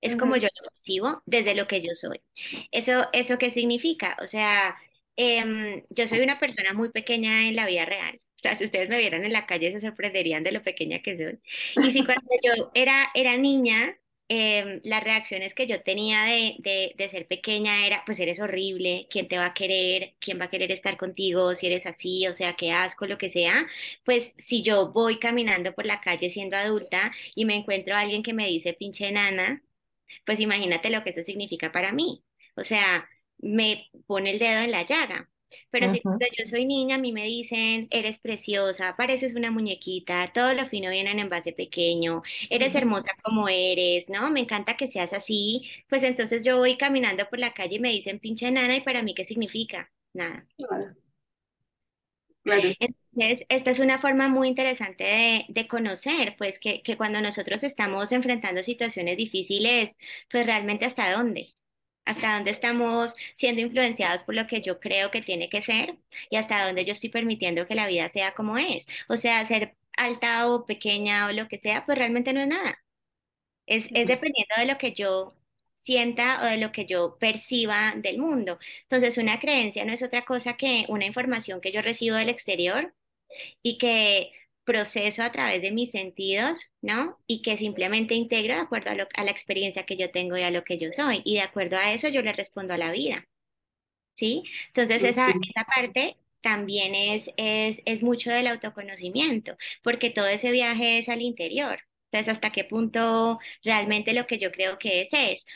Es 0.01 0.15
uh 0.15 0.17
-huh. 0.17 0.21
como 0.21 0.37
yo 0.37 0.49
lo 0.61 0.71
percibo 0.71 1.23
desde 1.27 1.55
lo 1.55 1.67
que 1.69 1.83
yo 1.83 1.95
soy. 1.95 2.21
¿Eso, 2.73 3.09
eso 3.13 3.39
qué 3.39 3.51
significa? 3.53 4.17
O 4.21 4.27
sea, 4.27 4.77
eh, 5.17 5.85
yo 5.91 6.09
soy 6.09 6.21
una 6.21 6.41
persona 6.41 6.73
muy 6.75 6.91
pequeña 6.91 7.49
en 7.49 7.57
la 7.57 7.67
vida 7.67 7.85
real. 7.85 8.17
O 8.17 8.41
sea, 8.43 8.57
si 8.57 8.65
ustedes 8.65 8.89
me 8.89 8.99
vieran 8.99 9.25
en 9.25 9.33
la 9.33 9.47
calle 9.47 9.71
se 9.73 9.81
sorprenderían 9.81 10.43
de 10.43 10.51
lo 10.53 10.63
pequeña 10.65 11.01
que 11.03 11.17
soy. 11.17 11.39
Y 11.87 11.93
si 11.93 12.05
cuando 12.05 12.23
yo 12.45 12.73
era, 12.75 13.11
era 13.15 13.37
niña, 13.37 13.97
eh, 14.35 14.81
las 14.85 15.05
reacciones 15.05 15.55
que 15.55 15.67
yo 15.67 15.83
tenía 15.83 16.25
de, 16.25 16.57
de, 16.61 16.95
de, 16.97 17.09
ser 17.11 17.27
pequeña 17.29 17.87
era, 17.87 18.03
pues 18.07 18.19
eres 18.21 18.41
horrible, 18.41 19.07
¿quién 19.11 19.29
te 19.29 19.37
va 19.37 19.47
a 19.47 19.55
querer? 19.55 20.15
¿Quién 20.21 20.41
va 20.41 20.47
a 20.47 20.51
querer 20.51 20.73
estar 20.73 20.97
contigo 20.97 21.55
si 21.55 21.67
eres 21.67 21.85
así? 21.87 22.27
O 22.27 22.35
sea, 22.35 22.55
qué 22.57 22.73
asco, 22.73 23.07
lo 23.07 23.19
que 23.19 23.29
sea. 23.31 23.67
Pues 24.05 24.35
si 24.39 24.63
yo 24.63 24.91
voy 24.93 25.19
caminando 25.19 25.75
por 25.75 25.87
la 25.87 26.01
calle 26.01 26.31
siendo 26.31 26.57
adulta 26.57 27.13
y 27.35 27.45
me 27.45 27.55
encuentro 27.57 27.95
a 27.95 28.01
alguien 28.01 28.23
que 28.23 28.33
me 28.33 28.47
dice 28.49 28.73
pinche 28.75 29.11
nana, 29.13 29.63
pues 30.27 30.41
imagínate 30.41 30.91
lo 30.91 31.05
que 31.05 31.11
eso 31.11 31.25
significa 31.25 31.73
para 31.73 31.93
mí. 31.93 32.25
O 32.57 32.65
sea, 32.65 33.09
me 33.39 33.91
pone 34.07 34.31
el 34.33 34.39
dedo 34.39 34.61
en 34.63 34.71
la 34.73 34.85
llaga. 34.87 35.31
Pero 35.71 35.89
si 35.89 36.01
cuando 36.01 36.27
yo 36.39 36.45
soy 36.49 36.65
niña, 36.67 36.97
a 36.97 36.99
mí 36.99 37.13
me 37.13 37.25
dicen, 37.25 37.89
eres 37.91 38.19
preciosa, 38.21 38.97
pareces 38.97 39.35
una 39.35 39.51
muñequita, 39.51 40.33
todo 40.35 40.55
lo 40.55 40.67
fino 40.67 40.91
viene 40.91 41.11
en 41.13 41.19
envase 41.21 41.53
pequeño, 41.53 42.23
eres 42.51 42.75
hermosa 42.75 43.11
como 43.23 43.49
eres, 43.49 44.09
¿no? 44.09 44.31
Me 44.31 44.41
encanta 44.41 44.77
que 44.77 44.89
seas 44.89 45.13
así. 45.13 45.71
Pues 45.89 46.03
entonces 46.03 46.45
yo 46.45 46.59
voy 46.59 46.77
caminando 46.77 47.29
por 47.29 47.39
la 47.39 47.53
calle 47.55 47.77
y 47.77 47.81
me 47.81 47.91
dicen 47.91 48.19
pinche 48.21 48.51
nana, 48.51 48.77
¿y 48.77 48.81
para 48.83 49.03
mí 49.03 49.15
qué 49.15 49.25
significa? 49.25 49.91
Nada. 50.13 50.47
Claro. 50.59 50.95
Claro. 52.45 52.75
Entonces, 52.81 53.47
esta 53.49 53.71
es 53.71 53.79
una 53.79 54.01
forma 54.01 54.29
muy 54.29 54.49
interesante 54.49 55.05
de, 55.05 55.45
de 55.49 55.69
conocer, 55.69 56.35
pues 56.39 56.59
que, 56.59 56.83
que 56.83 56.97
cuando 56.97 57.21
nosotros 57.21 57.63
estamos 57.63 58.11
enfrentando 58.13 58.63
situaciones 58.65 59.17
difíciles, 59.17 59.97
pues 60.31 60.47
realmente 60.47 60.85
hasta 60.85 61.13
dónde, 61.13 61.55
hasta 62.05 62.35
dónde 62.35 62.51
estamos 62.51 63.15
siendo 63.37 63.61
influenciados 63.63 64.25
por 64.25 64.35
lo 64.35 64.47
que 64.47 64.61
yo 64.61 64.81
creo 64.81 65.11
que 65.11 65.23
tiene 65.23 65.49
que 65.49 65.63
ser 65.63 65.99
y 66.31 66.37
hasta 66.37 66.65
dónde 66.67 66.85
yo 66.85 66.93
estoy 66.93 67.11
permitiendo 67.11 67.67
que 67.67 67.75
la 67.75 67.87
vida 67.87 68.09
sea 68.09 68.35
como 68.35 68.59
es. 68.59 68.87
O 69.09 69.17
sea, 69.17 69.47
ser 69.47 69.77
alta 69.97 70.49
o 70.51 70.67
pequeña 70.67 71.27
o 71.29 71.33
lo 71.33 71.49
que 71.49 71.59
sea, 71.59 71.85
pues 71.87 71.99
realmente 71.99 72.33
no 72.33 72.41
es 72.41 72.49
nada. 72.49 72.79
Es, 73.67 73.87
es 73.95 74.07
dependiendo 74.07 74.55
de 74.59 74.67
lo 74.67 74.79
que 74.79 74.93
yo 74.93 75.37
sienta 75.75 76.41
o 76.43 76.47
de 76.47 76.59
lo 76.59 76.73
que 76.73 76.87
yo 76.87 77.19
perciba 77.19 77.95
del 77.97 78.19
mundo. 78.19 78.59
Entonces, 78.83 79.19
una 79.19 79.41
creencia 79.41 79.85
no 79.85 79.93
es 79.93 80.03
otra 80.03 80.25
cosa 80.25 80.57
que 80.57 80.85
una 80.89 81.07
información 81.07 81.61
que 81.61 81.73
yo 81.73 81.83
recibo 81.83 82.17
del 82.17 82.29
exterior 82.29 82.95
y 83.63 83.79
que 83.79 84.33
proceso 84.65 85.23
a 85.23 85.33
través 85.33 85.63
de 85.63 85.71
mis 85.73 85.91
sentidos, 85.91 86.73
¿no? 86.81 87.19
Y 87.27 87.43
que 87.43 87.59
simplemente 87.59 88.15
integro 88.15 88.55
de 88.55 88.61
acuerdo 88.61 88.91
a, 88.91 88.95
lo, 88.95 89.09
a, 89.15 89.25
la 89.25 89.31
experiencia 89.31 89.85
que 89.87 89.97
yo 89.97 90.11
tengo 90.11 90.37
y 90.37 90.43
a 90.43 90.51
lo 90.51 90.65
que 90.65 90.79
yo 90.79 90.93
soy. 90.93 91.23
Y 91.25 91.35
de 91.35 91.43
acuerdo 91.43 91.77
a 91.77 91.93
eso 91.93 92.09
yo 92.09 92.23
le 92.23 92.33
respondo 92.33 92.75
a 92.75 92.79
la 92.79 92.93
vida, 92.93 93.27
¿sí? 94.15 94.45
Entonces 94.69 95.03
esa, 95.05 95.29
esa 95.29 95.65
parte 95.65 96.17
también 96.43 96.95
es, 96.95 97.31
es, 97.37 97.81
es 97.87 98.03
mucho 98.03 98.31
del 98.31 98.49
autoconocimiento, 98.49 99.57
porque 99.83 100.11
todo 100.11 100.27
ese 100.27 100.51
viaje 100.51 100.99
es 100.99 101.09
al 101.09 101.23
interior. 101.23 101.81
Entonces, 102.11 102.35
¿hasta 102.35 102.53
qué 102.53 102.65
punto 102.65 103.39
realmente 103.65 104.13
lo 104.13 104.27
que 104.27 104.39
yo 104.39 104.53
creo 104.53 104.79
que 104.79 105.01
es 105.03 105.09
es? 105.13 105.47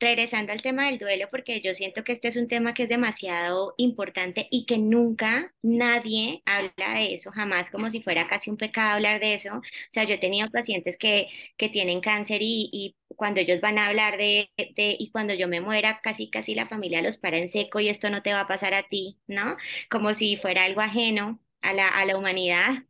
Regresando 0.00 0.52
al 0.52 0.62
tema 0.62 0.86
del 0.86 0.98
duelo, 0.98 1.28
porque 1.30 1.60
yo 1.60 1.74
siento 1.74 2.04
que 2.04 2.12
este 2.12 2.28
es 2.28 2.36
un 2.36 2.48
tema 2.48 2.74
que 2.74 2.84
es 2.84 2.88
demasiado 2.88 3.74
importante 3.78 4.48
y 4.50 4.66
que 4.66 4.78
nunca 4.78 5.54
nadie 5.62 6.42
habla 6.46 6.94
de 6.98 7.14
eso, 7.14 7.30
jamás 7.32 7.70
como 7.70 7.90
si 7.90 8.02
fuera 8.02 8.28
casi 8.28 8.50
un 8.50 8.56
pecado 8.56 8.94
hablar 8.94 9.20
de 9.20 9.34
eso. 9.34 9.56
O 9.58 9.62
sea, 9.90 10.04
yo 10.04 10.14
he 10.14 10.18
tenido 10.18 10.50
pacientes 10.50 10.96
que, 10.98 11.28
que 11.56 11.68
tienen 11.68 12.00
cáncer 12.00 12.40
y, 12.42 12.68
y 12.72 12.96
cuando 13.16 13.40
ellos 13.40 13.60
van 13.60 13.78
a 13.78 13.86
hablar 13.86 14.16
de, 14.18 14.50
de, 14.58 14.96
y 14.98 15.10
cuando 15.10 15.34
yo 15.34 15.48
me 15.48 15.60
muera, 15.60 16.00
casi 16.02 16.28
casi 16.30 16.54
la 16.54 16.66
familia 16.66 17.02
los 17.02 17.16
para 17.16 17.38
en 17.38 17.48
seco 17.48 17.80
y 17.80 17.88
esto 17.88 18.10
no 18.10 18.22
te 18.22 18.32
va 18.32 18.40
a 18.40 18.48
pasar 18.48 18.74
a 18.74 18.82
ti, 18.84 19.18
¿no? 19.26 19.56
Como 19.90 20.14
si 20.14 20.36
fuera 20.36 20.64
algo 20.64 20.80
ajeno 20.80 21.40
a 21.62 21.72
la, 21.72 21.88
a 21.88 22.04
la 22.04 22.16
humanidad. 22.18 22.84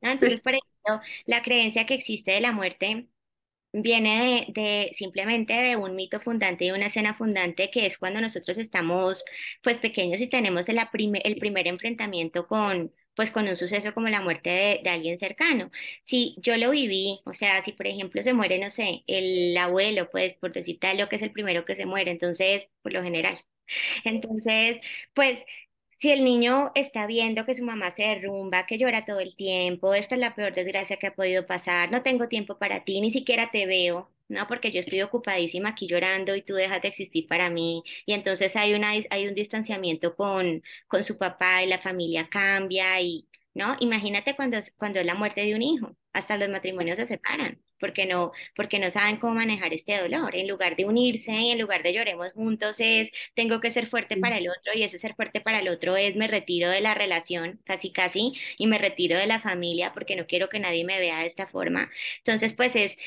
¿no? 0.00 0.10
Entonces, 0.10 0.40
por 0.40 0.52
ejemplo, 0.54 1.00
la 1.26 1.42
creencia 1.42 1.86
que 1.86 1.94
existe 1.94 2.32
de 2.32 2.40
la 2.40 2.52
muerte 2.52 3.08
viene 3.72 4.46
de, 4.54 4.90
simplemente 4.94 5.52
de 5.54 5.76
un 5.76 5.96
mito 5.96 6.20
fundante 6.20 6.64
y 6.66 6.70
una 6.70 6.86
escena 6.86 7.14
fundante 7.14 7.70
que 7.70 7.86
es 7.86 7.98
cuando 7.98 8.20
nosotros 8.20 8.58
estamos 8.58 9.24
pues 9.62 9.78
pequeños 9.78 10.20
y 10.20 10.28
tenemos 10.28 10.68
el, 10.68 10.78
el 11.24 11.36
primer 11.36 11.68
enfrentamiento 11.68 12.46
con 12.46 12.92
pues 13.14 13.30
con 13.30 13.46
un 13.46 13.56
suceso 13.56 13.92
como 13.94 14.08
la 14.08 14.22
muerte 14.22 14.48
de, 14.50 14.80
de, 14.82 14.90
alguien 14.90 15.18
cercano. 15.18 15.70
Si 16.02 16.34
yo 16.38 16.56
lo 16.56 16.70
viví, 16.70 17.20
o 17.26 17.32
sea, 17.34 17.62
si 17.62 17.72
por 17.72 17.86
ejemplo 17.86 18.22
se 18.22 18.32
muere, 18.32 18.58
no 18.58 18.70
sé, 18.70 19.04
el 19.06 19.54
abuelo, 19.56 20.08
pues 20.10 20.34
por 20.34 20.52
decir 20.52 20.78
tal, 20.80 20.96
lo 20.98 21.08
que 21.10 21.16
es 21.16 21.22
el 21.22 21.30
primero 21.32 21.64
que 21.66 21.74
se 21.76 21.84
muere, 21.86 22.10
entonces, 22.10 22.70
por 22.82 22.92
lo 22.92 23.02
general. 23.02 23.38
Entonces, 24.04 24.80
pues 25.14 25.44
si 26.02 26.10
el 26.10 26.24
niño 26.24 26.72
está 26.74 27.06
viendo 27.06 27.46
que 27.46 27.54
su 27.54 27.64
mamá 27.64 27.92
se 27.92 28.02
derrumba, 28.02 28.66
que 28.66 28.76
llora 28.76 29.04
todo 29.06 29.20
el 29.20 29.36
tiempo, 29.36 29.94
esta 29.94 30.16
es 30.16 30.20
la 30.20 30.34
peor 30.34 30.52
desgracia 30.52 30.96
que 30.96 31.06
ha 31.06 31.14
podido 31.14 31.46
pasar, 31.46 31.92
no 31.92 32.02
tengo 32.02 32.26
tiempo 32.28 32.58
para 32.58 32.82
ti, 32.84 33.00
ni 33.00 33.12
siquiera 33.12 33.52
te 33.52 33.66
veo, 33.66 34.10
¿no? 34.28 34.48
Porque 34.48 34.72
yo 34.72 34.80
estoy 34.80 35.00
ocupadísima 35.02 35.68
aquí 35.70 35.86
llorando 35.86 36.34
y 36.34 36.42
tú 36.42 36.54
dejas 36.54 36.82
de 36.82 36.88
existir 36.88 37.28
para 37.28 37.50
mí. 37.50 37.84
Y 38.04 38.14
entonces 38.14 38.56
hay, 38.56 38.74
una, 38.74 38.90
hay 39.10 39.28
un 39.28 39.34
distanciamiento 39.36 40.16
con, 40.16 40.64
con 40.88 41.04
su 41.04 41.18
papá 41.18 41.62
y 41.62 41.68
la 41.68 41.78
familia 41.78 42.28
cambia 42.28 43.00
y, 43.00 43.28
¿no? 43.54 43.76
Imagínate 43.78 44.34
cuando, 44.34 44.58
cuando 44.78 44.98
es 44.98 45.06
la 45.06 45.14
muerte 45.14 45.42
de 45.42 45.54
un 45.54 45.62
hijo, 45.62 45.96
hasta 46.12 46.36
los 46.36 46.48
matrimonios 46.48 46.96
se 46.96 47.06
separan 47.06 47.62
porque 47.82 48.06
no, 48.06 48.32
porque 48.54 48.78
no 48.78 48.90
saben 48.92 49.16
cómo 49.16 49.34
manejar 49.34 49.74
este 49.74 49.98
dolor. 50.00 50.36
En 50.36 50.46
lugar 50.48 50.76
de 50.76 50.84
unirse 50.86 51.32
y 51.32 51.50
en 51.50 51.60
lugar 51.60 51.82
de 51.82 51.92
lloremos 51.92 52.32
juntos 52.32 52.76
es 52.78 53.10
tengo 53.34 53.60
que 53.60 53.72
ser 53.72 53.88
fuerte 53.88 54.16
para 54.16 54.38
el 54.38 54.48
otro 54.48 54.72
y 54.74 54.84
ese 54.84 55.00
ser 55.00 55.14
fuerte 55.16 55.40
para 55.40 55.58
el 55.60 55.68
otro 55.68 55.96
es 55.96 56.14
me 56.16 56.28
retiro 56.28 56.70
de 56.70 56.80
la 56.80 56.94
relación, 56.94 57.60
casi 57.64 57.92
casi, 57.92 58.34
y 58.56 58.68
me 58.68 58.78
retiro 58.78 59.18
de 59.18 59.26
la 59.26 59.40
familia 59.40 59.92
porque 59.92 60.14
no 60.16 60.26
quiero 60.28 60.48
que 60.48 60.60
nadie 60.60 60.84
me 60.84 61.00
vea 61.00 61.18
de 61.20 61.26
esta 61.26 61.48
forma. 61.48 61.90
Entonces, 62.18 62.54
pues 62.54 62.76
es 62.76 62.98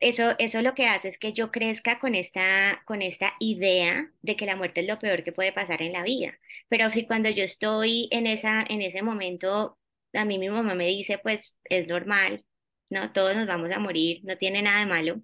eso, 0.00 0.34
eso 0.38 0.62
lo 0.62 0.74
que 0.74 0.86
hace 0.86 1.08
es 1.08 1.18
que 1.18 1.32
yo 1.32 1.50
crezca 1.50 2.00
con 2.00 2.14
esta, 2.14 2.82
con 2.86 3.02
esta 3.02 3.34
idea 3.40 4.10
de 4.22 4.36
que 4.36 4.46
la 4.46 4.56
muerte 4.56 4.80
es 4.80 4.88
lo 4.88 4.98
peor 4.98 5.24
que 5.24 5.32
puede 5.32 5.52
pasar 5.52 5.82
en 5.82 5.92
la 5.92 6.02
vida. 6.02 6.38
Pero 6.68 6.90
si 6.90 7.06
cuando 7.06 7.30
yo 7.30 7.44
estoy 7.44 8.08
en, 8.10 8.26
esa, 8.26 8.64
en 8.68 8.82
ese 8.82 9.02
momento, 9.02 9.78
a 10.14 10.24
mí 10.24 10.38
mi 10.38 10.48
mamá 10.50 10.74
me 10.74 10.86
dice, 10.86 11.18
pues 11.18 11.60
es 11.64 11.86
normal, 11.86 12.44
¿no? 12.92 13.12
Todos 13.12 13.36
nos 13.36 13.46
vamos 13.46 13.70
a 13.72 13.78
morir, 13.80 14.20
no 14.24 14.38
tiene 14.38 14.62
nada 14.62 14.80
de 14.80 14.86
malo, 14.86 15.22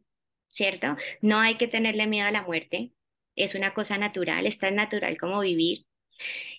¿cierto? 0.48 0.96
No 1.22 1.38
hay 1.40 1.56
que 1.56 1.68
tenerle 1.68 2.06
miedo 2.06 2.26
a 2.28 2.32
la 2.32 2.42
muerte, 2.42 2.92
es 3.36 3.54
una 3.54 3.74
cosa 3.74 3.98
natural, 3.98 4.46
es 4.46 4.58
tan 4.58 4.74
natural 4.76 5.18
como 5.18 5.40
vivir. 5.40 5.86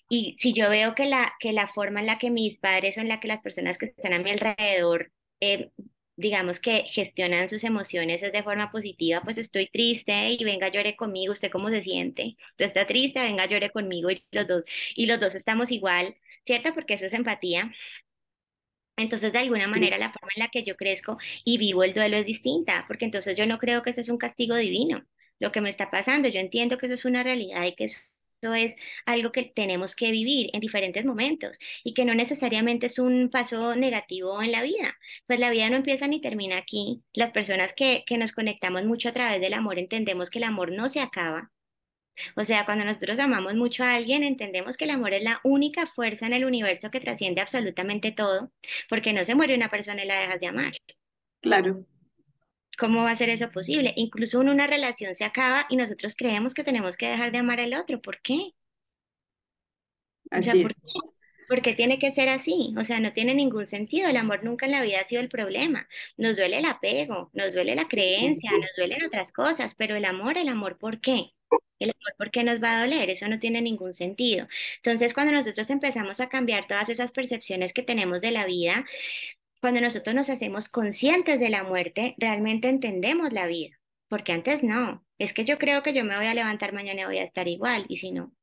Y 0.09 0.35
si 0.37 0.53
yo 0.53 0.69
veo 0.69 0.95
que 0.95 1.05
la, 1.05 1.33
que 1.39 1.53
la 1.53 1.67
forma 1.67 1.99
en 2.01 2.07
la 2.07 2.17
que 2.19 2.31
mis 2.31 2.57
padres 2.57 2.97
o 2.97 3.01
en 3.01 3.09
la 3.09 3.19
que 3.19 3.27
las 3.27 3.41
personas 3.41 3.77
que 3.77 3.87
están 3.87 4.13
a 4.13 4.19
mi 4.19 4.31
alrededor 4.31 5.11
eh, 5.41 5.71
digamos 6.15 6.59
que 6.59 6.83
gestionan 6.83 7.47
sus 7.49 7.63
emociones 7.63 8.21
de 8.21 8.43
forma 8.43 8.71
positiva, 8.71 9.21
pues 9.23 9.37
estoy 9.37 9.67
triste 9.67 10.31
y 10.31 10.43
venga, 10.43 10.67
llore 10.69 10.95
conmigo, 10.97 11.31
¿usted 11.31 11.49
cómo 11.51 11.69
se 11.69 11.81
siente? 11.81 12.35
Usted 12.51 12.65
está 12.65 12.85
triste, 12.87 13.21
venga, 13.21 13.45
llore 13.45 13.71
conmigo 13.71 14.11
y 14.11 14.25
los 14.31 14.45
dos, 14.47 14.65
y 14.95 15.05
los 15.05 15.19
dos 15.19 15.35
estamos 15.35 15.71
igual, 15.71 16.17
¿cierto? 16.45 16.73
Porque 16.73 16.95
eso 16.95 17.05
es 17.05 17.13
empatía. 17.13 17.71
Entonces, 18.99 19.31
de 19.33 19.39
alguna 19.39 19.67
manera, 19.67 19.97
la 19.97 20.11
forma 20.11 20.29
en 20.35 20.41
la 20.41 20.49
que 20.49 20.63
yo 20.63 20.75
crezco 20.77 21.17
y 21.43 21.57
vivo 21.57 21.83
el 21.83 21.93
duelo 21.93 22.17
es 22.17 22.25
distinta, 22.25 22.85
porque 22.87 23.05
entonces 23.05 23.37
yo 23.37 23.45
no 23.45 23.57
creo 23.59 23.83
que 23.83 23.91
eso 23.91 24.01
es 24.01 24.09
un 24.09 24.17
castigo 24.17 24.55
divino, 24.55 25.05
lo 25.39 25.51
que 25.51 25.61
me 25.61 25.69
está 25.69 25.89
pasando. 25.91 26.29
Yo 26.29 26.39
entiendo 26.39 26.77
que 26.77 26.85
eso 26.87 26.95
es 26.95 27.05
una 27.05 27.23
realidad 27.23 27.65
y 27.65 27.75
que 27.75 27.85
eso 27.85 27.99
eso 28.41 28.53
es 28.53 28.77
algo 29.05 29.31
que 29.31 29.43
tenemos 29.43 29.95
que 29.95 30.11
vivir 30.11 30.49
en 30.53 30.61
diferentes 30.61 31.03
momentos 31.05 31.59
y 31.83 31.93
que 31.93 32.05
no 32.05 32.13
necesariamente 32.15 32.85
es 32.85 32.97
un 32.99 33.29
paso 33.29 33.75
negativo 33.75 34.41
en 34.41 34.51
la 34.53 34.61
vida. 34.63 34.97
Pues 35.27 35.39
la 35.39 35.49
vida 35.49 35.69
no 35.69 35.75
empieza 35.77 36.07
ni 36.07 36.21
termina 36.21 36.57
aquí. 36.57 37.03
Las 37.13 37.31
personas 37.31 37.73
que, 37.73 38.03
que 38.07 38.17
nos 38.17 38.31
conectamos 38.31 38.85
mucho 38.85 39.09
a 39.09 39.13
través 39.13 39.41
del 39.41 39.53
amor 39.53 39.77
entendemos 39.79 40.29
que 40.29 40.37
el 40.39 40.45
amor 40.45 40.71
no 40.71 40.87
se 40.89 41.01
acaba. 41.01 41.51
O 42.35 42.43
sea, 42.43 42.65
cuando 42.65 42.85
nosotros 42.85 43.19
amamos 43.19 43.55
mucho 43.55 43.83
a 43.83 43.95
alguien, 43.95 44.23
entendemos 44.23 44.77
que 44.77 44.85
el 44.85 44.91
amor 44.91 45.13
es 45.13 45.23
la 45.23 45.39
única 45.43 45.87
fuerza 45.87 46.25
en 46.25 46.33
el 46.33 46.45
universo 46.45 46.91
que 46.91 46.99
trasciende 46.99 47.41
absolutamente 47.41 48.11
todo, 48.11 48.51
porque 48.89 49.13
no 49.13 49.23
se 49.23 49.35
muere 49.35 49.55
una 49.55 49.69
persona 49.69 50.03
y 50.03 50.07
la 50.07 50.19
dejas 50.19 50.39
de 50.39 50.47
amar. 50.47 50.73
Claro. 51.41 51.85
¿Cómo 52.77 53.03
va 53.03 53.11
a 53.11 53.15
ser 53.15 53.29
eso 53.29 53.51
posible? 53.51 53.93
Incluso 53.97 54.39
una 54.39 54.67
relación 54.67 55.13
se 55.13 55.25
acaba 55.25 55.65
y 55.69 55.75
nosotros 55.75 56.15
creemos 56.15 56.53
que 56.53 56.63
tenemos 56.63 56.95
que 56.95 57.07
dejar 57.07 57.31
de 57.31 57.39
amar 57.39 57.59
al 57.59 57.73
otro. 57.73 58.01
¿Por 58.01 58.21
qué? 58.21 58.53
O 60.31 60.41
sea, 60.41 60.53
¿por 60.53 60.73
qué? 60.73 61.18
Tiene 61.75 61.99
que 61.99 62.11
ser 62.11 62.29
así? 62.29 62.73
O 62.77 62.85
sea, 62.85 62.99
no 62.99 63.13
tiene 63.13 63.33
ningún 63.35 63.65
sentido. 63.65 64.07
El 64.09 64.17
amor 64.17 64.43
nunca 64.43 64.65
en 64.65 64.71
la 64.73 64.81
vida 64.81 64.99
ha 65.01 65.07
sido 65.07 65.21
el 65.21 65.29
problema. 65.29 65.87
Nos 66.17 66.35
duele 66.35 66.59
el 66.59 66.65
apego, 66.65 67.29
nos 67.33 67.53
duele 67.53 67.75
la 67.75 67.87
creencia, 67.87 68.51
nos 68.51 68.69
duelen 68.77 69.03
otras 69.05 69.31
cosas, 69.31 69.75
pero 69.75 69.95
el 69.95 70.05
amor, 70.05 70.37
el 70.37 70.47
amor, 70.49 70.77
¿por 70.77 71.01
qué? 71.01 71.33
El 71.79 71.89
amor, 71.91 72.15
¿por 72.17 72.31
qué 72.31 72.43
nos 72.43 72.61
va 72.61 72.77
a 72.77 72.81
doler? 72.81 73.09
Eso 73.09 73.27
no 73.27 73.39
tiene 73.39 73.61
ningún 73.61 73.93
sentido. 73.93 74.47
Entonces, 74.77 75.13
cuando 75.13 75.33
nosotros 75.33 75.69
empezamos 75.69 76.19
a 76.19 76.29
cambiar 76.29 76.67
todas 76.67 76.89
esas 76.89 77.11
percepciones 77.11 77.73
que 77.73 77.83
tenemos 77.83 78.21
de 78.21 78.31
la 78.31 78.45
vida, 78.45 78.85
cuando 79.61 79.81
nosotros 79.81 80.15
nos 80.15 80.29
hacemos 80.29 80.69
conscientes 80.69 81.39
de 81.39 81.49
la 81.49 81.63
muerte, 81.63 82.15
realmente 82.17 82.69
entendemos 82.69 83.33
la 83.33 83.47
vida, 83.47 83.79
porque 84.07 84.31
antes 84.33 84.63
no. 84.63 85.05
Es 85.17 85.33
que 85.33 85.45
yo 85.45 85.57
creo 85.57 85.83
que 85.83 85.93
yo 85.93 86.03
me 86.03 86.17
voy 86.17 86.27
a 86.27 86.33
levantar 86.33 86.73
mañana 86.73 87.01
y 87.01 87.05
voy 87.05 87.17
a 87.19 87.23
estar 87.23 87.47
igual, 87.47 87.85
y 87.89 87.97
si 87.97 88.11
no. 88.11 88.33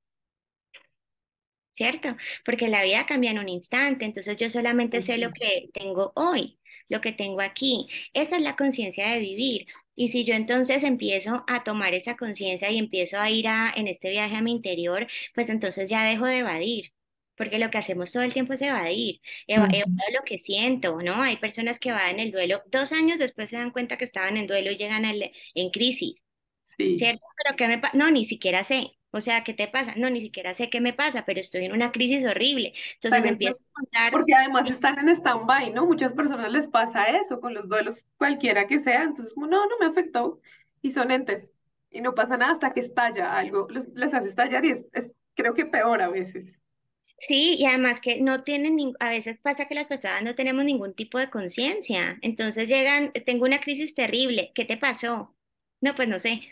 ¿Cierto? 1.77 2.17
Porque 2.45 2.69
la 2.69 2.83
vida 2.83 3.05
cambia 3.07 3.31
en 3.33 3.39
un 3.39 3.51
instante, 3.51 4.07
entonces 4.07 4.37
yo 4.39 4.49
solamente 4.49 5.03
sé 5.03 5.19
lo 5.19 5.31
que 5.33 5.69
tengo 5.75 6.13
hoy, 6.17 6.59
lo 6.89 7.03
que 7.03 7.13
tengo 7.13 7.43
aquí. 7.43 7.87
Esa 8.15 8.37
es 8.37 8.43
la 8.43 8.57
conciencia 8.57 9.11
de 9.11 9.19
vivir. 9.21 9.67
Y 9.95 10.09
si 10.09 10.25
yo 10.25 10.35
entonces 10.35 10.83
empiezo 10.85 11.45
a 11.47 11.65
tomar 11.65 11.95
esa 11.95 12.17
conciencia 12.17 12.71
y 12.71 12.79
empiezo 12.79 13.19
a 13.21 13.31
ir 13.31 13.49
a, 13.49 13.73
en 13.77 13.89
este 13.89 14.11
viaje 14.11 14.37
a 14.37 14.43
mi 14.43 14.53
interior, 14.53 15.07
pues 15.35 15.51
entonces 15.51 15.91
ya 15.91 16.05
dejo 16.05 16.27
de 16.27 16.39
evadir, 16.39 16.93
porque 17.37 17.59
lo 17.59 17.71
que 17.71 17.79
hacemos 17.79 18.11
todo 18.13 18.23
el 18.23 18.33
tiempo 18.33 18.55
es 18.55 18.63
evadir, 18.63 19.21
evadir 19.47 19.85
lo 20.15 20.25
que 20.25 20.39
siento, 20.39 20.99
¿no? 21.03 21.23
Hay 21.23 21.37
personas 21.37 21.79
que 21.79 21.93
van 21.93 22.15
en 22.15 22.21
el 22.21 22.33
duelo, 22.33 22.63
dos 22.67 22.93
años 22.93 23.19
después 23.19 23.51
se 23.51 23.57
dan 23.57 23.71
cuenta 23.71 23.99
que 23.99 24.07
estaban 24.07 24.37
en 24.39 24.47
duelo 24.47 24.71
y 24.71 24.77
llegan 24.79 25.05
en 25.05 25.71
crisis, 25.71 26.25
sí. 26.63 26.97
¿cierto? 26.97 27.23
Pero 27.45 27.57
¿qué 27.57 27.69
me 27.69 27.79
pasa? 27.79 27.97
No, 27.99 28.11
ni 28.11 28.25
siquiera 28.25 28.65
sé. 28.65 28.96
O 29.17 29.21
sea, 29.21 29.43
¿qué 29.45 29.55
te 29.55 29.67
pasa? 29.67 29.95
No, 29.97 30.11
ni 30.11 30.21
siquiera 30.21 30.53
sé 30.55 30.69
qué 30.69 30.81
me 30.81 30.93
pasa, 30.93 31.25
pero 31.25 31.41
estoy 31.41 31.65
en 31.65 31.73
una 31.73 31.91
crisis 31.91 32.25
horrible. 32.27 32.75
Entonces 32.95 33.23
me 33.23 33.29
empiezo 33.31 33.63
a 33.63 33.73
contar. 33.73 34.13
Porque 34.13 34.35
además 34.35 34.69
están 34.71 34.99
en 34.99 35.09
stand-by, 35.09 35.73
¿no? 35.73 35.87
Muchas 35.87 36.13
personas 36.13 36.53
les 36.53 36.67
pasa 36.67 37.07
eso 37.07 37.41
con 37.41 37.55
los 37.55 37.69
duelos, 37.69 38.05
cualquiera 38.19 38.67
que 38.67 38.79
sea. 38.79 39.05
Entonces, 39.05 39.35
no, 39.37 39.47
no 39.47 39.79
me 39.81 39.87
afectó. 39.87 40.41
Y 40.83 40.91
son 40.91 41.11
entes. 41.11 41.55
Y 41.91 42.03
no 42.03 42.15
pasa 42.15 42.37
nada 42.37 42.53
hasta 42.53 42.73
que 42.73 42.81
estalla 42.81 43.37
algo. 43.37 43.69
les 43.71 44.15
hace 44.15 44.29
estallar 44.29 44.65
y 44.65 44.73
es, 44.73 44.85
es 44.93 45.11
creo 45.35 45.55
que 45.55 45.67
peor 45.67 46.03
a 46.03 46.09
veces. 46.09 46.61
Sí, 47.19 47.57
y 47.59 47.65
además 47.67 48.01
que 48.01 48.21
no 48.21 48.45
tienen, 48.45 48.95
a 49.01 49.11
veces 49.11 49.39
pasa 49.41 49.67
que 49.67 49.75
las 49.75 49.87
personas 49.87 50.23
no 50.23 50.35
tenemos 50.35 50.65
ningún 50.65 50.95
tipo 50.95 51.19
de 51.19 51.31
conciencia. 51.31 52.19
Entonces 52.23 52.69
llegan, 52.69 53.13
tengo 53.25 53.45
una 53.47 53.61
crisis 53.61 53.95
terrible, 53.95 54.53
¿qué 54.55 54.65
te 54.65 54.77
pasó? 54.77 55.35
No, 55.81 55.95
pues 55.95 56.09
no 56.09 56.19
sé, 56.19 56.43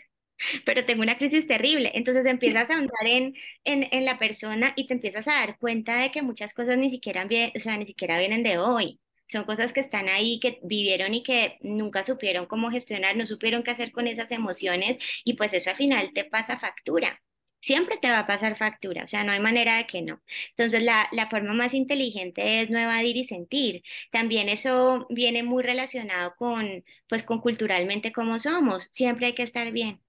pero 0.65 0.85
tengo 0.85 1.01
una 1.03 1.17
crisis 1.17 1.47
terrible. 1.47 1.91
Entonces 1.95 2.25
empiezas 2.25 2.69
a 2.69 2.77
andar 2.77 3.05
en, 3.05 3.35
en, 3.63 3.87
en 3.91 4.05
la 4.05 4.17
persona 4.19 4.73
y 4.75 4.87
te 4.87 4.93
empiezas 4.93 5.27
a 5.27 5.33
dar 5.35 5.57
cuenta 5.59 5.97
de 5.97 6.11
que 6.11 6.21
muchas 6.21 6.53
cosas 6.53 6.77
ni 6.77 6.89
siquiera, 6.89 7.25
o 7.55 7.59
sea, 7.59 7.77
ni 7.77 7.85
siquiera 7.85 8.17
vienen 8.19 8.43
de 8.43 8.57
hoy. 8.57 8.99
Son 9.27 9.43
cosas 9.45 9.73
que 9.73 9.79
están 9.79 10.07
ahí, 10.09 10.39
que 10.39 10.59
vivieron 10.63 11.13
y 11.13 11.23
que 11.23 11.57
nunca 11.61 12.03
supieron 12.03 12.45
cómo 12.45 12.69
gestionar, 12.69 13.15
no 13.17 13.25
supieron 13.25 13.63
qué 13.63 13.71
hacer 13.71 13.91
con 13.91 14.07
esas 14.07 14.31
emociones 14.31 14.97
y 15.23 15.33
pues 15.33 15.53
eso 15.53 15.71
al 15.71 15.75
final 15.77 16.11
te 16.13 16.25
pasa 16.25 16.59
factura 16.59 17.19
siempre 17.59 17.97
te 18.01 18.09
va 18.09 18.19
a 18.19 18.27
pasar 18.27 18.57
factura, 18.57 19.03
o 19.05 19.07
sea, 19.07 19.23
no 19.23 19.31
hay 19.31 19.39
manera 19.39 19.77
de 19.77 19.87
que 19.87 20.01
no. 20.03 20.21
Entonces, 20.51 20.83
la, 20.83 21.07
la 21.11 21.29
forma 21.29 21.53
más 21.53 21.73
inteligente 21.73 22.61
es 22.61 22.69
no 22.69 22.77
evadir 22.79 23.17
y 23.17 23.23
sentir. 23.25 23.81
También 24.11 24.49
eso 24.49 25.07
viene 25.09 25.41
muy 25.43 25.63
relacionado 25.63 26.35
con, 26.37 26.83
pues, 27.09 27.23
con 27.23 27.41
culturalmente 27.41 28.11
cómo 28.11 28.37
somos. 28.39 28.87
Siempre 28.91 29.27
hay 29.27 29.33
que 29.35 29.43
estar 29.43 29.71
bien. 29.71 29.99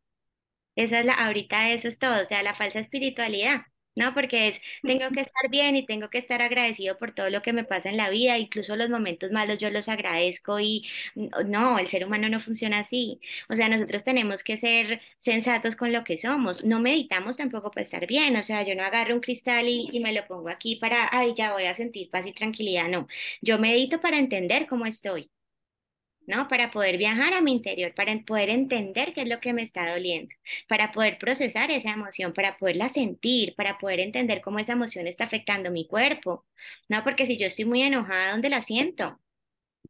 Esa 0.77 1.01
es 1.01 1.07
la, 1.07 1.15
ahorita 1.15 1.73
eso 1.73 1.89
es 1.89 1.99
todo, 1.99 2.23
o 2.23 2.25
sea, 2.25 2.43
la 2.43 2.55
falsa 2.55 2.81
espiritualidad. 2.81 3.63
¿no? 3.99 4.13
Porque 4.13 4.49
es, 4.49 4.61
tengo 4.85 5.11
que 5.11 5.23
estar 5.23 5.49
bien 5.51 5.75
y 5.77 5.87
tengo 5.87 6.11
que 6.11 6.19
estar 6.19 6.43
agradecido 6.43 6.99
por 6.99 7.15
todo 7.15 7.31
lo 7.31 7.41
que 7.41 7.55
me 7.55 7.65
pasa 7.65 7.89
en 7.89 7.97
la 7.97 8.11
vida, 8.11 8.37
incluso 8.39 8.77
los 8.77 8.91
momentos 8.91 9.31
malos 9.33 9.57
yo 9.59 9.71
los 9.71 9.89
agradezco 9.89 10.61
y 10.61 10.85
no, 11.47 11.79
el 11.79 11.89
ser 11.89 12.05
humano 12.05 12.29
no 12.29 12.41
funciona 12.41 12.81
así. 12.81 13.21
O 13.49 13.57
sea, 13.57 13.69
nosotros 13.69 14.05
tenemos 14.05 14.43
que 14.45 14.57
ser 14.57 15.01
sensatos 15.19 15.77
con 15.77 15.93
lo 15.93 16.05
que 16.05 16.19
somos. 16.19 16.65
No 16.65 16.81
meditamos 16.81 17.37
tampoco 17.37 17.71
para 17.71 17.85
estar 17.85 18.07
bien, 18.07 18.37
o 18.37 18.43
sea, 18.43 18.63
yo 18.65 18.75
no 18.75 18.83
agarro 18.85 19.15
un 19.15 19.21
cristal 19.21 19.69
y, 19.69 19.89
y 19.93 20.01
me 20.01 20.13
lo 20.13 20.27
pongo 20.27 20.49
aquí 20.51 20.77
para, 20.77 21.09
ay, 21.13 21.35
ya 21.37 21.53
voy 21.53 21.65
a 21.67 21.75
sentir 21.75 22.11
paz 22.11 22.27
y 22.27 22.33
tranquilidad, 22.33 22.89
no. 22.89 23.07
Yo 23.43 23.59
medito 23.59 24.01
para 24.01 24.19
entender 24.19 24.67
cómo 24.67 24.87
estoy. 24.87 25.31
¿No? 26.27 26.49
Para 26.49 26.71
poder 26.71 26.99
viajar 26.99 27.35
a 27.35 27.41
mi 27.41 27.53
interior, 27.53 27.95
para 27.95 28.17
poder 28.21 28.51
entender 28.51 29.13
qué 29.15 29.23
es 29.23 29.29
lo 29.29 29.41
que 29.41 29.53
me 29.53 29.63
está 29.63 29.91
doliendo, 29.93 30.35
para 30.69 30.93
poder 30.93 31.19
procesar 31.19 31.71
esa 31.71 31.93
emoción, 31.93 32.33
para 32.33 32.57
poderla 32.59 32.89
sentir, 32.89 33.55
para 33.57 33.79
poder 33.79 34.01
entender 34.01 34.41
cómo 34.41 34.59
esa 34.59 34.73
emoción 34.73 35.07
está 35.07 35.25
afectando 35.25 35.71
mi 35.71 35.87
cuerpo, 35.87 36.45
¿no? 36.89 37.03
Porque 37.05 37.27
si 37.27 37.39
yo 37.39 37.47
estoy 37.47 37.65
muy 37.65 37.83
enojada, 37.83 38.33
¿dónde 38.33 38.51
la 38.51 38.63
siento? 38.63 39.21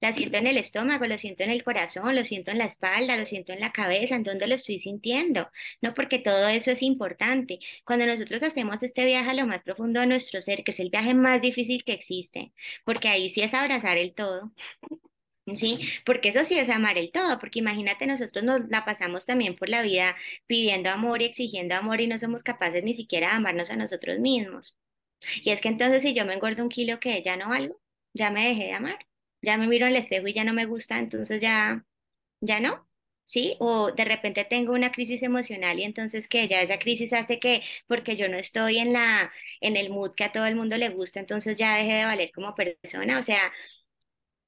La 0.00 0.12
siento 0.12 0.36
en 0.38 0.46
el 0.46 0.58
estómago, 0.58 1.06
lo 1.06 1.16
siento 1.18 1.42
en 1.42 1.50
el 1.50 1.64
corazón, 1.64 2.14
lo 2.14 2.24
siento 2.24 2.50
en 2.50 2.58
la 2.58 2.66
espalda, 2.66 3.16
lo 3.16 3.24
siento 3.24 3.52
en 3.52 3.60
la 3.60 3.72
cabeza, 3.72 4.14
¿en 4.14 4.24
dónde 4.24 4.46
lo 4.46 4.54
estoy 4.54 4.78
sintiendo? 4.78 5.50
No, 5.80 5.94
porque 5.94 6.18
todo 6.18 6.48
eso 6.48 6.70
es 6.70 6.82
importante. 6.82 7.60
Cuando 7.84 8.06
nosotros 8.06 8.42
hacemos 8.42 8.82
este 8.82 9.04
viaje 9.06 9.30
a 9.30 9.34
lo 9.34 9.46
más 9.46 9.62
profundo 9.62 10.00
de 10.00 10.06
nuestro 10.06 10.42
ser, 10.42 10.64
que 10.64 10.72
es 10.72 10.80
el 10.80 10.90
viaje 10.90 11.14
más 11.14 11.40
difícil 11.40 11.82
que 11.84 11.92
existe, 11.94 12.52
porque 12.84 13.08
ahí 13.08 13.30
sí 13.30 13.40
es 13.42 13.54
abrazar 13.54 13.96
el 13.96 14.14
todo, 14.14 14.52
¿sí? 15.54 15.78
Porque 16.04 16.30
eso 16.30 16.44
sí 16.44 16.58
es 16.58 16.68
amar 16.70 16.98
el 16.98 17.12
todo, 17.12 17.38
porque 17.38 17.60
imagínate, 17.60 18.06
nosotros 18.06 18.44
nos 18.44 18.68
la 18.68 18.84
pasamos 18.84 19.26
también 19.26 19.56
por 19.56 19.68
la 19.68 19.82
vida 19.82 20.16
pidiendo 20.46 20.90
amor 20.90 21.22
y 21.22 21.26
exigiendo 21.26 21.74
amor 21.76 22.00
y 22.00 22.06
no 22.08 22.18
somos 22.18 22.42
capaces 22.42 22.82
ni 22.82 22.94
siquiera 22.94 23.28
de 23.28 23.34
amarnos 23.36 23.70
a 23.70 23.76
nosotros 23.76 24.18
mismos. 24.18 24.76
Y 25.44 25.50
es 25.50 25.60
que 25.60 25.68
entonces 25.68 26.02
si 26.02 26.14
yo 26.14 26.24
me 26.26 26.34
engordo 26.34 26.62
un 26.62 26.68
kilo 26.68 27.00
que 27.00 27.22
ya 27.22 27.36
no 27.36 27.48
valgo, 27.50 27.80
ya 28.14 28.30
me 28.30 28.48
dejé 28.48 28.64
de 28.64 28.72
amar, 28.74 28.98
ya 29.42 29.56
me 29.58 29.66
miro 29.68 29.86
al 29.86 29.96
espejo 29.96 30.26
y 30.28 30.34
ya 30.34 30.44
no 30.44 30.52
me 30.52 30.66
gusta, 30.66 30.98
entonces 30.98 31.40
ya, 31.40 31.84
ya 32.40 32.60
no. 32.60 32.88
¿Sí? 33.24 33.56
O 33.60 33.92
de 33.92 34.04
repente 34.04 34.44
tengo 34.44 34.72
una 34.72 34.92
crisis 34.92 35.22
emocional 35.22 35.80
y 35.80 35.84
entonces 35.84 36.28
que 36.28 36.48
ya 36.48 36.62
esa 36.62 36.78
crisis 36.78 37.12
hace 37.12 37.40
que, 37.40 37.62
porque 37.88 38.16
yo 38.16 38.28
no 38.28 38.36
estoy 38.38 38.78
en 38.78 38.92
la, 38.92 39.32
en 39.60 39.76
el 39.76 39.90
mood 39.90 40.14
que 40.14 40.24
a 40.24 40.32
todo 40.32 40.46
el 40.46 40.56
mundo 40.56 40.76
le 40.76 40.90
gusta, 40.90 41.20
entonces 41.20 41.56
ya 41.56 41.76
deje 41.76 41.92
de 41.94 42.04
valer 42.04 42.30
como 42.32 42.54
persona. 42.54 43.18
O 43.18 43.22
sea, 43.22 43.40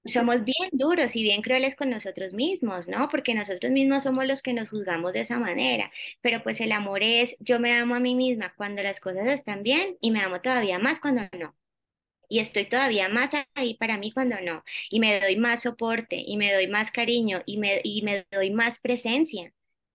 somos 0.09 0.45
bien 0.45 0.71
duros 0.73 1.17
y 1.17 1.23
bien 1.23 1.43
crueles 1.43 1.77
con 1.77 1.91
nosotros 1.91 2.33
mismos, 2.35 2.89
¿no? 2.89 3.09
Porque 3.11 3.35
nosotros 3.35 3.73
mismos 3.73 4.05
somos 4.05 4.27
los 4.27 4.43
que 4.43 4.53
nos 4.55 4.69
juzgamos 4.69 5.13
de 5.13 5.21
esa 5.21 5.39
manera. 5.39 5.91
Pero 6.21 6.43
pues 6.43 6.61
el 6.61 6.73
amor 6.73 7.03
es, 7.03 7.37
yo 7.41 7.61
me 7.61 7.75
amo 7.77 7.95
a 7.95 8.01
mí 8.01 8.15
misma 8.15 8.55
cuando 8.57 8.83
las 8.83 9.01
cosas 9.01 9.27
están 9.29 9.63
bien 9.63 9.97
y 10.01 10.11
me 10.11 10.21
amo 10.21 10.41
todavía 10.41 10.79
más 10.79 11.01
cuando 11.01 11.23
no. 11.39 11.57
Y 12.29 12.41
estoy 12.41 12.67
todavía 12.69 13.09
más 13.09 13.33
ahí 13.55 13.75
para 13.77 13.99
mí 13.99 14.13
cuando 14.13 14.41
no. 14.41 14.65
Y 14.91 15.01
me 15.01 15.21
doy 15.21 15.37
más 15.37 15.63
soporte 15.63 16.17
y 16.27 16.37
me 16.37 16.53
doy 16.53 16.69
más 16.69 16.91
cariño 16.93 17.43
y 17.47 17.59
me, 17.59 17.81
y 17.85 18.03
me 18.03 18.27
doy 18.31 18.51
más 18.51 18.81
presencia. 18.81 19.53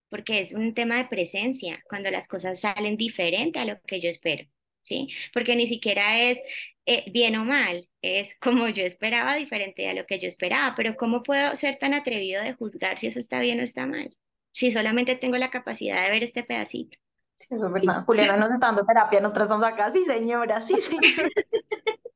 Porque 0.08 0.40
es 0.40 0.52
un 0.52 0.74
tema 0.74 0.96
de 0.98 1.06
presencia 1.06 1.82
cuando 1.88 2.10
las 2.10 2.28
cosas 2.28 2.60
salen 2.60 2.96
diferente 2.96 3.58
a 3.60 3.64
lo 3.66 3.80
que 3.82 4.00
yo 4.00 4.08
espero. 4.10 4.46
¿Sí? 4.84 5.08
Porque 5.32 5.56
ni 5.56 5.66
siquiera 5.66 6.20
es 6.20 6.40
eh, 6.86 7.10
bien 7.10 7.34
o 7.36 7.44
mal, 7.44 7.88
es 8.02 8.36
como 8.40 8.68
yo 8.68 8.84
esperaba, 8.84 9.34
diferente 9.34 9.88
a 9.88 9.94
lo 9.94 10.06
que 10.06 10.18
yo 10.18 10.28
esperaba, 10.28 10.74
pero 10.76 10.96
¿cómo 10.96 11.22
puedo 11.22 11.56
ser 11.56 11.78
tan 11.78 11.94
atrevido 11.94 12.42
de 12.42 12.54
juzgar 12.54 12.98
si 12.98 13.08
eso 13.08 13.18
está 13.18 13.40
bien 13.40 13.60
o 13.60 13.62
está 13.62 13.86
mal? 13.86 14.16
Si 14.52 14.70
solamente 14.70 15.16
tengo 15.16 15.36
la 15.36 15.50
capacidad 15.50 16.04
de 16.04 16.10
ver 16.10 16.22
este 16.22 16.44
pedacito. 16.44 16.96
Sí, 17.40 17.48
eso 17.50 17.66
es 17.66 17.72
verdad. 17.72 18.04
Juliana 18.04 18.36
nos 18.36 18.52
está 18.52 18.66
dando 18.66 18.86
terapia, 18.86 19.20
nosotras 19.20 19.46
estamos 19.46 19.64
acá, 19.64 19.90
sí 19.90 20.04
señora, 20.04 20.62
sí 20.62 20.80
señora. 20.80 21.28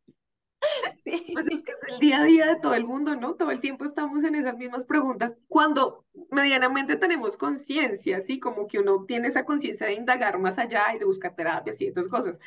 Sí. 1.05 1.31
Pues 1.33 1.47
es 1.47 1.63
que 1.63 1.73
es 1.73 1.79
el 1.89 1.99
día 2.01 2.21
a 2.21 2.25
día 2.25 2.47
de 2.47 2.57
todo 2.61 2.75
el 2.75 2.85
mundo, 2.85 3.17
¿no? 3.17 3.35
Todo 3.35 3.51
el 3.51 3.61
tiempo 3.61 3.85
estamos 3.85 4.25
en 4.25 4.35
esas 4.35 4.57
mismas 4.57 4.85
preguntas. 4.85 5.37
Cuando 5.49 6.05
medianamente 6.31 6.97
tenemos 6.97 7.37
conciencia, 7.37 8.21
¿sí? 8.21 8.39
Como 8.41 8.67
que 8.67 8.79
uno 8.79 9.05
tiene 9.07 9.29
esa 9.29 9.45
conciencia 9.45 9.87
de 9.87 9.95
indagar 9.95 10.39
más 10.39 10.59
allá 10.59 10.95
y 10.95 10.99
de 10.99 11.05
buscar 11.05 11.35
terapias 11.35 11.81
y 11.81 11.87
estas 11.87 12.09
cosas. 12.09 12.39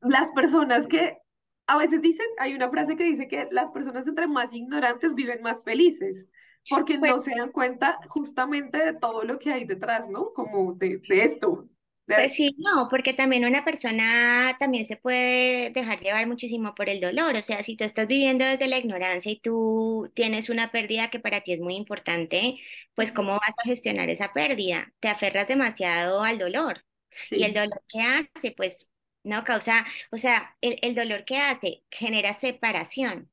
Las 0.00 0.30
personas 0.30 0.86
que 0.86 1.18
a 1.66 1.76
veces 1.76 2.00
dicen, 2.00 2.26
hay 2.38 2.54
una 2.54 2.70
frase 2.70 2.96
que 2.96 3.04
dice 3.04 3.28
que 3.28 3.46
las 3.50 3.70
personas 3.70 4.06
entre 4.08 4.26
más 4.26 4.54
ignorantes 4.54 5.14
viven 5.14 5.42
más 5.42 5.62
felices, 5.64 6.30
porque 6.70 6.98
no 6.98 7.08
pues 7.10 7.24
se 7.24 7.34
dan 7.36 7.50
cuenta 7.52 7.98
justamente 8.08 8.78
de 8.78 8.94
todo 8.94 9.24
lo 9.24 9.38
que 9.38 9.52
hay 9.52 9.64
detrás, 9.64 10.08
¿no? 10.08 10.32
Como 10.32 10.74
de, 10.74 10.98
de 10.98 11.24
esto. 11.24 11.68
Pues 12.14 12.34
sí, 12.34 12.54
no, 12.58 12.88
porque 12.90 13.14
también 13.14 13.44
una 13.44 13.64
persona 13.64 14.56
también 14.58 14.84
se 14.84 14.96
puede 14.96 15.70
dejar 15.70 16.00
llevar 16.00 16.26
muchísimo 16.26 16.74
por 16.74 16.88
el 16.88 17.00
dolor. 17.00 17.36
O 17.36 17.42
sea, 17.44 17.62
si 17.62 17.76
tú 17.76 17.84
estás 17.84 18.08
viviendo 18.08 18.44
desde 18.44 18.66
la 18.66 18.78
ignorancia 18.78 19.30
y 19.30 19.38
tú 19.40 20.10
tienes 20.14 20.48
una 20.50 20.72
pérdida 20.72 21.10
que 21.10 21.20
para 21.20 21.42
ti 21.42 21.52
es 21.52 21.60
muy 21.60 21.76
importante, 21.76 22.56
pues 22.94 23.12
¿cómo 23.12 23.34
vas 23.34 23.50
a 23.56 23.62
gestionar 23.68 24.10
esa 24.10 24.32
pérdida? 24.32 24.92
Te 25.00 25.08
aferras 25.08 25.46
demasiado 25.46 26.22
al 26.24 26.38
dolor. 26.38 26.84
Y 27.32 27.44
el 27.44 27.54
dolor 27.54 27.82
que 27.88 28.00
hace, 28.00 28.50
pues, 28.52 28.90
no 29.22 29.44
causa, 29.44 29.86
o 30.10 30.16
sea, 30.16 30.56
el, 30.60 30.78
el 30.82 30.94
dolor 30.96 31.24
que 31.24 31.36
hace 31.38 31.84
genera 31.90 32.34
separación. 32.34 33.30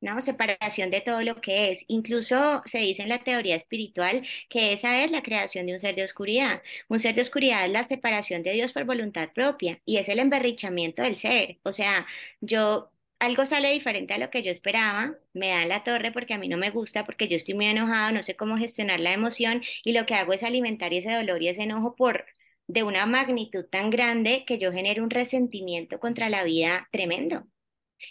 ¿No? 0.00 0.20
Separación 0.20 0.90
de 0.90 1.00
todo 1.00 1.22
lo 1.22 1.40
que 1.40 1.70
es. 1.70 1.84
Incluso 1.88 2.62
se 2.66 2.78
dice 2.78 3.02
en 3.02 3.08
la 3.08 3.22
teoría 3.24 3.56
espiritual 3.56 4.26
que 4.48 4.72
esa 4.72 5.04
es 5.04 5.10
la 5.10 5.22
creación 5.22 5.66
de 5.66 5.72
un 5.74 5.80
ser 5.80 5.94
de 5.96 6.04
oscuridad. 6.04 6.62
Un 6.88 7.00
ser 7.00 7.14
de 7.14 7.22
oscuridad 7.22 7.64
es 7.66 7.72
la 7.72 7.84
separación 7.84 8.42
de 8.42 8.52
Dios 8.52 8.72
por 8.72 8.84
voluntad 8.84 9.30
propia 9.32 9.80
y 9.84 9.96
es 9.98 10.08
el 10.08 10.18
emberrichamiento 10.18 11.02
del 11.02 11.16
ser. 11.16 11.58
O 11.64 11.72
sea, 11.72 12.06
yo 12.40 12.90
algo 13.18 13.44
sale 13.46 13.72
diferente 13.72 14.14
a 14.14 14.18
lo 14.18 14.30
que 14.30 14.42
yo 14.42 14.50
esperaba, 14.50 15.16
me 15.32 15.48
da 15.50 15.66
la 15.66 15.82
torre 15.84 16.12
porque 16.12 16.34
a 16.34 16.38
mí 16.38 16.48
no 16.48 16.56
me 16.56 16.70
gusta, 16.70 17.04
porque 17.04 17.28
yo 17.28 17.36
estoy 17.36 17.54
muy 17.54 17.66
enojado, 17.66 18.12
no 18.12 18.22
sé 18.22 18.36
cómo 18.36 18.56
gestionar 18.56 19.00
la 19.00 19.12
emoción 19.12 19.62
y 19.84 19.92
lo 19.92 20.06
que 20.06 20.14
hago 20.14 20.32
es 20.32 20.42
alimentar 20.44 20.94
ese 20.94 21.12
dolor 21.12 21.42
y 21.42 21.48
ese 21.48 21.62
enojo 21.64 21.96
por 21.96 22.24
de 22.68 22.82
una 22.84 23.06
magnitud 23.06 23.64
tan 23.64 23.90
grande 23.90 24.44
que 24.46 24.58
yo 24.58 24.72
genero 24.72 25.02
un 25.02 25.10
resentimiento 25.10 25.98
contra 26.00 26.28
la 26.30 26.44
vida 26.44 26.88
tremendo 26.92 27.46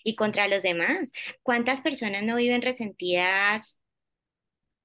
y 0.04 0.16
contra 0.16 0.48
los 0.48 0.62
demás. 0.62 1.12
¿Cuántas 1.44 1.82
personas 1.82 2.24
no 2.24 2.36
viven 2.38 2.62
resentidas 2.62 3.84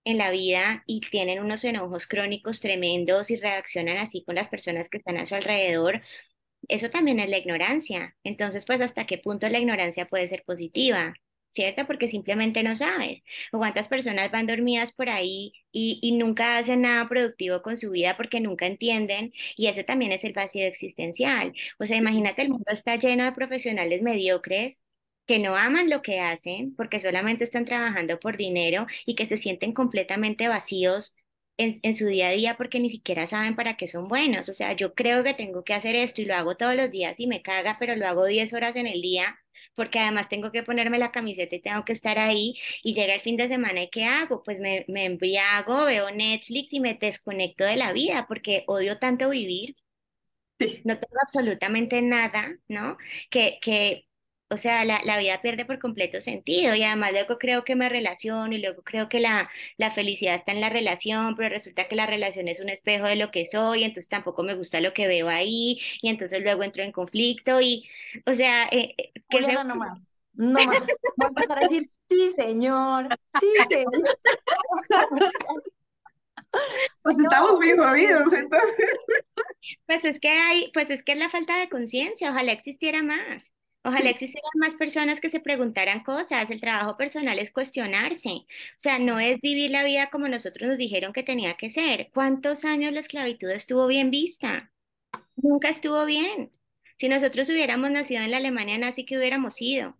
en 0.05 0.19
la 0.19 0.31
vida 0.31 0.83
y 0.87 1.01
tienen 1.01 1.41
unos 1.41 1.65
enojos 1.65 2.07
crónicos 2.07 2.61
tremendos 2.61 3.31
y 3.31 3.37
reaccionan 3.37 3.99
así 3.99 4.25
con 4.25 4.35
las 4.35 4.49
personas 4.49 4.89
que 4.89 4.99
están 4.99 5.17
a 5.19 5.27
su 5.27 5.35
alrededor? 5.35 6.03
Eso 6.69 6.91
también 6.91 7.19
es 7.21 7.29
la 7.29 7.39
ignorancia. 7.39 8.17
Entonces, 8.25 8.65
pues, 8.67 8.81
¿hasta 8.81 9.07
qué 9.07 9.19
punto 9.19 9.49
la 9.49 9.59
ignorancia 9.59 10.07
puede 10.07 10.29
ser 10.29 10.45
positiva? 10.45 11.15
¿Cierto? 11.51 11.87
Porque 11.87 12.09
simplemente 12.09 12.63
no 12.63 12.75
sabes. 12.77 13.23
O 13.53 13.59
cuántas 13.59 13.89
personas 13.89 14.31
van 14.31 14.47
dormidas 14.47 14.93
por 14.93 15.11
ahí 15.11 15.53
y, 15.71 15.99
y, 16.03 16.13
nunca 16.13 16.57
hacen 16.59 16.83
nada 16.83 17.09
productivo 17.09 17.61
con 17.63 17.77
su 17.77 17.91
vida 17.91 18.17
porque 18.17 18.41
nunca 18.41 18.67
entienden. 18.67 19.33
Y 19.57 19.67
ese 19.67 19.85
también 19.85 20.13
es 20.13 20.25
el 20.25 20.33
vacío 20.33 20.67
existencial. 20.67 21.53
O 21.79 21.87
sea, 21.87 21.99
imagínate, 21.99 22.43
el 22.43 22.49
mundo 22.51 22.73
está 22.73 22.97
lleno 22.97 23.25
de 23.25 23.33
profesionales 23.33 24.01
mediocres 24.03 24.83
que 25.27 25.39
no 25.39 25.57
aman 25.57 25.89
lo 25.91 26.03
que 26.03 26.21
hacen 26.21 26.75
porque 26.77 26.99
solamente 27.01 27.45
están 27.45 27.65
trabajando 27.65 28.19
por 28.21 28.37
dinero 28.37 28.87
y 29.07 29.15
que 29.15 29.27
se 29.27 29.37
sienten 29.37 29.73
completamente 29.73 30.49
vacíos 30.49 31.17
en, 31.57 31.75
en, 31.83 31.95
su 31.95 32.07
día 32.07 32.29
a 32.29 32.31
día 32.33 32.57
porque 32.57 32.81
ni 32.81 32.91
siquiera 32.91 33.27
saben 33.27 33.55
para 33.57 33.77
qué 33.77 33.87
son 33.87 34.09
buenos. 34.09 34.49
O 34.49 34.53
sea, 34.55 34.73
yo 34.75 34.95
creo 34.95 35.23
que 35.23 35.35
tengo 35.35 35.65
que 35.65 35.75
hacer 35.75 35.95
esto 35.95 36.21
y 36.23 36.25
lo 36.25 36.35
hago 36.35 36.57
todos 36.57 36.75
los 36.77 36.91
días 36.91 37.21
y 37.21 37.27
me 37.27 37.43
caga, 37.43 37.77
pero 37.79 37.95
lo 37.97 38.07
hago 38.07 38.27
10 38.27 38.53
horas 38.53 38.77
en 38.77 38.87
el 38.87 39.01
día 39.03 39.39
porque 39.75 39.99
además 40.01 40.29
tengo 40.29 40.51
que 40.53 40.63
ponerme 40.63 40.99
la 40.99 41.13
camiseta 41.13 41.55
y 41.57 41.61
tengo 41.63 41.85
que 41.85 41.93
estar 41.93 42.19
ahí 42.19 42.55
y 42.83 42.95
llega 42.95 43.15
el 43.15 43.21
fin 43.21 43.37
de 43.37 43.49
semana 43.49 43.83
y 43.83 43.91
¿qué 43.91 44.05
hago? 44.05 44.43
Pues 44.43 44.59
me, 44.59 44.85
me 44.89 45.05
embriago, 45.07 45.85
veo 45.85 46.11
Netflix 46.11 46.73
y 46.73 46.81
me 46.81 46.95
desconecto 46.95 47.65
de 47.65 47.77
la 47.77 47.93
vida 47.93 48.27
porque 48.29 48.65
odio 48.67 48.99
tanto 48.99 49.31
vivir. 49.31 49.77
No 50.85 50.99
tengo 50.99 51.17
absolutamente 51.23 52.03
nada, 52.03 52.57
¿no? 52.69 52.97
Que, 53.31 53.59
que 53.63 54.07
o 54.53 54.59
sea, 54.59 54.85
la, 54.85 55.01
la, 55.05 55.19
vida 55.19 55.41
pierde 55.41 55.65
por 55.65 55.79
completo 55.79 56.21
sentido 56.21 56.75
y 56.75 56.83
además 56.83 57.13
luego 57.13 57.39
creo 57.39 57.65
que 57.65 57.75
me 57.75 57.89
relaciono 57.89 58.55
y 58.55 58.59
luego 58.59 58.83
creo 58.83 59.09
que 59.09 59.19
la, 59.19 59.51
la, 59.79 59.91
felicidad 59.91 60.35
está 60.35 60.53
en 60.53 60.61
la 60.61 60.69
relación, 60.69 61.35
pero 61.37 61.49
resulta 61.49 61.89
que 61.89 61.97
la 61.97 62.07
relación 62.07 62.49
es 62.49 62.61
un 62.61 62.69
espejo 62.69 63.07
de 63.07 63.17
lo 63.17 63.31
que 63.31 63.47
soy, 63.47 63.85
entonces 63.85 64.09
tampoco 64.11 64.43
me 64.43 64.55
gusta 64.55 64.81
lo 64.81 64.93
que 64.93 65.07
veo 65.07 65.29
ahí 65.29 65.81
y 66.03 66.11
entonces 66.11 66.43
luego 66.43 66.63
entro 66.65 66.83
en 66.83 66.93
conflicto 66.93 67.61
y, 67.61 67.89
o 68.27 68.35
sea, 68.35 68.65
eh, 68.71 68.95
eh 68.99 69.13
¿qué 69.31 69.39
se... 69.39 69.65
no 69.65 69.75
más. 69.75 70.01
No 70.35 70.53
más. 70.53 70.87
Voy 71.17 71.27
a 71.27 71.29
empezar 71.29 71.59
a 71.59 71.69
decir, 71.69 71.85
sí, 72.09 72.31
señor, 72.37 73.09
sí, 73.41 73.49
señor. 73.69 73.93
Pues 77.03 77.19
estamos 77.19 77.55
muy 77.55 77.73
jodidos, 77.75 78.31
entonces. 78.31 78.91
Pues 79.87 80.05
es 80.05 80.21
que 80.21 80.29
hay, 80.29 80.71
pues 80.75 80.91
es 80.91 81.03
que 81.03 81.13
es 81.13 81.19
la 81.19 81.31
falta 81.31 81.59
de 81.59 81.71
conciencia, 81.71 82.31
ojalá 82.31 82.53
existiera 82.53 83.03
más. 83.03 83.55
Ojalá 83.85 84.11
existieran 84.11 84.51
más 84.57 84.75
personas 84.77 85.21
que 85.21 85.29
se 85.29 85.41
preguntaran 85.41 86.03
cosas. 86.05 86.51
El 86.51 86.61
trabajo 86.61 86.97
personal 86.97 87.39
es 87.39 87.51
cuestionarse. 87.51 88.31
O 88.31 88.45
sea, 88.77 88.99
no 88.99 89.19
es 89.21 89.41
vivir 89.41 89.71
la 89.73 89.85
vida 89.85 90.09
como 90.11 90.29
nosotros 90.29 90.69
nos 90.69 90.79
dijeron 90.79 91.13
que 91.13 91.23
tenía 91.25 91.55
que 91.57 91.71
ser. 91.71 92.11
¿Cuántos 92.15 92.65
años 92.65 92.93
la 92.93 93.01
esclavitud 93.01 93.51
estuvo 93.51 93.87
bien 93.89 94.11
vista? 94.11 94.73
Nunca 95.37 95.69
estuvo 95.71 96.05
bien. 96.07 96.53
Si 96.99 97.09
nosotros 97.09 97.49
hubiéramos 97.51 97.91
nacido 97.91 98.23
en 98.23 98.31
la 98.33 98.39
Alemania 98.39 98.79
nazi, 98.79 99.05
¿qué 99.07 99.19
hubiéramos 99.19 99.55
sido? 99.57 99.97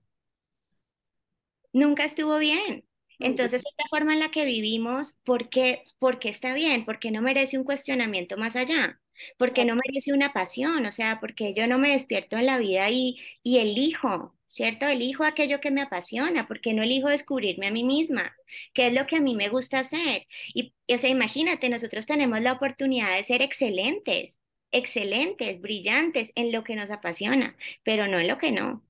Nunca 1.75 2.05
estuvo 2.07 2.39
bien. 2.39 2.87
Entonces, 3.21 3.63
esta 3.67 3.85
forma 3.91 4.15
en 4.15 4.21
la 4.21 4.31
que 4.31 4.45
vivimos, 4.47 5.21
¿por 5.25 5.49
qué, 5.51 5.85
¿por 5.99 6.19
qué 6.19 6.29
está 6.31 6.55
bien? 6.55 6.85
¿Por 6.87 6.99
qué 6.99 7.11
no 7.11 7.21
merece 7.23 7.59
un 7.59 7.65
cuestionamiento 7.65 8.37
más 8.39 8.57
allá? 8.57 9.02
Porque 9.39 9.65
no 9.65 9.75
merece 9.77 10.13
una 10.13 10.33
pasión, 10.33 10.85
o 10.87 10.93
sea, 10.93 11.19
porque 11.21 11.55
yo 11.55 11.67
no 11.67 11.79
me 11.79 11.91
despierto 11.93 12.37
en 12.37 12.47
la 12.47 12.59
vida 12.59 12.91
y, 12.91 13.19
y 13.43 13.59
elijo, 13.59 14.37
¿cierto? 14.47 14.87
Elijo 14.87 15.25
aquello 15.25 15.61
que 15.61 15.71
me 15.71 15.83
apasiona, 15.83 16.47
porque 16.49 16.75
no 16.75 16.83
elijo 16.83 17.09
descubrirme 17.09 17.67
a 17.69 17.71
mí 17.73 17.85
misma, 17.85 18.35
qué 18.75 18.89
es 18.89 18.93
lo 18.95 19.07
que 19.07 19.17
a 19.17 19.21
mí 19.21 19.35
me 19.35 19.49
gusta 19.49 19.81
hacer. 19.81 20.27
Y, 20.55 20.75
o 20.89 20.99
sea, 20.99 21.11
imagínate, 21.11 21.69
nosotros 21.69 22.07
tenemos 22.07 22.41
la 22.41 22.53
oportunidad 22.53 23.17
de 23.17 23.23
ser 23.25 23.43
excelentes, 23.43 24.39
excelentes, 24.73 25.61
brillantes 25.61 26.33
en 26.35 26.53
lo 26.53 26.65
que 26.65 26.77
nos 26.77 26.91
apasiona, 26.91 27.57
pero 27.85 28.09
no 28.09 28.19
en 28.19 28.29
lo 28.29 28.39
que 28.39 28.53
no. 28.53 28.85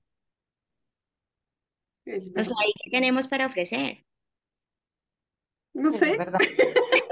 O 2.35 2.43
sea, 2.43 2.55
¿qué 2.83 2.91
tenemos 2.91 3.27
para 3.27 3.47
ofrecer? 3.47 4.05
No 5.73 5.91
sé. 5.91 6.17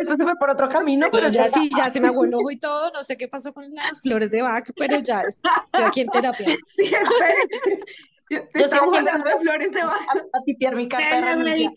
Esto 0.00 0.16
se 0.16 0.24
fue 0.24 0.36
por 0.36 0.50
otro 0.50 0.68
camino, 0.68 1.08
pero, 1.10 1.28
ya 1.28 1.48
sí, 1.48 1.70
ya 1.76 1.88
se 1.88 2.00
me 2.00 2.08
aguó 2.08 2.24
el 2.24 2.34
ojo 2.34 2.50
y 2.50 2.58
todo. 2.58 2.90
No 2.92 3.02
sé 3.02 3.16
qué 3.16 3.28
pasó 3.28 3.52
con 3.54 3.72
las 3.74 4.00
flores 4.00 4.30
de 4.30 4.42
Bach, 4.42 4.68
pero 4.76 4.98
ya 4.98 5.22
estoy 5.22 5.82
aquí 5.82 6.00
en 6.02 6.08
terapia. 6.08 6.46
Siempre. 6.66 7.36
Yo, 8.34 8.48
te 8.48 8.64
estamos 8.64 8.96
hablando 8.96 9.28
de 9.28 9.38
flores 9.38 9.72
de 9.72 9.82
Bach. 9.84 10.00
A, 10.32 10.42
tipiar 10.44 10.74
mi 10.76 10.88
carta 10.88 11.34
de 11.36 11.70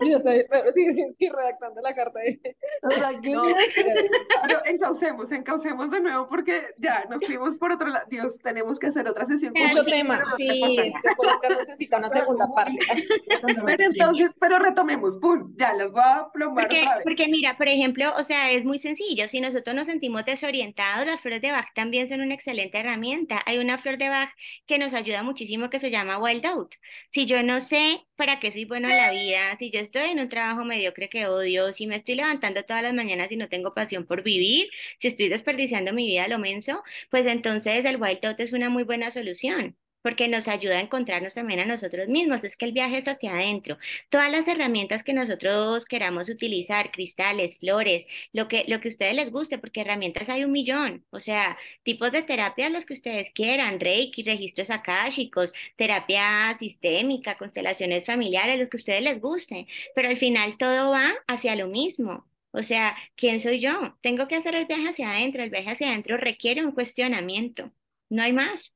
Yo 0.00 0.16
estoy 0.16 0.46
sí, 0.74 1.28
redactando 1.28 1.80
la 1.80 1.94
carta 1.94 2.18
de... 2.20 2.40
O 2.82 2.90
sea, 2.90 3.12
no, 3.12 3.44
pero 4.46 4.64
encaucemos, 4.66 5.32
encaucemos 5.32 5.90
de 5.90 6.00
nuevo 6.00 6.28
porque 6.28 6.62
ya 6.78 7.04
nos 7.08 7.24
fuimos 7.24 7.56
por 7.56 7.72
otro 7.72 7.88
lado. 7.88 8.06
Dios, 8.08 8.38
tenemos 8.42 8.78
que 8.78 8.88
hacer 8.88 9.08
otra 9.08 9.26
sesión. 9.26 9.52
Mucho 9.56 9.84
tema, 9.84 10.22
sí, 10.36 10.78
este 10.78 11.10
podcast 11.16 11.58
necesita 11.58 11.98
una 11.98 12.08
segunda 12.08 12.46
parte. 12.54 12.78
Pero 13.66 13.84
entonces, 13.84 14.30
pero 14.40 14.58
retomemos, 14.58 15.16
pum, 15.18 15.54
ya 15.56 15.74
las 15.74 15.90
voy 15.90 16.02
a 16.02 16.28
plombar 16.32 16.64
porque, 16.64 16.80
otra 16.80 16.94
vez. 16.96 17.04
Porque 17.04 17.28
mira, 17.28 17.56
por 17.56 17.68
ejemplo, 17.68 18.12
o 18.16 18.24
sea, 18.24 18.50
es 18.50 18.64
muy 18.64 18.78
sencillo. 18.78 19.28
Si 19.28 19.40
nosotros 19.40 19.74
nos 19.74 19.86
sentimos 19.86 20.24
desorientados, 20.24 21.06
las 21.06 21.20
flores 21.20 21.42
de 21.42 21.52
Bach 21.52 21.68
también 21.74 22.08
son 22.08 22.20
una 22.20 22.34
excelente 22.34 22.78
herramienta. 22.78 23.42
Hay 23.46 23.58
una 23.58 23.78
flor 23.78 23.98
de 23.98 24.08
Bach 24.08 24.30
que 24.66 24.78
nos 24.78 24.94
ayuda 24.98 25.22
muchísimo 25.22 25.70
que 25.70 25.80
se 25.80 25.90
llama 25.90 26.18
Wild 26.18 26.46
Out. 26.46 26.74
Si 27.08 27.26
yo 27.26 27.42
no 27.42 27.60
sé 27.60 28.06
para 28.16 28.40
qué 28.40 28.52
soy 28.52 28.64
bueno 28.64 28.88
en 28.88 28.96
la 28.96 29.10
vida, 29.10 29.56
si 29.58 29.70
yo 29.70 29.80
estoy 29.80 30.10
en 30.10 30.20
un 30.20 30.28
trabajo 30.28 30.64
mediocre 30.64 31.08
que 31.08 31.26
odio, 31.26 31.72
si 31.72 31.86
me 31.86 31.96
estoy 31.96 32.16
levantando 32.16 32.64
todas 32.64 32.82
las 32.82 32.94
mañanas 32.94 33.32
y 33.32 33.36
no 33.36 33.48
tengo 33.48 33.74
pasión 33.74 34.06
por 34.06 34.22
vivir, 34.22 34.68
si 34.98 35.08
estoy 35.08 35.28
desperdiciando 35.28 35.92
mi 35.92 36.06
vida 36.06 36.24
a 36.24 36.28
lo 36.28 36.38
menso, 36.38 36.82
pues 37.10 37.26
entonces 37.26 37.84
el 37.84 38.00
Wild 38.00 38.24
Out 38.26 38.40
es 38.40 38.52
una 38.52 38.68
muy 38.70 38.84
buena 38.84 39.10
solución 39.10 39.76
porque 40.08 40.26
nos 40.26 40.48
ayuda 40.48 40.78
a 40.78 40.80
encontrarnos 40.80 41.34
también 41.34 41.60
a 41.60 41.66
nosotros 41.66 42.08
mismos. 42.08 42.42
Es 42.42 42.56
que 42.56 42.64
el 42.64 42.72
viaje 42.72 42.96
es 42.96 43.08
hacia 43.08 43.32
adentro. 43.34 43.76
Todas 44.08 44.30
las 44.32 44.48
herramientas 44.48 45.04
que 45.04 45.12
nosotros 45.12 45.84
queramos 45.84 46.30
utilizar, 46.30 46.90
cristales, 46.92 47.58
flores, 47.58 48.06
lo 48.32 48.48
que, 48.48 48.64
lo 48.68 48.80
que 48.80 48.88
a 48.88 48.92
ustedes 48.92 49.14
les 49.14 49.30
guste, 49.30 49.58
porque 49.58 49.82
herramientas 49.82 50.30
hay 50.30 50.44
un 50.44 50.52
millón. 50.52 51.04
O 51.10 51.20
sea, 51.20 51.58
tipos 51.82 52.10
de 52.10 52.22
terapia 52.22 52.70
los 52.70 52.86
que 52.86 52.94
ustedes 52.94 53.32
quieran, 53.32 53.80
reiki, 53.80 54.22
registros 54.22 54.70
akáshicos, 54.70 55.52
terapia 55.76 56.56
sistémica, 56.58 57.36
constelaciones 57.36 58.06
familiares, 58.06 58.58
lo 58.58 58.70
que 58.70 58.78
a 58.78 58.80
ustedes 58.80 59.02
les 59.02 59.20
guste. 59.20 59.66
Pero 59.94 60.08
al 60.08 60.16
final 60.16 60.56
todo 60.56 60.90
va 60.90 61.12
hacia 61.26 61.54
lo 61.54 61.66
mismo. 61.68 62.26
O 62.52 62.62
sea, 62.62 62.96
¿quién 63.14 63.40
soy 63.40 63.60
yo? 63.60 63.98
Tengo 64.00 64.26
que 64.26 64.36
hacer 64.36 64.54
el 64.54 64.64
viaje 64.64 64.88
hacia 64.88 65.10
adentro. 65.10 65.42
El 65.42 65.50
viaje 65.50 65.70
hacia 65.70 65.88
adentro 65.90 66.16
requiere 66.16 66.64
un 66.64 66.72
cuestionamiento. 66.72 67.72
No 68.08 68.22
hay 68.22 68.32
más. 68.32 68.72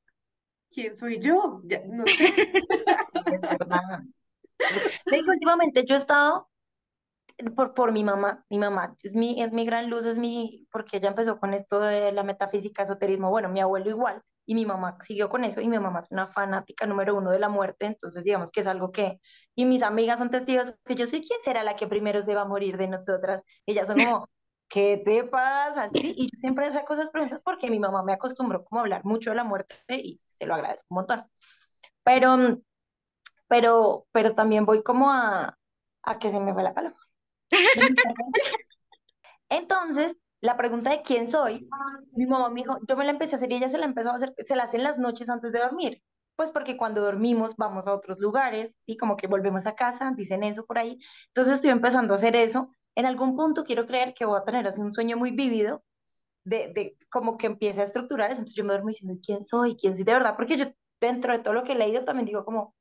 ¿Quién 0.73 0.95
soy 0.95 1.21
yo? 1.21 1.61
Ya, 1.65 1.83
no 1.87 2.05
sé. 2.07 2.35
últimamente 5.29 5.85
yo 5.85 5.95
he 5.95 5.99
estado 5.99 6.49
por, 7.57 7.75
por 7.75 7.93
mi 7.93 8.05
mamá, 8.05 8.45
mi 8.51 8.59
mamá 8.59 8.97
es 9.03 9.15
mi, 9.15 9.43
es 9.43 9.53
mi 9.53 9.65
gran 9.65 9.91
luz, 9.91 10.07
es 10.07 10.19
mi, 10.19 10.67
porque 10.71 10.99
ella 10.99 11.09
empezó 11.09 11.39
con 11.39 11.55
esto 11.55 11.81
de 11.81 12.13
la 12.13 12.23
metafísica, 12.23 12.83
esoterismo, 12.83 13.31
bueno, 13.31 13.49
mi 13.49 13.61
abuelo 13.61 13.89
igual, 13.91 14.23
y 14.47 14.55
mi 14.55 14.67
mamá 14.67 14.99
siguió 15.01 15.29
con 15.29 15.45
eso, 15.45 15.61
y 15.61 15.69
mi 15.69 15.79
mamá 15.79 16.01
es 16.01 16.07
una 16.11 16.29
fanática 16.29 16.87
número 16.87 17.17
uno 17.17 17.31
de 17.31 17.39
la 17.39 17.49
muerte, 17.49 17.87
entonces 17.87 18.25
digamos 18.25 18.51
que 18.53 18.61
es 18.61 18.67
algo 18.67 18.93
que, 18.93 19.21
y 19.55 19.65
mis 19.65 19.83
amigas 19.83 20.19
son 20.19 20.31
testigos 20.31 20.75
que 20.85 20.95
yo 20.95 21.07
soy 21.07 21.23
quién 21.23 21.41
será 21.45 21.65
la 21.65 21.77
que 21.77 21.87
primero 21.87 22.23
se 22.23 22.35
va 22.35 22.43
a 22.43 22.47
morir 22.47 22.77
de 22.77 22.89
nosotras, 22.89 23.43
ellas 23.67 23.89
son 23.89 23.99
como, 23.99 24.29
¿qué 24.73 25.03
te 25.05 25.25
pasa? 25.25 25.89
¿Sí? 25.91 25.93
Y 26.17 26.25
yo 26.25 26.37
siempre 26.37 26.73
saco 26.73 26.95
esas 26.95 27.11
preguntas 27.11 27.43
porque 27.43 27.71
mi 27.71 27.79
mamá 27.79 28.03
me 28.03 28.15
acostumbró 28.15 28.65
como 28.65 28.81
a 28.81 28.83
hablar 28.85 29.05
mucho 29.05 29.31
de 29.31 29.37
la 29.37 29.45
muerte 29.45 29.77
y 29.89 30.15
se 30.15 30.47
lo 30.47 30.55
agradezco 30.55 30.87
un 30.91 30.97
montón. 30.97 31.25
Pero, 32.03 32.61
pero, 33.49 34.07
pero 34.13 34.35
también 34.35 34.65
voy 34.65 34.83
como 34.83 35.11
a, 35.13 35.59
a 36.03 36.19
que 36.19 36.31
se 36.31 36.41
me 36.41 36.55
fue 36.55 36.63
la 36.63 36.75
palabra. 36.75 36.99
Entonces, 39.49 40.17
la 40.41 40.57
pregunta 40.57 40.91
de 40.91 41.03
quién 41.03 41.31
soy, 41.31 41.69
mi 42.17 42.27
mamá 42.27 42.49
me 42.49 42.63
dijo, 42.63 42.79
yo 42.89 42.97
me 42.97 43.05
la 43.05 43.13
empecé 43.13 43.37
a 43.37 43.39
hacer 43.39 43.53
y 43.53 43.57
ella 43.57 43.69
se 43.69 43.79
la 43.79 43.85
empezó 43.87 44.11
a 44.11 44.15
hacer, 44.15 44.35
se 44.45 44.57
la 44.57 44.65
hace 44.65 44.79
en 44.79 44.85
las 44.85 44.99
noches 44.99 45.29
antes 45.29 45.53
de 45.53 45.61
dormir. 45.61 46.03
Pues 46.35 46.51
porque 46.51 46.77
cuando 46.77 47.03
dormimos 47.03 47.55
vamos 47.57 47.87
a 47.87 47.95
otros 47.95 48.19
lugares, 48.19 48.75
¿sí? 48.87 48.97
Como 48.97 49.17
que 49.17 49.27
volvemos 49.27 49.67
a 49.67 49.75
casa, 49.75 50.13
dicen 50.17 50.43
eso 50.43 50.65
por 50.65 50.79
ahí. 50.79 50.99
Entonces 51.29 51.55
estoy 51.55 51.71
empezando 51.71 52.15
a 52.15 52.17
hacer 52.17 52.35
eso 52.37 52.71
en 52.95 53.07
algún 53.07 53.37
punto 53.37 53.65
quiero 53.65 53.87
creer 53.87 54.15
que 54.15 54.25
voy 54.25 54.39
a 54.39 54.45
tener 54.45 54.67
así 54.67 54.81
un 54.81 54.93
sueño 54.93 55.17
muy 55.17 55.31
vívido 55.33 55.83
de, 56.45 56.73
de 56.75 56.97
como 57.11 57.39
que 57.39 57.47
empiece 57.49 57.81
a 57.83 57.85
estructurar 57.85 58.31
eso. 58.31 58.41
Entonces 58.41 58.57
yo 58.57 58.65
me 58.65 58.73
duermo 58.75 58.89
diciendo, 58.89 59.21
¿quién 59.25 59.43
soy? 59.45 59.77
¿Quién 59.77 59.95
soy 59.97 60.05
de 60.05 60.13
verdad? 60.15 60.35
Porque 60.37 60.57
yo 60.59 60.67
dentro 61.01 61.33
de 61.33 61.41
todo 61.41 61.55
lo 61.55 61.65
que 61.65 61.73
he 61.73 61.77
leído 61.77 62.05
también 62.05 62.27
digo 62.27 62.45
como, 62.45 62.75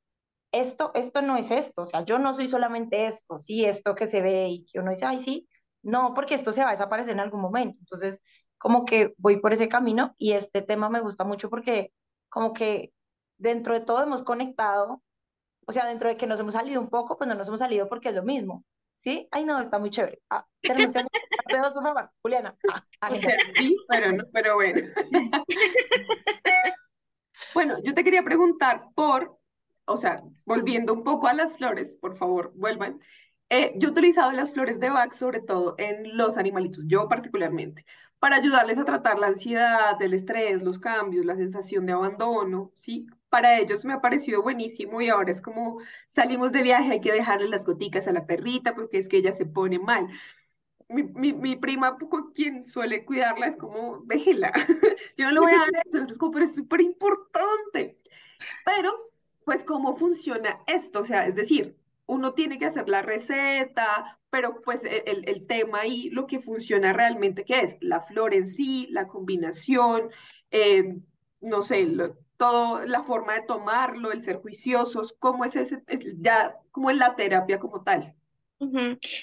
esto, 0.52 0.92
esto 0.94 1.22
no 1.22 1.36
es 1.36 1.50
esto, 1.50 1.82
o 1.82 1.86
sea, 1.86 2.04
yo 2.04 2.18
no 2.18 2.34
soy 2.34 2.46
solamente 2.48 3.06
esto, 3.06 3.38
sí, 3.38 3.64
esto 3.64 3.94
que 3.94 4.06
se 4.06 4.20
ve 4.20 4.48
y 4.48 4.66
que 4.66 4.80
uno 4.80 4.90
dice, 4.90 5.06
ay, 5.06 5.20
sí, 5.20 5.48
no, 5.82 6.14
porque 6.14 6.34
esto 6.34 6.52
se 6.52 6.62
va 6.62 6.68
a 6.68 6.72
desaparecer 6.72 7.14
en 7.14 7.20
algún 7.20 7.40
momento. 7.40 7.78
Entonces, 7.80 8.20
como 8.58 8.84
que 8.84 9.14
voy 9.18 9.38
por 9.40 9.52
ese 9.52 9.68
camino 9.68 10.14
y 10.18 10.32
este 10.32 10.62
tema 10.62 10.88
me 10.90 11.00
gusta 11.00 11.24
mucho 11.24 11.50
porque 11.50 11.92
como 12.28 12.52
que 12.52 12.92
dentro 13.38 13.74
de 13.74 13.80
todo 13.80 14.02
hemos 14.02 14.22
conectado, 14.22 15.02
o 15.66 15.72
sea, 15.72 15.86
dentro 15.86 16.08
de 16.08 16.16
que 16.16 16.26
nos 16.26 16.40
hemos 16.40 16.54
salido 16.54 16.80
un 16.80 16.90
poco, 16.90 17.18
pues 17.18 17.28
no 17.28 17.34
nos 17.34 17.48
hemos 17.48 17.60
salido 17.60 17.88
porque 17.88 18.10
es 18.10 18.14
lo 18.14 18.22
mismo, 18.24 18.64
¿Sí? 19.02 19.26
Ay, 19.32 19.44
no, 19.44 19.60
está 19.60 19.78
muy 19.78 19.90
chévere. 19.90 20.22
Ah, 20.30 20.46
tenemos 20.62 20.92
que 20.92 20.98
hacer 21.00 21.60
dos, 21.60 21.72
por 21.72 21.82
favor. 21.82 22.10
Juliana. 22.22 22.56
Ah, 23.00 23.10
o 23.10 23.14
sea, 23.16 23.36
sí, 23.56 23.76
pero, 23.88 24.12
no, 24.12 24.24
pero 24.32 24.54
bueno. 24.54 24.80
bueno, 27.54 27.78
yo 27.82 27.94
te 27.94 28.04
quería 28.04 28.22
preguntar 28.22 28.84
por, 28.94 29.38
o 29.86 29.96
sea, 29.96 30.22
volviendo 30.46 30.94
un 30.94 31.02
poco 31.02 31.26
a 31.26 31.34
las 31.34 31.56
flores, 31.56 31.98
por 32.00 32.16
favor, 32.16 32.52
vuelvan. 32.54 33.00
Eh, 33.50 33.72
yo 33.76 33.88
he 33.88 33.90
utilizado 33.90 34.30
las 34.32 34.52
flores 34.52 34.78
de 34.78 34.88
Bach 34.88 35.12
sobre 35.12 35.40
todo 35.40 35.74
en 35.78 36.16
los 36.16 36.38
animalitos, 36.38 36.84
yo 36.86 37.08
particularmente, 37.08 37.84
para 38.18 38.36
ayudarles 38.36 38.78
a 38.78 38.84
tratar 38.84 39.18
la 39.18 39.26
ansiedad, 39.26 40.00
el 40.00 40.14
estrés, 40.14 40.62
los 40.62 40.78
cambios, 40.78 41.26
la 41.26 41.36
sensación 41.36 41.84
de 41.86 41.92
abandono, 41.92 42.72
¿sí? 42.76 43.06
Para 43.32 43.58
ellos 43.58 43.86
me 43.86 43.94
ha 43.94 44.02
parecido 44.02 44.42
buenísimo 44.42 45.00
y 45.00 45.08
ahora 45.08 45.32
es 45.32 45.40
como 45.40 45.78
salimos 46.06 46.52
de 46.52 46.60
viaje, 46.60 46.92
hay 46.92 47.00
que 47.00 47.12
dejarle 47.12 47.48
las 47.48 47.64
goticas 47.64 48.06
a 48.06 48.12
la 48.12 48.26
perrita 48.26 48.74
porque 48.74 48.98
es 48.98 49.08
que 49.08 49.16
ella 49.16 49.32
se 49.32 49.46
pone 49.46 49.78
mal. 49.78 50.06
Mi, 50.90 51.32
mi, 51.32 51.56
prima, 51.56 51.96
quien 52.34 52.66
suele 52.66 53.06
cuidarla, 53.06 53.46
es 53.46 53.56
como, 53.56 54.02
déjela, 54.04 54.52
yo 55.16 55.24
no 55.24 55.30
le 55.30 55.40
voy 55.40 55.52
a 55.52 55.58
dar 55.60 55.70
eso, 55.86 56.04
es 56.06 56.18
como, 56.18 56.32
pero 56.32 56.44
es 56.44 56.54
súper 56.54 56.82
importante. 56.82 57.98
Pero, 58.66 58.92
pues, 59.46 59.64
¿cómo 59.64 59.96
funciona 59.96 60.60
esto? 60.66 61.00
O 61.00 61.04
sea, 61.06 61.26
es 61.26 61.34
decir, 61.34 61.78
uno 62.04 62.34
tiene 62.34 62.58
que 62.58 62.66
hacer 62.66 62.90
la 62.90 63.00
receta, 63.00 64.20
pero 64.28 64.60
pues 64.60 64.84
e, 64.84 65.04
el, 65.06 65.26
el 65.26 65.46
tema 65.46 65.80
ahí, 65.80 66.10
lo 66.10 66.26
que 66.26 66.40
funciona 66.40 66.92
realmente, 66.92 67.46
¿qué 67.46 67.60
es? 67.62 67.78
La 67.80 68.02
flor 68.02 68.34
en 68.34 68.46
sí, 68.46 68.88
la 68.90 69.08
combinación, 69.08 70.10
eh, 70.50 70.98
no 71.40 71.62
sé, 71.62 71.86
lo, 71.86 72.18
la 72.86 73.02
forma 73.04 73.34
de 73.34 73.42
tomarlo, 73.42 74.12
el 74.12 74.22
ser 74.22 74.36
juiciosos, 74.36 75.14
cómo 75.18 75.44
es 75.44 75.56
ese, 75.56 75.82
ya, 76.18 76.56
como 76.70 76.90
es 76.90 76.96
la 76.96 77.14
terapia 77.16 77.58
como 77.58 77.82
tal. 77.82 78.14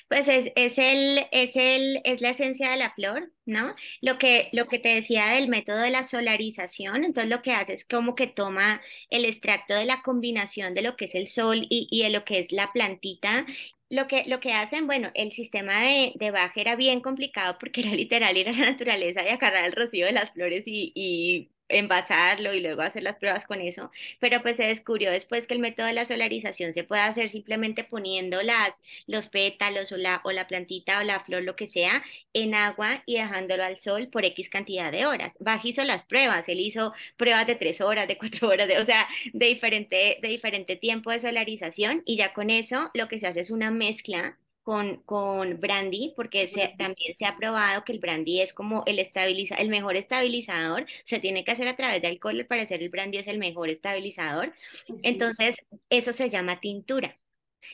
Pues 0.10 0.28
es, 0.28 0.52
es, 0.56 0.78
el, 0.78 1.26
es, 1.32 1.56
el, 1.56 2.02
es 2.04 2.22
la 2.22 2.32
esencia 2.32 2.72
de 2.72 2.78
la 2.78 2.92
flor, 2.94 3.32
¿no? 3.46 3.74
Lo 4.02 4.18
que, 4.18 4.50
lo 4.52 4.68
que 4.68 4.80
te 4.80 4.90
decía 4.90 5.28
del 5.28 5.48
método 5.48 5.78
de 5.78 5.92
la 5.92 6.04
solarización, 6.04 7.06
entonces 7.06 7.30
lo 7.30 7.42
que 7.42 7.54
hace 7.54 7.74
es 7.74 7.86
como 7.86 8.16
que 8.16 8.28
toma 8.28 8.82
el 9.10 9.26
extracto 9.26 9.74
de 9.76 9.86
la 9.86 10.02
combinación 10.02 10.74
de 10.74 10.82
lo 10.82 10.98
que 10.98 11.06
es 11.06 11.16
el 11.16 11.28
sol 11.28 11.66
y, 11.70 12.04
de 12.04 12.10
lo 12.10 12.26
que 12.26 12.40
es 12.40 12.52
la 12.52 12.72
plantita 12.74 13.46
lo 13.90 14.08
que, 14.08 14.24
lo 14.28 14.40
que 14.40 14.54
hacen, 14.54 14.86
bueno, 14.86 15.10
el 15.16 15.32
sistema 15.32 15.82
de, 15.82 16.14
de 16.16 16.32
era 16.56 16.76
bien 16.76 17.02
complicado 17.02 17.58
porque 17.60 17.82
era 17.82 17.92
literal 17.92 18.38
ir 18.38 18.50
a 18.50 18.52
la 18.52 18.72
naturaleza 18.72 19.24
y 19.24 19.30
agarrar 19.30 19.66
el 19.66 19.72
rocío 19.72 20.06
de 20.06 20.12
las 20.12 20.32
flores 20.32 20.64
y 20.66 21.50
envasarlo 21.70 22.54
y 22.54 22.62
luego 22.62 22.82
hacer 22.82 23.04
las 23.04 23.16
pruebas 23.18 23.46
con 23.46 23.62
eso, 23.62 23.92
pero 24.20 24.42
pues 24.42 24.58
se 24.58 24.68
descubrió 24.68 25.12
después 25.12 25.48
que 25.48 25.54
el 25.54 25.60
método 25.60 25.88
de 25.88 25.94
la 25.94 26.06
solarización 26.06 26.74
se 26.74 26.84
puede 26.84 27.02
hacer 27.02 27.30
simplemente 27.30 27.84
poniendo 27.84 28.42
las, 28.42 28.72
los 29.08 29.28
pétalos 29.30 29.92
o 29.92 29.98
la, 29.98 30.22
o 30.24 30.32
la 30.32 30.48
plantita 30.48 31.00
o 31.00 31.04
la 31.04 31.20
flor, 31.22 31.44
lo 31.44 31.56
que 31.56 31.68
sea, 31.68 32.04
en 32.34 32.56
agua 32.56 33.04
y 33.06 33.16
dejándolo 33.16 33.64
al 33.64 33.78
sol 33.78 34.08
por 34.10 34.26
X 34.26 34.50
cantidad 34.50 34.92
de 34.92 35.06
horas. 35.06 35.36
Bach 35.40 35.64
hizo 35.64 35.84
las 35.84 36.04
pruebas, 36.04 36.50
él 36.50 36.60
hizo 36.60 36.94
pruebas 37.18 37.48
de 37.48 37.56
tres 37.56 37.82
horas, 37.82 38.08
de 38.08 38.18
cuatro 38.18 38.50
horas, 38.50 38.68
de, 38.68 38.80
o 38.80 38.86
sea, 38.86 39.08
de 39.34 39.46
diferente, 39.48 40.20
de 40.22 40.28
diferente 40.28 40.76
tiempo 40.76 41.12
de 41.12 41.20
solarización 41.20 42.04
y 42.06 42.18
ya 42.18 42.34
con 42.34 42.50
eso 42.50 42.92
lo 42.94 43.08
que 43.08 43.20
se 43.20 43.28
hace 43.28 43.42
es 43.42 43.52
una 43.52 43.72
mezcla 43.72 44.38
con, 44.70 44.98
con 44.98 45.60
brandy, 45.60 46.14
porque 46.16 46.48
se, 46.48 46.76
también 46.78 47.16
se 47.16 47.26
ha 47.26 47.36
probado 47.36 47.84
que 47.84 47.92
el 47.92 47.98
brandy 47.98 48.42
es 48.42 48.54
como 48.54 48.84
el, 48.86 49.00
estabiliza, 49.00 49.56
el 49.56 49.68
mejor 49.68 49.96
estabilizador, 49.96 50.86
se 51.06 51.18
tiene 51.18 51.44
que 51.44 51.50
hacer 51.50 51.68
a 51.68 51.76
través 51.76 52.04
de 52.04 52.08
alcohol, 52.08 52.40
al 52.40 52.46
parecer 52.46 52.84
el 52.84 52.90
brandy 52.90 53.18
es 53.18 53.26
el 53.26 53.40
mejor 53.40 53.70
estabilizador, 53.70 54.54
entonces 55.02 55.58
eso 55.90 56.14
se 56.14 56.30
llama 56.30 56.60
tintura 56.60 57.18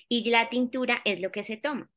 y 0.08 0.30
la 0.30 0.48
tintura 0.48 1.02
es 1.04 1.20
lo 1.20 1.34
que 1.34 1.44
se 1.44 1.58
toma. 1.58 1.92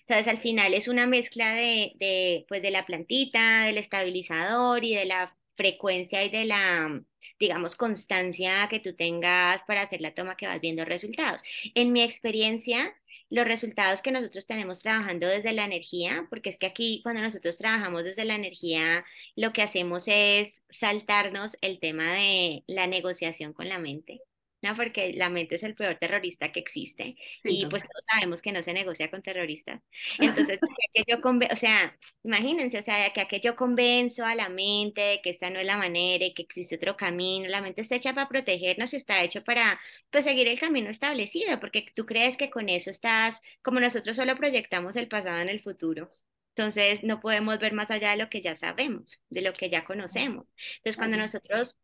Entonces 0.00 0.28
al 0.28 0.38
final 0.38 0.74
es 0.74 0.86
una 0.86 1.06
mezcla 1.06 1.54
de, 1.54 1.92
de, 1.96 2.44
pues, 2.46 2.60
de 2.60 2.70
la 2.70 2.84
plantita, 2.84 3.64
del 3.64 3.78
estabilizador 3.78 4.84
y 4.84 4.96
de 4.96 5.06
la 5.06 5.34
frecuencia 5.56 6.24
y 6.24 6.28
de 6.30 6.44
la, 6.44 7.02
digamos, 7.38 7.76
constancia 7.76 8.68
que 8.68 8.80
tú 8.80 8.94
tengas 8.94 9.62
para 9.66 9.82
hacer 9.82 10.00
la 10.00 10.14
toma 10.14 10.36
que 10.36 10.46
vas 10.46 10.60
viendo 10.60 10.84
resultados. 10.84 11.42
En 11.74 11.92
mi 11.92 12.02
experiencia, 12.02 12.94
los 13.30 13.46
resultados 13.46 14.02
que 14.02 14.12
nosotros 14.12 14.46
tenemos 14.46 14.80
trabajando 14.80 15.26
desde 15.26 15.52
la 15.52 15.64
energía, 15.64 16.26
porque 16.30 16.50
es 16.50 16.58
que 16.58 16.66
aquí 16.66 17.00
cuando 17.02 17.22
nosotros 17.22 17.58
trabajamos 17.58 18.04
desde 18.04 18.24
la 18.24 18.36
energía, 18.36 19.04
lo 19.34 19.52
que 19.52 19.62
hacemos 19.62 20.04
es 20.06 20.62
saltarnos 20.70 21.56
el 21.60 21.80
tema 21.80 22.12
de 22.12 22.64
la 22.66 22.86
negociación 22.86 23.52
con 23.52 23.68
la 23.68 23.78
mente. 23.78 24.20
¿No? 24.66 24.76
Porque 24.76 25.12
la 25.14 25.30
mente 25.30 25.56
es 25.56 25.62
el 25.62 25.74
peor 25.74 25.96
terrorista 25.98 26.52
que 26.52 26.60
existe 26.60 27.16
y 27.44 27.66
pues 27.66 27.82
todos 27.82 28.04
sabemos 28.10 28.42
que 28.42 28.52
no 28.52 28.62
se 28.62 28.72
negocia 28.72 29.10
con 29.10 29.22
terroristas. 29.22 29.80
Entonces, 30.18 30.58
que 30.94 31.04
yo 31.06 31.18
o 31.52 31.56
sea, 31.56 31.96
imagínense, 32.22 32.78
o 32.78 32.82
sea, 32.82 33.12
que, 33.12 33.26
que 33.28 33.40
yo 33.40 33.56
convenzo 33.56 34.24
a 34.24 34.34
la 34.34 34.48
mente 34.48 35.00
de 35.00 35.20
que 35.22 35.30
esta 35.30 35.50
no 35.50 35.58
es 35.60 35.66
la 35.66 35.76
manera 35.76 36.24
y 36.24 36.34
que 36.34 36.42
existe 36.42 36.76
otro 36.76 36.96
camino, 36.96 37.48
la 37.48 37.60
mente 37.60 37.80
está 37.82 37.96
hecha 37.96 38.14
para 38.14 38.28
protegernos 38.28 38.92
y 38.92 38.96
está 38.96 39.22
hecho 39.22 39.42
para 39.44 39.80
pues 40.10 40.24
seguir 40.24 40.48
el 40.48 40.58
camino 40.60 40.90
establecido, 40.90 41.58
porque 41.60 41.86
tú 41.94 42.06
crees 42.06 42.36
que 42.36 42.50
con 42.50 42.68
eso 42.68 42.90
estás, 42.90 43.42
como 43.62 43.80
nosotros 43.80 44.16
solo 44.16 44.36
proyectamos 44.36 44.96
el 44.96 45.08
pasado 45.08 45.38
en 45.38 45.48
el 45.48 45.60
futuro. 45.60 46.10
Entonces, 46.54 47.02
no 47.04 47.20
podemos 47.20 47.58
ver 47.58 47.74
más 47.74 47.90
allá 47.90 48.10
de 48.12 48.16
lo 48.16 48.30
que 48.30 48.40
ya 48.40 48.56
sabemos, 48.56 49.22
de 49.28 49.42
lo 49.42 49.52
que 49.52 49.68
ya 49.68 49.84
conocemos. 49.84 50.46
Entonces, 50.78 50.96
cuando 50.96 51.18
nosotros 51.18 51.78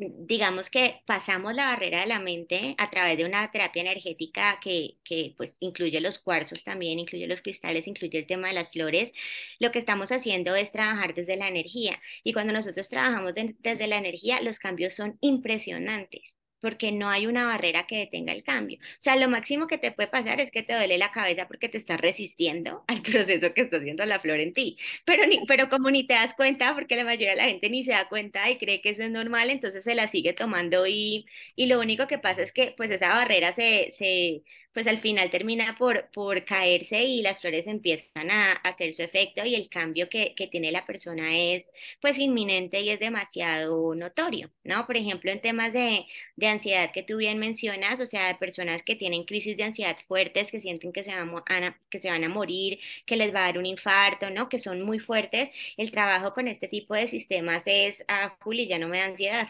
digamos 0.00 0.70
que 0.70 1.02
pasamos 1.06 1.54
la 1.54 1.66
barrera 1.66 2.00
de 2.00 2.06
la 2.06 2.20
mente 2.20 2.74
a 2.78 2.90
través 2.90 3.18
de 3.18 3.24
una 3.24 3.50
terapia 3.50 3.82
energética 3.82 4.58
que, 4.62 4.98
que 5.04 5.34
pues 5.36 5.56
incluye 5.60 6.00
los 6.00 6.18
cuarzos 6.18 6.64
también, 6.64 6.98
incluye 6.98 7.26
los 7.26 7.42
cristales, 7.42 7.86
incluye 7.86 8.18
el 8.18 8.26
tema 8.26 8.48
de 8.48 8.54
las 8.54 8.70
flores, 8.70 9.12
lo 9.58 9.72
que 9.72 9.78
estamos 9.78 10.12
haciendo 10.12 10.54
es 10.56 10.72
trabajar 10.72 11.14
desde 11.14 11.36
la 11.36 11.48
energía. 11.48 12.00
Y 12.24 12.32
cuando 12.32 12.52
nosotros 12.52 12.88
trabajamos 12.88 13.34
desde 13.34 13.86
la 13.86 13.98
energía, 13.98 14.40
los 14.42 14.58
cambios 14.58 14.94
son 14.94 15.18
impresionantes 15.20 16.34
porque 16.60 16.92
no 16.92 17.08
hay 17.10 17.26
una 17.26 17.46
barrera 17.46 17.86
que 17.86 17.98
detenga 17.98 18.32
el 18.32 18.42
cambio. 18.44 18.78
O 18.80 18.82
sea, 18.98 19.16
lo 19.16 19.28
máximo 19.28 19.66
que 19.66 19.78
te 19.78 19.92
puede 19.92 20.08
pasar 20.08 20.40
es 20.40 20.50
que 20.50 20.62
te 20.62 20.74
duele 20.74 20.98
la 20.98 21.10
cabeza 21.12 21.46
porque 21.48 21.68
te 21.68 21.78
estás 21.78 22.00
resistiendo 22.00 22.84
al 22.88 23.02
proceso 23.02 23.52
que 23.54 23.62
está 23.62 23.78
haciendo 23.78 24.04
la 24.04 24.20
flor 24.20 24.40
en 24.40 24.52
ti. 24.54 24.76
Pero, 25.04 25.26
ni, 25.26 25.44
pero 25.46 25.68
como 25.68 25.90
ni 25.90 26.06
te 26.06 26.14
das 26.14 26.34
cuenta, 26.34 26.74
porque 26.74 26.96
la 26.96 27.04
mayoría 27.04 27.30
de 27.30 27.36
la 27.36 27.44
gente 27.44 27.70
ni 27.70 27.84
se 27.84 27.92
da 27.92 28.08
cuenta 28.08 28.48
y 28.50 28.58
cree 28.58 28.80
que 28.82 28.90
eso 28.90 29.02
es 29.02 29.10
normal, 29.10 29.50
entonces 29.50 29.84
se 29.84 29.94
la 29.94 30.08
sigue 30.08 30.32
tomando 30.32 30.86
y, 30.86 31.26
y 31.56 31.66
lo 31.66 31.80
único 31.80 32.06
que 32.06 32.18
pasa 32.18 32.42
es 32.42 32.52
que 32.52 32.74
pues 32.76 32.90
esa 32.90 33.08
barrera 33.08 33.52
se, 33.52 33.90
se, 33.90 34.42
pues 34.72 34.86
al 34.86 35.00
final 35.00 35.30
termina 35.30 35.76
por, 35.78 36.10
por 36.12 36.44
caerse 36.44 37.02
y 37.02 37.22
las 37.22 37.40
flores 37.40 37.66
empiezan 37.66 38.30
a, 38.30 38.52
hacer 38.52 38.94
su 38.94 39.02
efecto 39.02 39.44
y 39.44 39.54
el 39.54 39.68
cambio 39.68 40.08
que, 40.08 40.34
que, 40.34 40.46
tiene 40.46 40.72
la 40.72 40.86
persona 40.86 41.36
es 41.36 41.68
pues 42.00 42.18
inminente 42.18 42.80
y 42.80 42.90
es 42.90 43.00
demasiado 43.00 43.94
notorio, 43.94 44.50
¿no? 44.64 44.86
Por 44.86 44.96
ejemplo, 44.96 45.30
en 45.30 45.40
temas 45.40 45.72
de, 45.72 46.06
de 46.36 46.46
ansiedad 46.46 46.92
que 46.92 47.02
tú 47.02 47.18
bien 47.18 47.38
mencionas, 47.38 48.00
o 48.00 48.06
sea, 48.06 48.28
de 48.28 48.34
personas 48.36 48.82
que 48.82 48.96
tienen 48.96 49.24
crisis 49.24 49.56
de 49.56 49.64
ansiedad 49.64 49.96
fuertes, 50.08 50.50
que 50.50 50.60
sienten 50.60 50.92
que 50.92 51.02
se, 51.04 51.14
van 51.14 51.64
a, 51.64 51.80
que 51.90 52.00
se 52.00 52.10
van 52.10 52.24
a 52.24 52.28
morir, 52.28 52.78
que 53.06 53.16
les 53.16 53.34
va 53.34 53.44
a 53.44 53.46
dar 53.46 53.58
un 53.58 53.66
infarto, 53.66 54.30
¿no? 54.30 54.48
Que 54.48 54.58
son 54.58 54.82
muy 54.82 54.98
fuertes, 54.98 55.50
el 55.76 55.90
trabajo 55.90 56.32
con 56.34 56.48
este 56.48 56.68
tipo 56.68 56.94
de 56.94 57.06
sistemas 57.06 57.64
es, 57.66 58.04
ah, 58.08 58.36
Juli, 58.40 58.66
ya 58.66 58.78
no 58.78 58.88
me 58.88 58.98
da 58.98 59.06
ansiedad, 59.06 59.48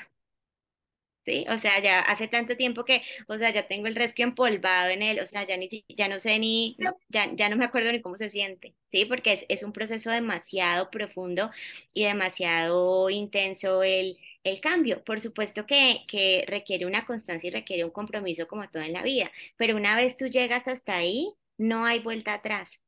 ¿sí? 1.25 1.47
O 1.51 1.59
sea, 1.59 1.81
ya 1.83 2.01
hace 2.01 2.29
tanto 2.29 2.57
tiempo 2.57 2.85
que, 2.85 3.03
o 3.29 3.37
sea, 3.39 3.51
ya 3.51 3.67
tengo 3.69 3.87
el 3.87 3.95
resquio 3.97 4.25
empolvado 4.25 4.91
en 4.91 5.03
él, 5.03 5.21
o 5.21 5.27
sea, 5.27 5.47
ya, 5.47 5.57
ni, 5.57 5.69
ya 5.89 6.09
no 6.09 6.21
sé 6.21 6.39
ni, 6.39 6.77
ya, 7.09 7.31
ya 7.35 7.49
no 7.49 7.57
me 7.57 7.65
acuerdo 7.65 7.93
ni 7.93 8.01
cómo 8.03 8.17
se 8.17 8.31
siente, 8.31 8.75
¿sí? 8.87 9.05
Porque 9.05 9.33
es, 9.33 9.47
es 9.49 9.63
un 9.63 9.73
proceso 9.73 10.11
demasiado 10.11 10.91
profundo 10.91 11.51
y 11.93 12.05
demasiado 12.05 13.11
intenso 13.11 13.83
el, 13.83 14.19
el 14.45 14.61
cambio. 14.61 15.03
Por 15.05 15.21
supuesto 15.21 15.67
que, 15.67 16.05
que 16.09 16.45
requiere 16.49 16.87
una 16.87 17.07
constancia 17.07 17.49
y 17.49 17.51
requiere 17.53 17.85
un 17.85 17.91
compromiso 17.91 18.47
como 18.49 18.69
todo 18.71 18.83
en 18.83 18.93
la 18.93 19.03
vida, 19.03 19.31
pero 19.57 19.77
una 19.77 19.97
vez 19.97 20.17
tú 20.17 20.27
llegas 20.29 20.69
hasta 20.69 20.97
ahí, 20.97 21.33
no 21.59 21.85
hay 21.87 22.01
vuelta 22.01 22.35
atrás 22.35 22.81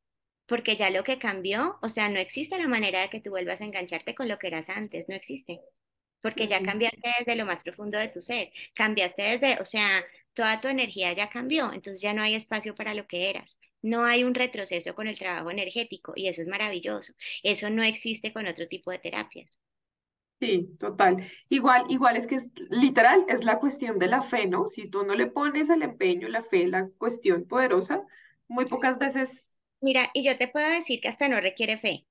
porque 0.46 0.76
ya 0.76 0.90
lo 0.90 1.04
que 1.04 1.18
cambió, 1.18 1.78
o 1.82 1.88
sea, 1.88 2.08
no 2.08 2.18
existe 2.18 2.58
la 2.58 2.68
manera 2.68 3.00
de 3.00 3.08
que 3.10 3.20
tú 3.20 3.30
vuelvas 3.30 3.60
a 3.60 3.64
engancharte 3.64 4.14
con 4.14 4.28
lo 4.28 4.38
que 4.38 4.48
eras 4.48 4.68
antes, 4.68 5.08
no 5.08 5.14
existe 5.14 5.60
porque 6.22 6.48
ya 6.48 6.62
cambiaste 6.62 7.00
desde 7.18 7.36
lo 7.36 7.46
más 7.46 7.62
profundo 7.62 7.98
de 7.98 8.08
tu 8.08 8.22
ser, 8.22 8.52
cambiaste 8.74 9.22
desde, 9.22 9.60
o 9.60 9.64
sea, 9.64 10.04
toda 10.34 10.60
tu 10.60 10.68
energía 10.68 11.12
ya 11.12 11.28
cambió, 11.30 11.72
entonces 11.72 12.00
ya 12.02 12.14
no 12.14 12.22
hay 12.22 12.34
espacio 12.34 12.74
para 12.74 12.94
lo 12.94 13.06
que 13.06 13.30
eras. 13.30 13.58
No 13.82 14.04
hay 14.04 14.24
un 14.24 14.34
retroceso 14.34 14.94
con 14.94 15.08
el 15.08 15.18
trabajo 15.18 15.50
energético 15.50 16.12
y 16.16 16.28
eso 16.28 16.40
es 16.42 16.48
maravilloso. 16.48 17.12
Eso 17.42 17.68
no 17.70 17.82
existe 17.82 18.32
con 18.32 18.46
otro 18.46 18.68
tipo 18.68 18.90
de 18.92 18.98
terapias. 19.00 19.58
Sí, 20.40 20.76
total. 20.80 21.30
Igual, 21.48 21.84
igual 21.88 22.16
es 22.16 22.26
que 22.26 22.34
es 22.34 22.50
literal, 22.68 23.24
es 23.28 23.44
la 23.44 23.60
cuestión 23.60 23.98
de 24.00 24.08
la 24.08 24.22
fe, 24.22 24.48
¿no? 24.48 24.66
Si 24.66 24.90
tú 24.90 25.04
no 25.04 25.14
le 25.14 25.28
pones 25.28 25.70
el 25.70 25.82
empeño, 25.82 26.28
la 26.28 26.42
fe, 26.42 26.66
la 26.66 26.88
cuestión 26.98 27.46
poderosa, 27.46 28.02
muy 28.48 28.64
pocas 28.66 28.98
veces. 28.98 29.56
Mira, 29.80 30.10
y 30.14 30.24
yo 30.24 30.36
te 30.38 30.48
puedo 30.48 30.68
decir 30.68 31.00
que 31.00 31.08
hasta 31.08 31.28
no 31.28 31.40
requiere 31.40 31.78
fe, 31.78 32.06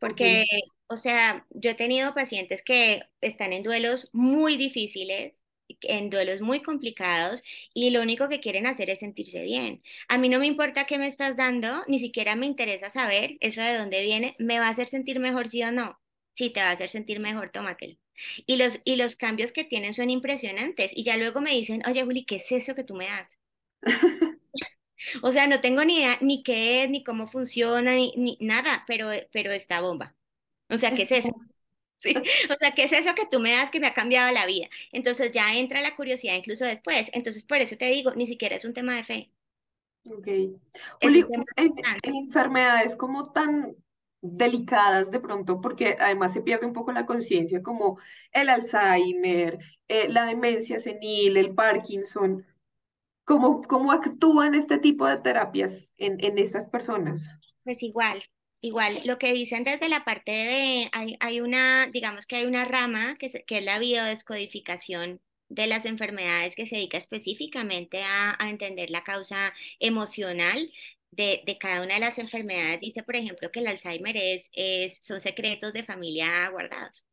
porque 0.00 0.44
o 0.88 0.96
sea, 0.96 1.46
yo 1.50 1.70
he 1.70 1.74
tenido 1.74 2.14
pacientes 2.14 2.62
que 2.62 3.02
están 3.20 3.52
en 3.52 3.62
duelos 3.62 4.10
muy 4.12 4.56
difíciles, 4.56 5.42
en 5.80 6.10
duelos 6.10 6.40
muy 6.40 6.62
complicados 6.62 7.42
y 7.72 7.90
lo 7.90 8.02
único 8.02 8.28
que 8.28 8.40
quieren 8.40 8.66
hacer 8.66 8.90
es 8.90 9.00
sentirse 9.00 9.42
bien. 9.42 9.82
A 10.08 10.18
mí 10.18 10.28
no 10.28 10.38
me 10.38 10.46
importa 10.46 10.86
qué 10.86 10.98
me 10.98 11.06
estás 11.08 11.36
dando, 11.36 11.82
ni 11.88 11.98
siquiera 11.98 12.36
me 12.36 12.46
interesa 12.46 12.90
saber 12.90 13.36
eso 13.40 13.60
de 13.62 13.76
dónde 13.78 14.02
viene, 14.02 14.36
me 14.38 14.58
va 14.60 14.68
a 14.68 14.70
hacer 14.70 14.88
sentir 14.88 15.20
mejor 15.20 15.48
sí 15.48 15.62
o 15.62 15.72
no. 15.72 15.98
Sí, 16.32 16.50
te 16.50 16.60
va 16.60 16.68
a 16.70 16.72
hacer 16.72 16.90
sentir 16.90 17.20
mejor, 17.20 17.50
tómatelo. 17.50 17.96
Y 18.46 18.56
los, 18.56 18.80
y 18.84 18.96
los 18.96 19.16
cambios 19.16 19.52
que 19.52 19.64
tienen 19.64 19.94
son 19.94 20.10
impresionantes. 20.10 20.92
Y 20.94 21.04
ya 21.04 21.16
luego 21.16 21.40
me 21.40 21.50
dicen, 21.50 21.82
oye, 21.88 22.04
Juli, 22.04 22.24
¿qué 22.24 22.36
es 22.36 22.50
eso 22.52 22.74
que 22.74 22.84
tú 22.84 22.94
me 22.94 23.06
das? 23.06 23.38
o 25.22 25.32
sea, 25.32 25.46
no 25.46 25.60
tengo 25.60 25.84
ni 25.84 25.98
idea 25.98 26.18
ni 26.20 26.42
qué 26.42 26.84
es, 26.84 26.90
ni 26.90 27.04
cómo 27.04 27.28
funciona, 27.28 27.94
ni, 27.94 28.12
ni 28.16 28.38
nada, 28.40 28.84
pero, 28.86 29.10
pero 29.32 29.52
está 29.52 29.80
bomba. 29.80 30.14
O 30.74 30.78
sea, 30.78 30.94
¿qué 30.94 31.02
es 31.02 31.12
eso? 31.12 31.30
Sí, 31.96 32.12
o 32.14 32.54
sea, 32.58 32.72
¿qué 32.74 32.84
es 32.84 32.92
eso 32.92 33.14
que 33.14 33.24
tú 33.24 33.40
me 33.40 33.52
das 33.52 33.70
que 33.70 33.80
me 33.80 33.86
ha 33.86 33.94
cambiado 33.94 34.30
la 34.30 34.44
vida? 34.44 34.66
Entonces 34.92 35.32
ya 35.32 35.56
entra 35.56 35.80
la 35.80 35.96
curiosidad 35.96 36.34
incluso 36.34 36.66
después. 36.66 37.08
Entonces, 37.14 37.44
por 37.44 37.58
eso 37.58 37.76
te 37.78 37.86
digo, 37.86 38.12
ni 38.14 38.26
siquiera 38.26 38.56
es 38.56 38.66
un 38.66 38.74
tema 38.74 38.94
de 38.96 39.04
fe. 39.04 39.30
Ok. 40.10 40.26
Juli, 41.00 41.24
en, 41.56 41.72
enfermedades 42.02 42.94
como 42.94 43.32
tan 43.32 43.74
delicadas 44.20 45.10
de 45.10 45.20
pronto, 45.20 45.60
porque 45.60 45.96
además 45.98 46.34
se 46.34 46.42
pierde 46.42 46.66
un 46.66 46.72
poco 46.74 46.92
la 46.92 47.06
conciencia, 47.06 47.62
como 47.62 47.98
el 48.32 48.50
Alzheimer, 48.50 49.58
eh, 49.88 50.08
la 50.08 50.26
demencia 50.26 50.78
senil, 50.78 51.36
el 51.36 51.54
Parkinson, 51.54 52.44
¿cómo, 53.24 53.62
cómo 53.62 53.92
actúan 53.92 54.54
este 54.54 54.78
tipo 54.78 55.06
de 55.06 55.18
terapias 55.18 55.94
en, 55.98 56.22
en 56.24 56.38
estas 56.38 56.66
personas? 56.66 57.38
Pues 57.64 57.82
igual, 57.82 58.22
Igual, 58.64 58.96
lo 59.04 59.18
que 59.18 59.30
dicen 59.34 59.62
desde 59.62 59.90
la 59.90 60.06
parte 60.06 60.32
de, 60.32 60.88
hay, 60.92 61.18
hay 61.20 61.42
una, 61.42 61.86
digamos 61.92 62.24
que 62.26 62.36
hay 62.36 62.46
una 62.46 62.64
rama 62.64 63.14
que, 63.18 63.28
que 63.46 63.58
es 63.58 63.62
la 63.64 63.78
biodescodificación 63.78 65.20
de 65.50 65.66
las 65.66 65.84
enfermedades 65.84 66.56
que 66.56 66.64
se 66.64 66.76
dedica 66.76 66.96
específicamente 66.96 68.00
a, 68.02 68.34
a 68.42 68.48
entender 68.48 68.88
la 68.88 69.04
causa 69.04 69.52
emocional 69.80 70.72
de, 71.10 71.42
de, 71.44 71.58
cada 71.58 71.82
una 71.82 71.94
de 71.94 72.00
las 72.00 72.18
enfermedades. 72.18 72.80
Dice, 72.80 73.02
por 73.02 73.16
ejemplo, 73.16 73.50
que 73.52 73.60
el 73.60 73.66
Alzheimer 73.66 74.16
es, 74.16 74.48
es, 74.54 74.98
son 75.02 75.20
secretos 75.20 75.74
de 75.74 75.84
familia 75.84 76.48
guardados. 76.48 77.04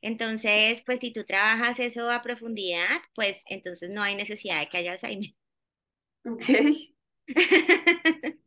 Entonces, 0.00 0.82
pues 0.86 1.00
si 1.00 1.12
tú 1.12 1.24
trabajas 1.26 1.78
eso 1.80 2.10
a 2.10 2.22
profundidad, 2.22 3.02
pues 3.14 3.44
entonces 3.46 3.90
no 3.90 4.02
hay 4.02 4.14
necesidad 4.14 4.60
de 4.60 4.70
que 4.70 4.78
haya 4.78 4.92
Alzheimer. 4.92 5.34
Ok. 6.24 6.44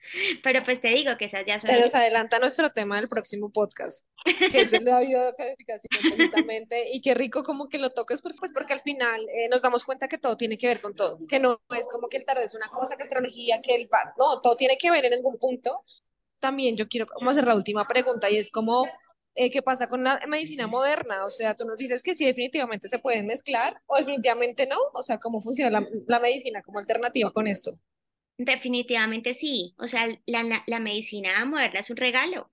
Pero 0.42 0.64
pues 0.64 0.80
te 0.80 0.88
digo 0.88 1.16
que 1.18 1.26
esas 1.26 1.44
ya 1.46 1.58
son... 1.58 1.70
Se 1.70 1.80
nos 1.80 1.94
adelanta 1.94 2.38
nuestro 2.38 2.70
tema 2.70 2.96
del 2.96 3.08
próximo 3.08 3.50
podcast, 3.50 4.06
que 4.24 4.60
es 4.60 4.72
el 4.72 4.84
de 4.84 4.90
la 4.90 5.00
biodecodificación 5.00 5.90
precisamente, 6.16 6.90
y 6.92 7.00
qué 7.00 7.14
rico 7.14 7.42
como 7.42 7.68
que 7.68 7.78
lo 7.78 7.90
toques, 7.90 8.22
porque, 8.22 8.38
pues 8.38 8.52
porque 8.52 8.72
al 8.72 8.80
final 8.80 9.20
eh, 9.28 9.48
nos 9.48 9.62
damos 9.62 9.84
cuenta 9.84 10.08
que 10.08 10.18
todo 10.18 10.36
tiene 10.36 10.58
que 10.58 10.66
ver 10.66 10.80
con 10.80 10.94
todo, 10.94 11.18
que 11.28 11.38
no 11.38 11.60
es 11.76 11.88
como 11.88 12.08
que 12.08 12.16
el 12.16 12.24
tarot 12.24 12.44
es 12.44 12.54
una 12.54 12.68
cosa, 12.68 12.96
que 12.96 13.02
astrología, 13.02 13.60
que 13.62 13.74
el... 13.74 13.88
No, 14.18 14.40
todo 14.40 14.56
tiene 14.56 14.76
que 14.76 14.90
ver 14.90 15.04
en 15.04 15.14
algún 15.14 15.38
punto. 15.38 15.84
También 16.40 16.76
yo 16.76 16.88
quiero 16.88 17.06
como 17.06 17.30
hacer 17.30 17.46
la 17.46 17.54
última 17.54 17.86
pregunta 17.86 18.30
y 18.30 18.36
es 18.36 18.50
como, 18.50 18.86
eh, 19.34 19.50
¿qué 19.50 19.62
pasa 19.62 19.88
con 19.88 20.02
la 20.02 20.18
medicina 20.26 20.66
moderna? 20.66 21.24
O 21.26 21.30
sea, 21.30 21.54
tú 21.54 21.66
nos 21.66 21.76
dices 21.76 22.02
que 22.02 22.14
sí, 22.14 22.24
definitivamente 22.24 22.88
se 22.88 22.98
pueden 22.98 23.26
mezclar 23.26 23.80
o 23.86 23.98
definitivamente 23.98 24.66
no. 24.66 24.78
O 24.94 25.02
sea, 25.02 25.18
¿cómo 25.18 25.42
funciona 25.42 25.80
la, 25.80 25.86
la 26.06 26.18
medicina 26.18 26.62
como 26.62 26.78
alternativa 26.78 27.30
con 27.30 27.46
esto? 27.46 27.78
Definitivamente 28.42 29.34
sí. 29.34 29.74
O 29.78 29.86
sea, 29.86 30.08
la, 30.26 30.62
la, 30.66 30.80
medicina 30.80 31.44
moderna 31.44 31.80
es 31.80 31.90
un 31.90 31.96
regalo. 31.98 32.50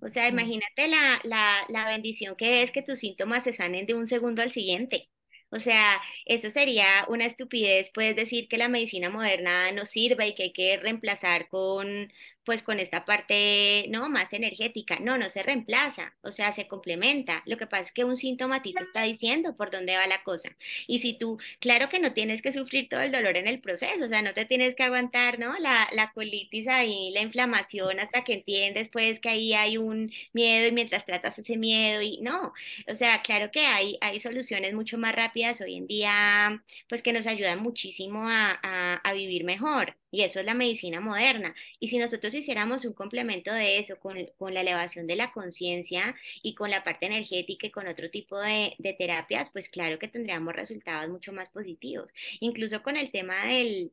O 0.00 0.08
sea, 0.08 0.26
imagínate 0.28 0.88
la, 0.88 1.20
la, 1.24 1.64
la 1.68 1.86
bendición 1.86 2.34
que 2.36 2.62
es 2.62 2.72
que 2.72 2.82
tus 2.82 2.98
síntomas 3.00 3.44
se 3.44 3.52
sanen 3.54 3.86
de 3.86 3.94
un 3.94 4.08
segundo 4.08 4.42
al 4.42 4.50
siguiente. 4.50 5.08
O 5.50 5.60
sea, 5.60 6.02
eso 6.26 6.50
sería 6.50 6.86
una 7.08 7.24
estupidez, 7.26 7.90
puedes 7.94 8.16
decir 8.16 8.48
que 8.48 8.58
la 8.58 8.68
medicina 8.68 9.10
moderna 9.10 9.70
no 9.72 9.86
sirve 9.86 10.28
y 10.28 10.34
que 10.34 10.44
hay 10.44 10.52
que 10.52 10.76
reemplazar 10.78 11.48
con, 11.48 12.12
pues 12.48 12.62
con 12.62 12.80
esta 12.80 13.04
parte, 13.04 13.84
no, 13.90 14.08
más 14.08 14.32
energética. 14.32 14.98
No, 15.00 15.18
no 15.18 15.28
se 15.28 15.42
reemplaza, 15.42 16.14
o 16.22 16.32
sea, 16.32 16.50
se 16.52 16.66
complementa. 16.66 17.42
Lo 17.44 17.58
que 17.58 17.66
pasa 17.66 17.82
es 17.82 17.92
que 17.92 18.04
un 18.04 18.16
síntoma 18.16 18.56
a 18.56 18.62
ti 18.62 18.72
te 18.72 18.82
está 18.82 19.02
diciendo 19.02 19.54
por 19.54 19.70
dónde 19.70 19.94
va 19.96 20.06
la 20.06 20.22
cosa. 20.22 20.56
Y 20.86 21.00
si 21.00 21.12
tú, 21.12 21.36
claro 21.60 21.90
que 21.90 21.98
no 21.98 22.14
tienes 22.14 22.40
que 22.40 22.50
sufrir 22.52 22.88
todo 22.88 23.02
el 23.02 23.12
dolor 23.12 23.36
en 23.36 23.48
el 23.48 23.60
proceso, 23.60 24.02
o 24.02 24.08
sea, 24.08 24.22
no 24.22 24.32
te 24.32 24.46
tienes 24.46 24.74
que 24.74 24.82
aguantar, 24.82 25.38
¿no? 25.38 25.58
La, 25.58 26.10
colitis 26.14 26.68
ahí, 26.68 27.10
la 27.12 27.20
inflamación 27.20 28.00
hasta 28.00 28.24
que 28.24 28.32
entiendes, 28.32 28.88
pues, 28.88 29.20
que 29.20 29.28
ahí 29.28 29.52
hay 29.52 29.76
un 29.76 30.10
miedo 30.32 30.68
y 30.68 30.72
mientras 30.72 31.04
tratas 31.04 31.38
ese 31.38 31.58
miedo 31.58 32.00
y 32.00 32.18
no, 32.22 32.54
o 32.90 32.94
sea, 32.94 33.20
claro 33.20 33.50
que 33.50 33.66
hay, 33.66 33.98
hay 34.00 34.20
soluciones 34.20 34.72
mucho 34.72 34.96
más 34.96 35.14
rápidas 35.14 35.60
hoy 35.60 35.76
en 35.76 35.86
día, 35.86 36.64
pues, 36.88 37.02
que 37.02 37.12
nos 37.12 37.26
ayudan 37.26 37.60
muchísimo 37.62 38.22
a, 38.26 38.52
a 39.04 39.12
vivir 39.12 39.44
mejor. 39.44 39.98
Y 40.10 40.22
eso 40.22 40.40
es 40.40 40.46
la 40.46 40.54
medicina 40.54 41.00
moderna. 41.00 41.54
Y 41.80 41.88
si 41.88 41.98
nosotros 41.98 42.34
hiciéramos 42.34 42.84
un 42.84 42.94
complemento 42.94 43.52
de 43.52 43.78
eso 43.78 43.98
con, 43.98 44.16
con 44.38 44.54
la 44.54 44.62
elevación 44.62 45.06
de 45.06 45.16
la 45.16 45.32
conciencia 45.32 46.16
y 46.42 46.54
con 46.54 46.70
la 46.70 46.82
parte 46.84 47.06
energética 47.06 47.66
y 47.66 47.70
con 47.70 47.86
otro 47.88 48.10
tipo 48.10 48.38
de, 48.40 48.74
terapias, 48.98 49.50
pues 49.50 49.68
claro 49.68 49.98
que 49.98 50.08
tendríamos 50.08 50.54
resultados 50.54 51.10
mucho 51.10 51.32
más 51.32 51.50
positivos. 51.50 52.10
Incluso 52.40 52.82
con 52.82 52.96
el 52.96 53.10
tema 53.10 53.46
del, 53.46 53.92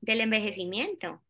del 0.00 0.20
envejecimiento. 0.22 1.22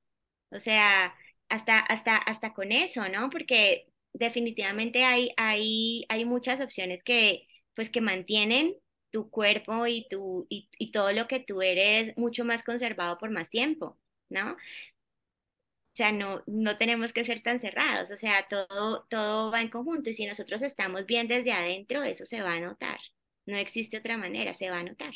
O 0.51 0.61
sea, 0.61 1.15
hasta, 1.49 1.79
hasta, 1.81 2.17
hasta 2.17 2.55
con 2.55 2.73
eso, 2.73 3.09
¿no? 3.09 3.31
Porque 3.31 3.89
definitivamente 4.13 5.05
hay, 5.05 5.33
hay, 5.37 6.05
hay 6.09 6.25
muchas 6.25 6.61
opciones 6.61 7.03
que, 7.03 7.49
pues, 7.75 7.91
que 7.91 8.01
mantienen 8.01 8.77
tu 9.11 9.31
cuerpo 9.31 9.87
y, 9.87 10.07
tu, 10.09 10.47
y, 10.51 10.69
y 10.79 10.93
todo 10.93 11.13
lo 11.13 11.29
que 11.29 11.41
tú 11.41 11.63
eres 11.63 12.17
mucho 12.17 12.45
más 12.45 12.63
conservado 12.63 13.19
por 13.19 13.31
más 13.31 13.51
tiempo, 13.51 13.99
¿no? 14.33 14.53
O 14.53 15.95
sea, 15.95 16.11
no, 16.11 16.43
no 16.47 16.79
tenemos 16.79 17.13
que 17.13 17.25
ser 17.25 17.43
tan 17.43 17.61
cerrados, 17.61 18.11
o 18.11 18.17
sea, 18.17 18.47
todo, 18.49 19.05
todo 19.11 19.51
va 19.51 19.61
en 19.61 19.69
conjunto 19.69 20.09
y 20.09 20.15
si 20.15 20.25
nosotros 20.25 20.63
estamos 20.63 21.05
bien 21.05 21.29
desde 21.29 21.53
adentro, 21.53 22.03
eso 22.03 22.25
se 22.25 22.41
va 22.43 22.55
a 22.55 22.61
notar. 22.61 22.99
No 23.45 23.57
existe 23.57 23.99
otra 23.99 24.17
manera, 24.17 24.55
se 24.55 24.71
va 24.71 24.79
a 24.79 24.85
notar. 24.85 25.13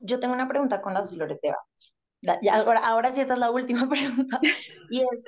Yo 0.00 0.18
tengo 0.18 0.34
una 0.34 0.48
pregunta 0.48 0.82
con 0.82 0.94
las 0.94 1.10
flores 1.14 1.38
de 1.40 1.52
ahora, 2.50 2.80
ahora 2.86 3.12
sí, 3.12 3.20
esta 3.20 3.34
es 3.34 3.38
la 3.38 3.50
última 3.50 3.88
pregunta. 3.88 4.40
Y 4.90 5.00
es 5.00 5.24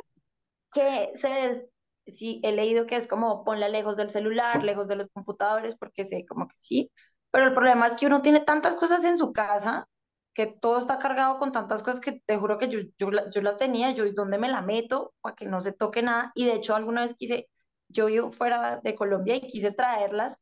que 0.73 1.11
se, 1.15 1.69
sí, 2.07 2.41
he 2.43 2.53
leído 2.53 2.87
que 2.87 2.97
es 2.97 3.07
como 3.07 3.45
ponla 3.45 3.69
lejos 3.69 3.97
del 3.97 4.11
celular, 4.11 4.63
lejos 4.65 4.89
de 4.89 4.97
los 4.97 5.11
computadores, 5.11 5.77
porque 5.77 6.05
sé 6.05 6.25
como 6.27 6.49
que 6.49 6.57
sí. 6.57 6.91
Pero 7.31 7.47
el 7.47 7.55
problema 7.55 7.87
es 7.87 7.95
que 7.97 8.07
uno 8.07 8.23
tiene 8.23 8.41
tantas 8.41 8.77
cosas 8.77 9.05
en 9.05 9.19
su 9.19 9.33
casa 9.33 9.89
que 10.35 10.47
todo 10.47 10.79
está 10.79 10.99
cargado 10.99 11.39
con 11.39 11.53
tantas 11.53 11.83
cosas 11.83 12.01
que 12.01 12.21
te 12.27 12.37
juro 12.37 12.59
que 12.59 12.69
yo, 12.69 12.81
yo, 12.99 13.11
yo 13.31 13.43
las 13.43 13.57
tenía, 13.57 13.93
yo, 13.93 14.05
¿dónde 14.13 14.39
me 14.39 14.49
la 14.49 14.63
meto? 14.63 15.15
Para 15.21 15.37
que 15.37 15.47
no 15.47 15.61
se 15.61 15.73
toque 15.73 16.03
nada. 16.03 16.33
Y 16.35 16.45
de 16.45 16.55
hecho, 16.55 16.75
alguna 16.75 17.03
vez 17.03 17.15
quise, 17.15 17.49
yo 17.89 18.07
vivo 18.07 18.33
fuera 18.33 18.81
de 18.83 18.95
Colombia 18.95 19.37
y 19.37 19.43
quise 19.43 19.71
traerlas 19.71 20.41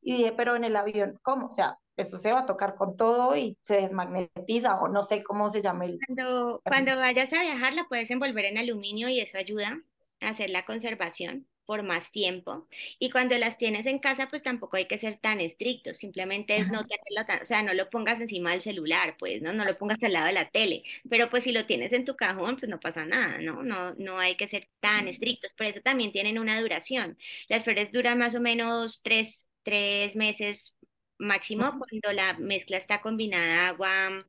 y 0.00 0.16
dije, 0.16 0.32
pero 0.32 0.56
en 0.56 0.64
el 0.64 0.76
avión, 0.76 1.18
¿cómo? 1.22 1.48
O 1.48 1.50
sea, 1.50 1.78
esto 1.96 2.18
se 2.18 2.32
va 2.32 2.40
a 2.40 2.46
tocar 2.46 2.74
con 2.74 2.96
todo 2.96 3.36
y 3.36 3.56
se 3.62 3.76
desmagnetiza 3.76 4.80
o 4.80 4.88
no 4.88 5.02
sé 5.02 5.22
cómo 5.22 5.48
se 5.48 5.62
llama 5.62 5.84
el... 5.84 5.98
Cuando, 6.06 6.60
cuando 6.64 6.96
vayas 6.96 7.32
a 7.32 7.40
viajar 7.40 7.74
la 7.74 7.84
puedes 7.84 8.10
envolver 8.10 8.46
en 8.46 8.58
aluminio 8.58 9.08
y 9.08 9.20
eso 9.20 9.38
ayuda 9.38 9.80
a 10.20 10.28
hacer 10.28 10.50
la 10.50 10.64
conservación 10.64 11.46
por 11.66 11.82
más 11.82 12.10
tiempo. 12.12 12.68
Y 12.98 13.10
cuando 13.10 13.36
las 13.38 13.58
tienes 13.58 13.86
en 13.86 13.98
casa, 13.98 14.28
pues 14.28 14.42
tampoco 14.42 14.76
hay 14.76 14.86
que 14.86 14.98
ser 14.98 15.18
tan 15.18 15.40
estrictos, 15.40 15.98
simplemente 15.98 16.56
es 16.58 16.70
no 16.70 16.84
tenerlo 16.84 17.26
tan, 17.26 17.42
o 17.42 17.46
sea, 17.46 17.62
no 17.62 17.74
lo 17.74 17.90
pongas 17.90 18.20
encima 18.20 18.52
del 18.52 18.62
celular, 18.62 19.16
pues, 19.18 19.42
¿no? 19.42 19.52
No 19.52 19.64
lo 19.64 19.76
pongas 19.78 20.02
al 20.02 20.12
lado 20.12 20.26
de 20.26 20.32
la 20.32 20.50
tele, 20.50 20.82
pero 21.08 21.30
pues 21.30 21.44
si 21.44 21.52
lo 21.52 21.66
tienes 21.66 21.92
en 21.92 22.04
tu 22.04 22.16
cajón, 22.16 22.56
pues 22.56 22.68
no 22.70 22.80
pasa 22.80 23.04
nada, 23.06 23.38
¿no? 23.40 23.62
No, 23.62 23.94
no 23.94 24.18
hay 24.18 24.36
que 24.36 24.48
ser 24.48 24.68
tan 24.80 25.08
estrictos, 25.08 25.54
por 25.54 25.66
eso 25.66 25.80
también 25.82 26.12
tienen 26.12 26.38
una 26.38 26.60
duración. 26.60 27.18
Las 27.48 27.64
flores 27.64 27.92
duran 27.92 28.18
más 28.18 28.34
o 28.34 28.40
menos 28.40 29.02
tres, 29.02 29.48
tres 29.62 30.16
meses 30.16 30.76
máximo 31.18 31.78
cuando 31.78 32.12
la 32.12 32.34
mezcla 32.38 32.76
está 32.76 33.00
combinada 33.00 33.68
agua, 33.68 34.26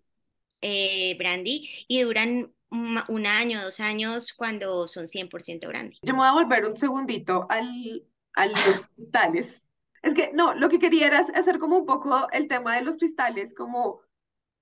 eh, 0.62 1.16
brandy, 1.18 1.70
y 1.88 2.02
duran 2.02 2.55
un 2.70 3.26
año, 3.26 3.64
dos 3.64 3.80
años 3.80 4.34
cuando 4.34 4.88
son 4.88 5.08
100% 5.08 5.68
brandy. 5.68 5.98
Yo 6.02 6.14
me 6.14 6.20
voy 6.20 6.28
a 6.28 6.34
volver 6.34 6.66
un 6.66 6.78
segundito 6.78 7.46
al, 7.50 8.06
a 8.34 8.48
los 8.48 8.82
cristales. 8.96 9.64
Es 10.02 10.14
que 10.14 10.32
no, 10.34 10.54
lo 10.54 10.70
que 10.70 10.80
quería 10.80 11.08
era 11.08 11.20
hacer 11.20 11.58
como 11.58 11.78
un 11.78 11.86
poco 11.86 12.30
el 12.32 12.48
tema 12.48 12.76
de 12.76 12.84
los 12.84 12.98
cristales, 12.98 13.56
como, 13.56 14.02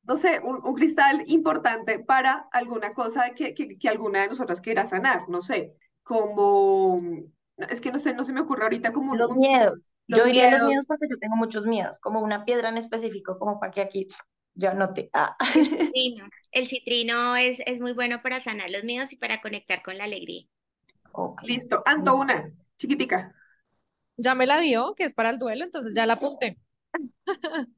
no 0.03 0.15
sé, 0.15 0.39
un, 0.39 0.65
un 0.65 0.73
cristal 0.73 1.23
importante 1.27 1.99
para 1.99 2.47
alguna 2.51 2.93
cosa 2.93 3.31
que, 3.31 3.53
que, 3.53 3.77
que, 3.77 3.89
alguna 3.89 4.21
de 4.21 4.29
nosotras 4.29 4.61
quiera 4.61 4.85
sanar, 4.85 5.27
no 5.27 5.41
sé, 5.41 5.75
como, 6.03 7.01
es 7.57 7.81
que 7.81 7.91
no 7.91 7.99
sé, 7.99 8.13
no 8.13 8.23
se 8.23 8.31
me 8.31 8.39
ocurre 8.39 8.63
ahorita 8.63 8.93
como... 8.93 9.15
Los 9.15 9.31
un, 9.31 9.39
miedos. 9.39 9.91
los 10.07 10.19
yo 10.19 10.25
diría 10.25 10.43
miedos. 10.43 10.61
los 10.61 10.69
miedos 10.69 10.85
porque 10.87 11.07
yo 11.09 11.17
tengo 11.19 11.35
muchos 11.35 11.65
miedos, 11.65 11.99
como 11.99 12.21
una 12.21 12.45
piedra 12.45 12.69
en 12.69 12.77
específico, 12.77 13.37
como 13.37 13.59
para 13.59 13.73
que 13.73 13.81
aquí 13.81 14.07
yo 14.55 14.69
anote. 14.69 15.09
Ah. 15.13 15.35
El 15.55 15.63
citrino, 15.91 16.29
el 16.51 16.67
citrino 16.67 17.35
es, 17.35 17.59
es 17.65 17.79
muy 17.79 17.93
bueno 17.93 18.21
para 18.21 18.39
sanar 18.41 18.69
los 18.69 18.83
miedos 18.83 19.11
y 19.13 19.17
para 19.17 19.41
conectar 19.41 19.81
con 19.81 19.97
la 19.97 20.05
alegría. 20.05 20.45
Listo, 21.43 21.83
Anto, 21.85 22.15
una, 22.15 22.51
chiquitica. 22.77 23.35
Ya 24.17 24.35
me 24.35 24.45
la 24.45 24.59
dio, 24.59 24.93
que 24.95 25.03
es 25.03 25.13
para 25.13 25.29
el 25.29 25.37
duelo, 25.37 25.63
entonces 25.63 25.95
ya 25.95 26.05
la 26.05 26.13
apunté. 26.13 26.57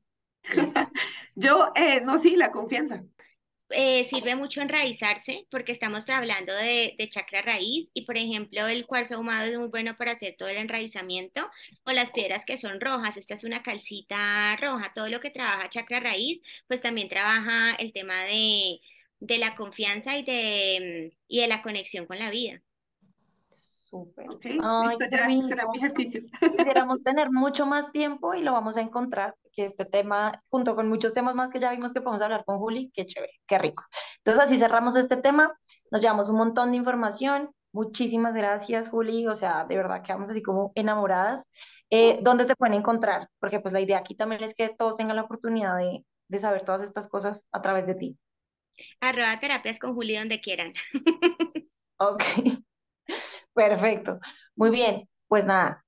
Yo, 1.35 1.71
eh, 1.75 2.01
no, 2.01 2.17
sí, 2.19 2.35
la 2.35 2.51
confianza. 2.51 3.03
Eh, 3.69 4.05
sirve 4.05 4.35
mucho 4.35 4.61
enraizarse 4.61 5.47
porque 5.49 5.71
estamos 5.71 6.07
hablando 6.07 6.53
de, 6.53 6.93
de, 6.99 7.09
chakra 7.09 7.41
raíz 7.41 7.89
y 7.95 8.05
por 8.05 8.15
ejemplo 8.15 8.67
el 8.67 8.85
cuarzo 8.85 9.15
ahumado 9.15 9.45
es 9.45 9.57
muy 9.57 9.69
bueno 9.69 9.97
para 9.97 10.11
hacer 10.11 10.35
todo 10.37 10.49
el 10.49 10.57
enraizamiento 10.57 11.41
o 11.83 11.91
las 11.91 12.11
piedras 12.11 12.45
que 12.45 12.59
son 12.59 12.79
rojas, 12.79 13.17
esta 13.17 13.33
es 13.33 13.43
una 13.43 13.63
calcita 13.63 14.55
roja, 14.57 14.91
todo 14.93 15.09
lo 15.09 15.19
que 15.19 15.31
trabaja 15.31 15.67
chakra 15.69 15.99
raíz 15.99 16.43
pues 16.67 16.79
también 16.81 17.09
trabaja 17.09 17.73
el 17.79 17.91
tema 17.91 18.23
de, 18.25 18.81
de 19.19 19.37
la 19.39 19.55
confianza 19.55 20.15
y 20.15 20.23
de, 20.23 21.17
y 21.27 21.41
de 21.41 21.47
la 21.47 21.63
conexión 21.63 22.05
con 22.05 22.19
la 22.19 22.29
vida. 22.29 22.61
Súper. 23.49 24.29
Ok, 24.29 24.45
Ay, 24.45 24.89
listo, 24.89 25.05
qué 25.09 25.17
ya 25.17 25.47
será 25.47 25.67
mi 25.69 25.77
ejercicio. 25.77 26.21
Quisiéramos 26.57 27.01
tener 27.01 27.31
mucho 27.31 27.65
más 27.65 27.91
tiempo 27.91 28.35
y 28.35 28.43
lo 28.43 28.51
vamos 28.51 28.77
a 28.77 28.81
encontrar, 28.81 29.35
que 29.55 29.65
este 29.65 29.85
tema, 29.85 30.43
junto 30.49 30.75
con 30.75 30.89
muchos 30.89 31.13
temas 31.13 31.35
más 31.35 31.49
que 31.49 31.59
ya 31.59 31.71
vimos 31.71 31.93
que 31.93 32.01
podemos 32.01 32.21
hablar 32.21 32.43
con 32.45 32.59
Juli, 32.59 32.91
qué 32.93 33.05
chévere, 33.05 33.33
qué 33.47 33.57
rico. 33.57 33.83
Entonces 34.17 34.43
así 34.43 34.57
cerramos 34.57 34.95
este 34.95 35.17
tema, 35.17 35.57
nos 35.91 36.01
llevamos 36.01 36.29
un 36.29 36.37
montón 36.37 36.71
de 36.71 36.77
información, 36.77 37.51
muchísimas 37.71 38.35
gracias 38.35 38.89
Juli, 38.89 39.27
o 39.27 39.35
sea, 39.35 39.65
de 39.65 39.77
verdad 39.77 40.03
quedamos 40.03 40.29
así 40.29 40.41
como 40.43 40.71
enamoradas. 40.75 41.45
Eh, 41.89 42.19
¿Dónde 42.21 42.45
te 42.45 42.55
pueden 42.55 42.75
encontrar? 42.75 43.29
Porque 43.39 43.59
pues 43.59 43.73
la 43.73 43.81
idea 43.81 43.99
aquí 43.99 44.15
también 44.15 44.43
es 44.43 44.53
que 44.55 44.69
todos 44.69 44.97
tengan 44.97 45.15
la 45.15 45.23
oportunidad 45.23 45.77
de, 45.77 46.05
de 46.27 46.37
saber 46.37 46.63
todas 46.63 46.81
estas 46.81 47.07
cosas 47.07 47.47
a 47.51 47.61
través 47.61 47.85
de 47.87 47.95
ti. 47.95 48.17
Arroba 48.99 49.39
terapias 49.39 49.79
con 49.79 49.93
Juli 49.93 50.17
donde 50.17 50.41
quieran. 50.41 50.73
Ok, 51.97 52.23
perfecto. 53.53 54.19
Muy 54.55 54.69
bien, 54.69 55.09
pues 55.27 55.45
nada, 55.45 55.84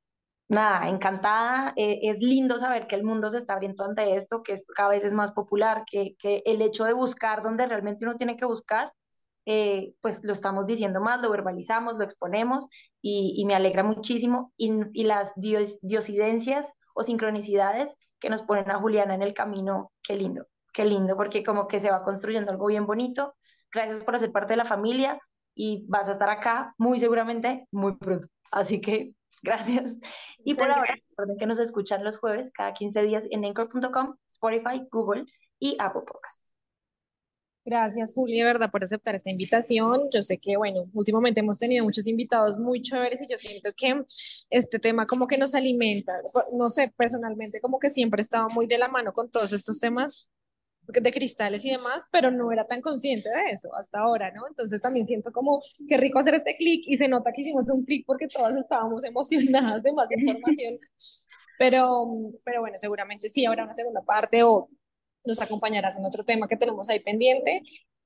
nada, 0.47 0.89
encantada. 0.89 1.73
Eh, 1.75 1.99
es 2.03 2.21
lindo 2.21 2.57
saber 2.59 2.87
que 2.87 2.95
el 2.95 3.03
mundo 3.03 3.29
se 3.29 3.37
está 3.37 3.53
abriendo 3.53 3.83
ante 3.83 4.15
esto, 4.15 4.43
que 4.43 4.53
esto 4.53 4.73
cada 4.75 4.89
vez 4.89 5.05
es 5.05 5.13
más 5.13 5.31
popular, 5.31 5.83
que, 5.89 6.15
que 6.19 6.41
el 6.45 6.61
hecho 6.61 6.85
de 6.85 6.93
buscar 6.93 7.43
donde 7.43 7.65
realmente 7.67 8.05
uno 8.05 8.15
tiene 8.17 8.37
que 8.37 8.45
buscar, 8.45 8.91
eh, 9.45 9.93
pues 10.01 10.21
lo 10.23 10.33
estamos 10.33 10.65
diciendo 10.65 10.99
más, 11.01 11.21
lo 11.21 11.29
verbalizamos, 11.31 11.95
lo 11.97 12.03
exponemos 12.03 12.67
y, 13.01 13.33
y 13.37 13.45
me 13.45 13.55
alegra 13.55 13.83
muchísimo. 13.83 14.53
Y, 14.57 14.71
y 14.93 15.03
las 15.03 15.31
dios, 15.35 15.77
diosidencias 15.81 16.73
o 16.93 17.03
sincronicidades 17.03 17.93
que 18.19 18.29
nos 18.29 18.41
ponen 18.43 18.69
a 18.71 18.79
Juliana 18.79 19.15
en 19.15 19.21
el 19.21 19.33
camino, 19.33 19.91
qué 20.03 20.15
lindo, 20.15 20.47
qué 20.73 20.85
lindo, 20.85 21.15
porque 21.15 21.43
como 21.43 21.67
que 21.67 21.79
se 21.79 21.91
va 21.91 22.03
construyendo 22.03 22.51
algo 22.51 22.67
bien 22.67 22.85
bonito. 22.85 23.35
Gracias 23.71 24.03
por 24.03 24.17
ser 24.17 24.31
parte 24.31 24.53
de 24.53 24.57
la 24.57 24.65
familia 24.65 25.19
y 25.53 25.85
vas 25.87 26.07
a 26.07 26.11
estar 26.11 26.29
acá 26.29 26.73
muy 26.77 26.99
seguramente 26.99 27.67
muy 27.71 27.95
pronto. 27.95 28.27
Así 28.51 28.81
que 28.81 29.13
gracias. 29.41 29.95
Y 30.43 30.53
por 30.53 30.71
ahora, 30.71 30.95
recuerden 31.09 31.37
que 31.37 31.45
nos 31.45 31.59
escuchan 31.59 32.05
los 32.05 32.17
jueves 32.17 32.51
cada 32.53 32.73
15 32.73 33.01
días 33.01 33.27
en 33.31 33.43
anchor.com, 33.43 34.15
Spotify, 34.29 34.87
Google 34.89 35.25
y 35.59 35.75
Apple 35.77 36.03
Podcasts. 36.07 36.53
Gracias, 37.65 38.13
Juli, 38.13 38.37
de 38.37 38.45
verdad, 38.45 38.71
por 38.71 38.81
aceptar 38.81 39.13
esta 39.15 39.29
invitación. 39.29 40.09
Yo 40.09 40.21
sé 40.21 40.37
que, 40.37 40.55
bueno, 40.55 40.85
últimamente 40.93 41.41
hemos 41.41 41.59
tenido 41.59 41.83
muchos 41.83 42.07
invitados 42.07 42.57
muy 42.57 42.81
chéveres 42.81 43.21
y 43.21 43.27
yo 43.29 43.37
siento 43.37 43.71
que 43.75 44.05
este 44.49 44.79
tema 44.79 45.05
como 45.05 45.27
que 45.27 45.37
nos 45.37 45.53
alimenta. 45.53 46.13
No 46.53 46.69
sé, 46.69 46.93
personalmente 46.95 47.59
como 47.59 47.77
que 47.77 47.89
siempre 47.89 48.21
estaba 48.21 48.47
muy 48.47 48.67
de 48.67 48.77
la 48.77 48.87
mano 48.87 49.11
con 49.11 49.29
todos 49.29 49.51
estos 49.51 49.81
temas 49.81 50.29
de 50.87 51.11
cristales 51.11 51.65
y 51.65 51.71
demás, 51.71 52.07
pero 52.11 52.31
no 52.31 52.51
era 52.51 52.65
tan 52.65 52.81
consciente 52.81 53.29
de 53.29 53.51
eso 53.51 53.73
hasta 53.75 53.99
ahora, 53.99 54.31
¿no? 54.31 54.47
Entonces 54.47 54.81
también 54.81 55.05
siento 55.05 55.31
como 55.31 55.59
qué 55.87 55.97
rico 55.97 56.19
hacer 56.19 56.33
este 56.33 56.55
clic 56.55 56.83
y 56.87 56.97
se 56.97 57.07
nota 57.07 57.31
que 57.33 57.41
hicimos 57.41 57.65
un 57.69 57.83
clic 57.83 58.05
porque 58.05 58.27
todas 58.27 58.55
estábamos 58.55 59.03
emocionadas 59.03 59.83
de 59.83 59.91
más 59.91 60.11
información. 60.11 60.79
Pero, 61.59 62.07
pero 62.43 62.61
bueno, 62.61 62.77
seguramente 62.77 63.29
sí 63.29 63.45
habrá 63.45 63.63
una 63.63 63.73
segunda 63.73 64.01
parte 64.01 64.43
o 64.43 64.69
nos 65.25 65.41
acompañarás 65.41 65.97
en 65.97 66.05
otro 66.05 66.23
tema 66.23 66.47
que 66.47 66.57
tenemos 66.57 66.89
ahí 66.89 66.99
pendiente. 66.99 67.61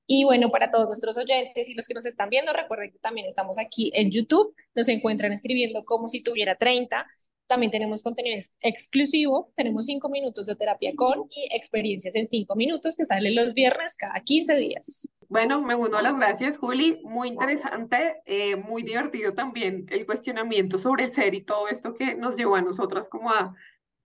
Y 0.06 0.24
bueno, 0.24 0.50
para 0.50 0.70
todos 0.70 0.86
nuestros 0.88 1.16
oyentes 1.16 1.68
y 1.68 1.74
los 1.74 1.86
que 1.86 1.94
nos 1.94 2.06
están 2.06 2.28
viendo, 2.28 2.52
recuerden 2.52 2.90
que 2.90 2.98
también 2.98 3.26
estamos 3.26 3.58
aquí 3.58 3.92
en 3.94 4.10
YouTube. 4.10 4.54
Nos 4.74 4.88
encuentran 4.88 5.32
escribiendo 5.32 5.84
como 5.84 6.08
si 6.08 6.22
tuviera 6.22 6.56
30. 6.56 7.06
También 7.46 7.70
tenemos 7.70 8.02
contenido 8.02 8.36
ex 8.36 8.56
exclusivo. 8.60 9.52
Tenemos 9.56 9.86
5 9.86 10.08
minutos 10.08 10.46
de 10.46 10.56
terapia 10.56 10.92
con 10.96 11.26
y 11.30 11.54
experiencias 11.54 12.14
en 12.14 12.26
5 12.26 12.54
minutos 12.56 12.96
que 12.96 13.04
salen 13.04 13.34
los 13.34 13.54
viernes 13.54 13.96
cada 13.96 14.20
15 14.20 14.56
días. 14.56 15.08
Bueno, 15.28 15.62
me 15.62 15.74
uno 15.74 15.96
a 15.96 16.02
las 16.02 16.16
gracias, 16.16 16.58
Juli. 16.58 17.00
Muy 17.04 17.28
interesante, 17.28 18.22
eh, 18.26 18.56
muy 18.56 18.82
divertido 18.82 19.34
también 19.34 19.86
el 19.90 20.04
cuestionamiento 20.06 20.78
sobre 20.78 21.04
el 21.04 21.12
ser 21.12 21.34
y 21.34 21.42
todo 21.42 21.68
esto 21.68 21.94
que 21.94 22.14
nos 22.14 22.36
llevó 22.36 22.56
a 22.56 22.62
nosotras 22.62 23.08
como 23.08 23.30
a 23.30 23.54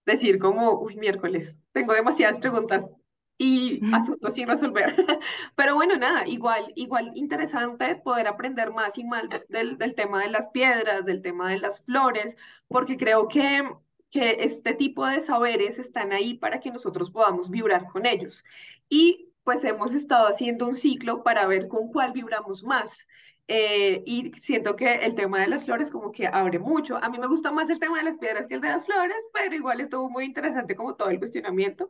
decir 0.06 0.40
como, 0.40 0.80
uy, 0.80 0.96
miércoles, 0.96 1.58
tengo 1.74 1.94
demasiadas 1.94 2.40
preguntas 2.40 2.86
y 3.38 3.82
asuntos 3.94 4.34
sin 4.34 4.48
resolver. 4.48 4.96
Pero 5.56 5.76
bueno, 5.76 5.96
nada, 5.98 6.28
igual, 6.28 6.72
igual 6.76 7.12
interesante 7.16 7.96
poder 7.96 8.28
aprender 8.28 8.72
más 8.72 8.98
y 8.98 9.04
más 9.04 9.30
de, 9.30 9.46
del, 9.50 9.78
del 9.78 9.96
tema 9.96 10.22
de 10.24 10.30
las 10.30 10.50
piedras, 10.50 11.06
del 11.06 11.22
tema 11.22 11.50
de 11.52 11.60
las 11.60 11.82
flores, 11.86 12.36
porque 12.68 12.98
creo 12.98 13.28
que, 13.28 13.64
que 14.10 14.38
este 14.44 14.74
tipo 14.74 15.06
de 15.06 15.22
saberes 15.22 15.80
están 15.80 16.12
ahí 16.14 16.34
para 16.36 16.60
que 16.60 16.72
nosotros 16.72 17.12
podamos 17.12 17.50
vibrar 17.50 17.88
con 17.88 18.06
ellos. 18.06 18.44
Y 18.90 19.32
pues 19.44 19.64
hemos 19.64 19.94
estado 19.94 20.28
haciendo 20.28 20.68
un 20.68 20.76
ciclo 20.76 21.24
para 21.24 21.48
ver 21.48 21.68
con 21.68 21.90
cuál 21.92 22.12
vibramos 22.14 22.64
más. 22.64 23.08
Eh, 23.50 24.04
y 24.06 24.32
siento 24.42 24.76
que 24.76 24.96
el 24.96 25.16
tema 25.16 25.40
de 25.40 25.48
las 25.48 25.64
flores 25.64 25.90
como 25.90 26.12
que 26.12 26.28
abre 26.28 26.60
mucho. 26.60 26.98
A 26.98 27.10
mí 27.10 27.18
me 27.18 27.28
gusta 27.28 27.52
más 27.52 27.70
el 27.70 27.80
tema 27.80 27.98
de 27.98 28.04
las 28.04 28.18
piedras 28.18 28.48
que 28.48 28.56
el 28.56 28.62
de 28.62 28.70
las 28.70 28.86
flores, 28.86 29.28
pero 29.34 29.56
igual 29.56 29.80
estuvo 29.80 30.10
muy 30.10 30.26
interesante 30.26 30.76
como 30.76 30.96
todo 30.96 31.10
el 31.10 31.20
cuestionamiento. 31.20 31.90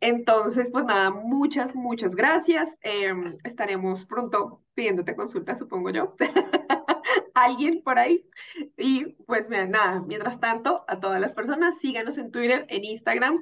Entonces, 0.00 0.70
pues 0.72 0.84
nada, 0.84 1.10
muchas, 1.10 1.74
muchas 1.74 2.14
gracias. 2.14 2.78
Em, 2.82 3.36
estaremos 3.44 4.06
pronto 4.06 4.62
pidiéndote 4.74 5.16
consulta, 5.16 5.54
supongo 5.54 5.90
yo. 5.90 6.14
Alguien 7.34 7.82
por 7.82 7.98
ahí. 7.98 8.28
Y 8.76 9.14
pues 9.26 9.48
nada, 9.48 10.00
mientras 10.06 10.40
tanto, 10.40 10.84
a 10.88 11.00
todas 11.00 11.20
las 11.20 11.32
personas, 11.32 11.78
síganos 11.78 12.18
en 12.18 12.30
Twitter, 12.30 12.66
en 12.68 12.84
Instagram. 12.84 13.40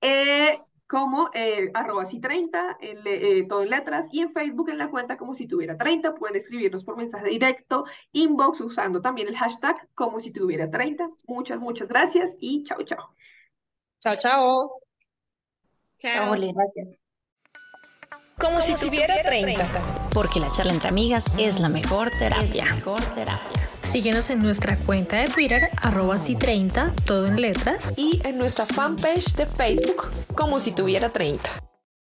Eh, 0.00 0.60
como 0.86 1.30
eh, 1.34 1.70
arroba 1.74 2.04
si 2.06 2.20
30, 2.20 2.78
en 2.80 2.98
eh, 3.06 3.46
todo 3.48 3.62
en 3.62 3.70
letras, 3.70 4.06
y 4.12 4.20
en 4.20 4.32
Facebook 4.32 4.68
en 4.70 4.78
la 4.78 4.90
cuenta 4.90 5.16
como 5.16 5.34
si 5.34 5.46
tuviera 5.46 5.76
30. 5.76 6.14
Pueden 6.14 6.36
escribirnos 6.36 6.84
por 6.84 6.96
mensaje 6.96 7.28
directo, 7.28 7.84
inbox, 8.12 8.60
usando 8.60 9.00
también 9.00 9.28
el 9.28 9.36
hashtag 9.36 9.88
como 9.94 10.20
si 10.20 10.32
tuviera 10.32 10.66
30. 10.66 11.08
Muchas, 11.26 11.64
muchas 11.64 11.88
gracias 11.88 12.36
y 12.38 12.62
chao, 12.64 12.82
chao. 12.82 13.14
Chao, 14.00 14.16
chao. 14.16 14.82
Chao, 15.98 16.30
gracias. 16.32 16.98
Como, 18.38 18.60
si, 18.60 18.74
tuviera 18.74 19.22
30. 19.22 20.10
Porque 20.12 20.40
la 20.40 20.50
charla 20.50 20.72
entre 20.72 20.88
amigas 20.88 21.26
es 21.38 21.60
la 21.60 21.68
mejor 21.68 22.10
terapia. 22.18 22.64
mejor 22.74 23.00
terapia. 23.14 23.61
Síguenos 23.92 24.30
en 24.30 24.38
nuestra 24.38 24.78
cuenta 24.78 25.18
de 25.18 25.28
Twitter, 25.28 25.68
arroba 25.76 26.16
si 26.16 26.34
30, 26.34 26.94
todo 27.04 27.26
en 27.26 27.38
letras. 27.38 27.92
Y 27.94 28.22
en 28.24 28.38
nuestra 28.38 28.64
fanpage 28.64 29.34
de 29.34 29.44
Facebook, 29.44 30.06
como 30.34 30.60
si 30.60 30.72
tuviera 30.72 31.10
30. 31.10 31.50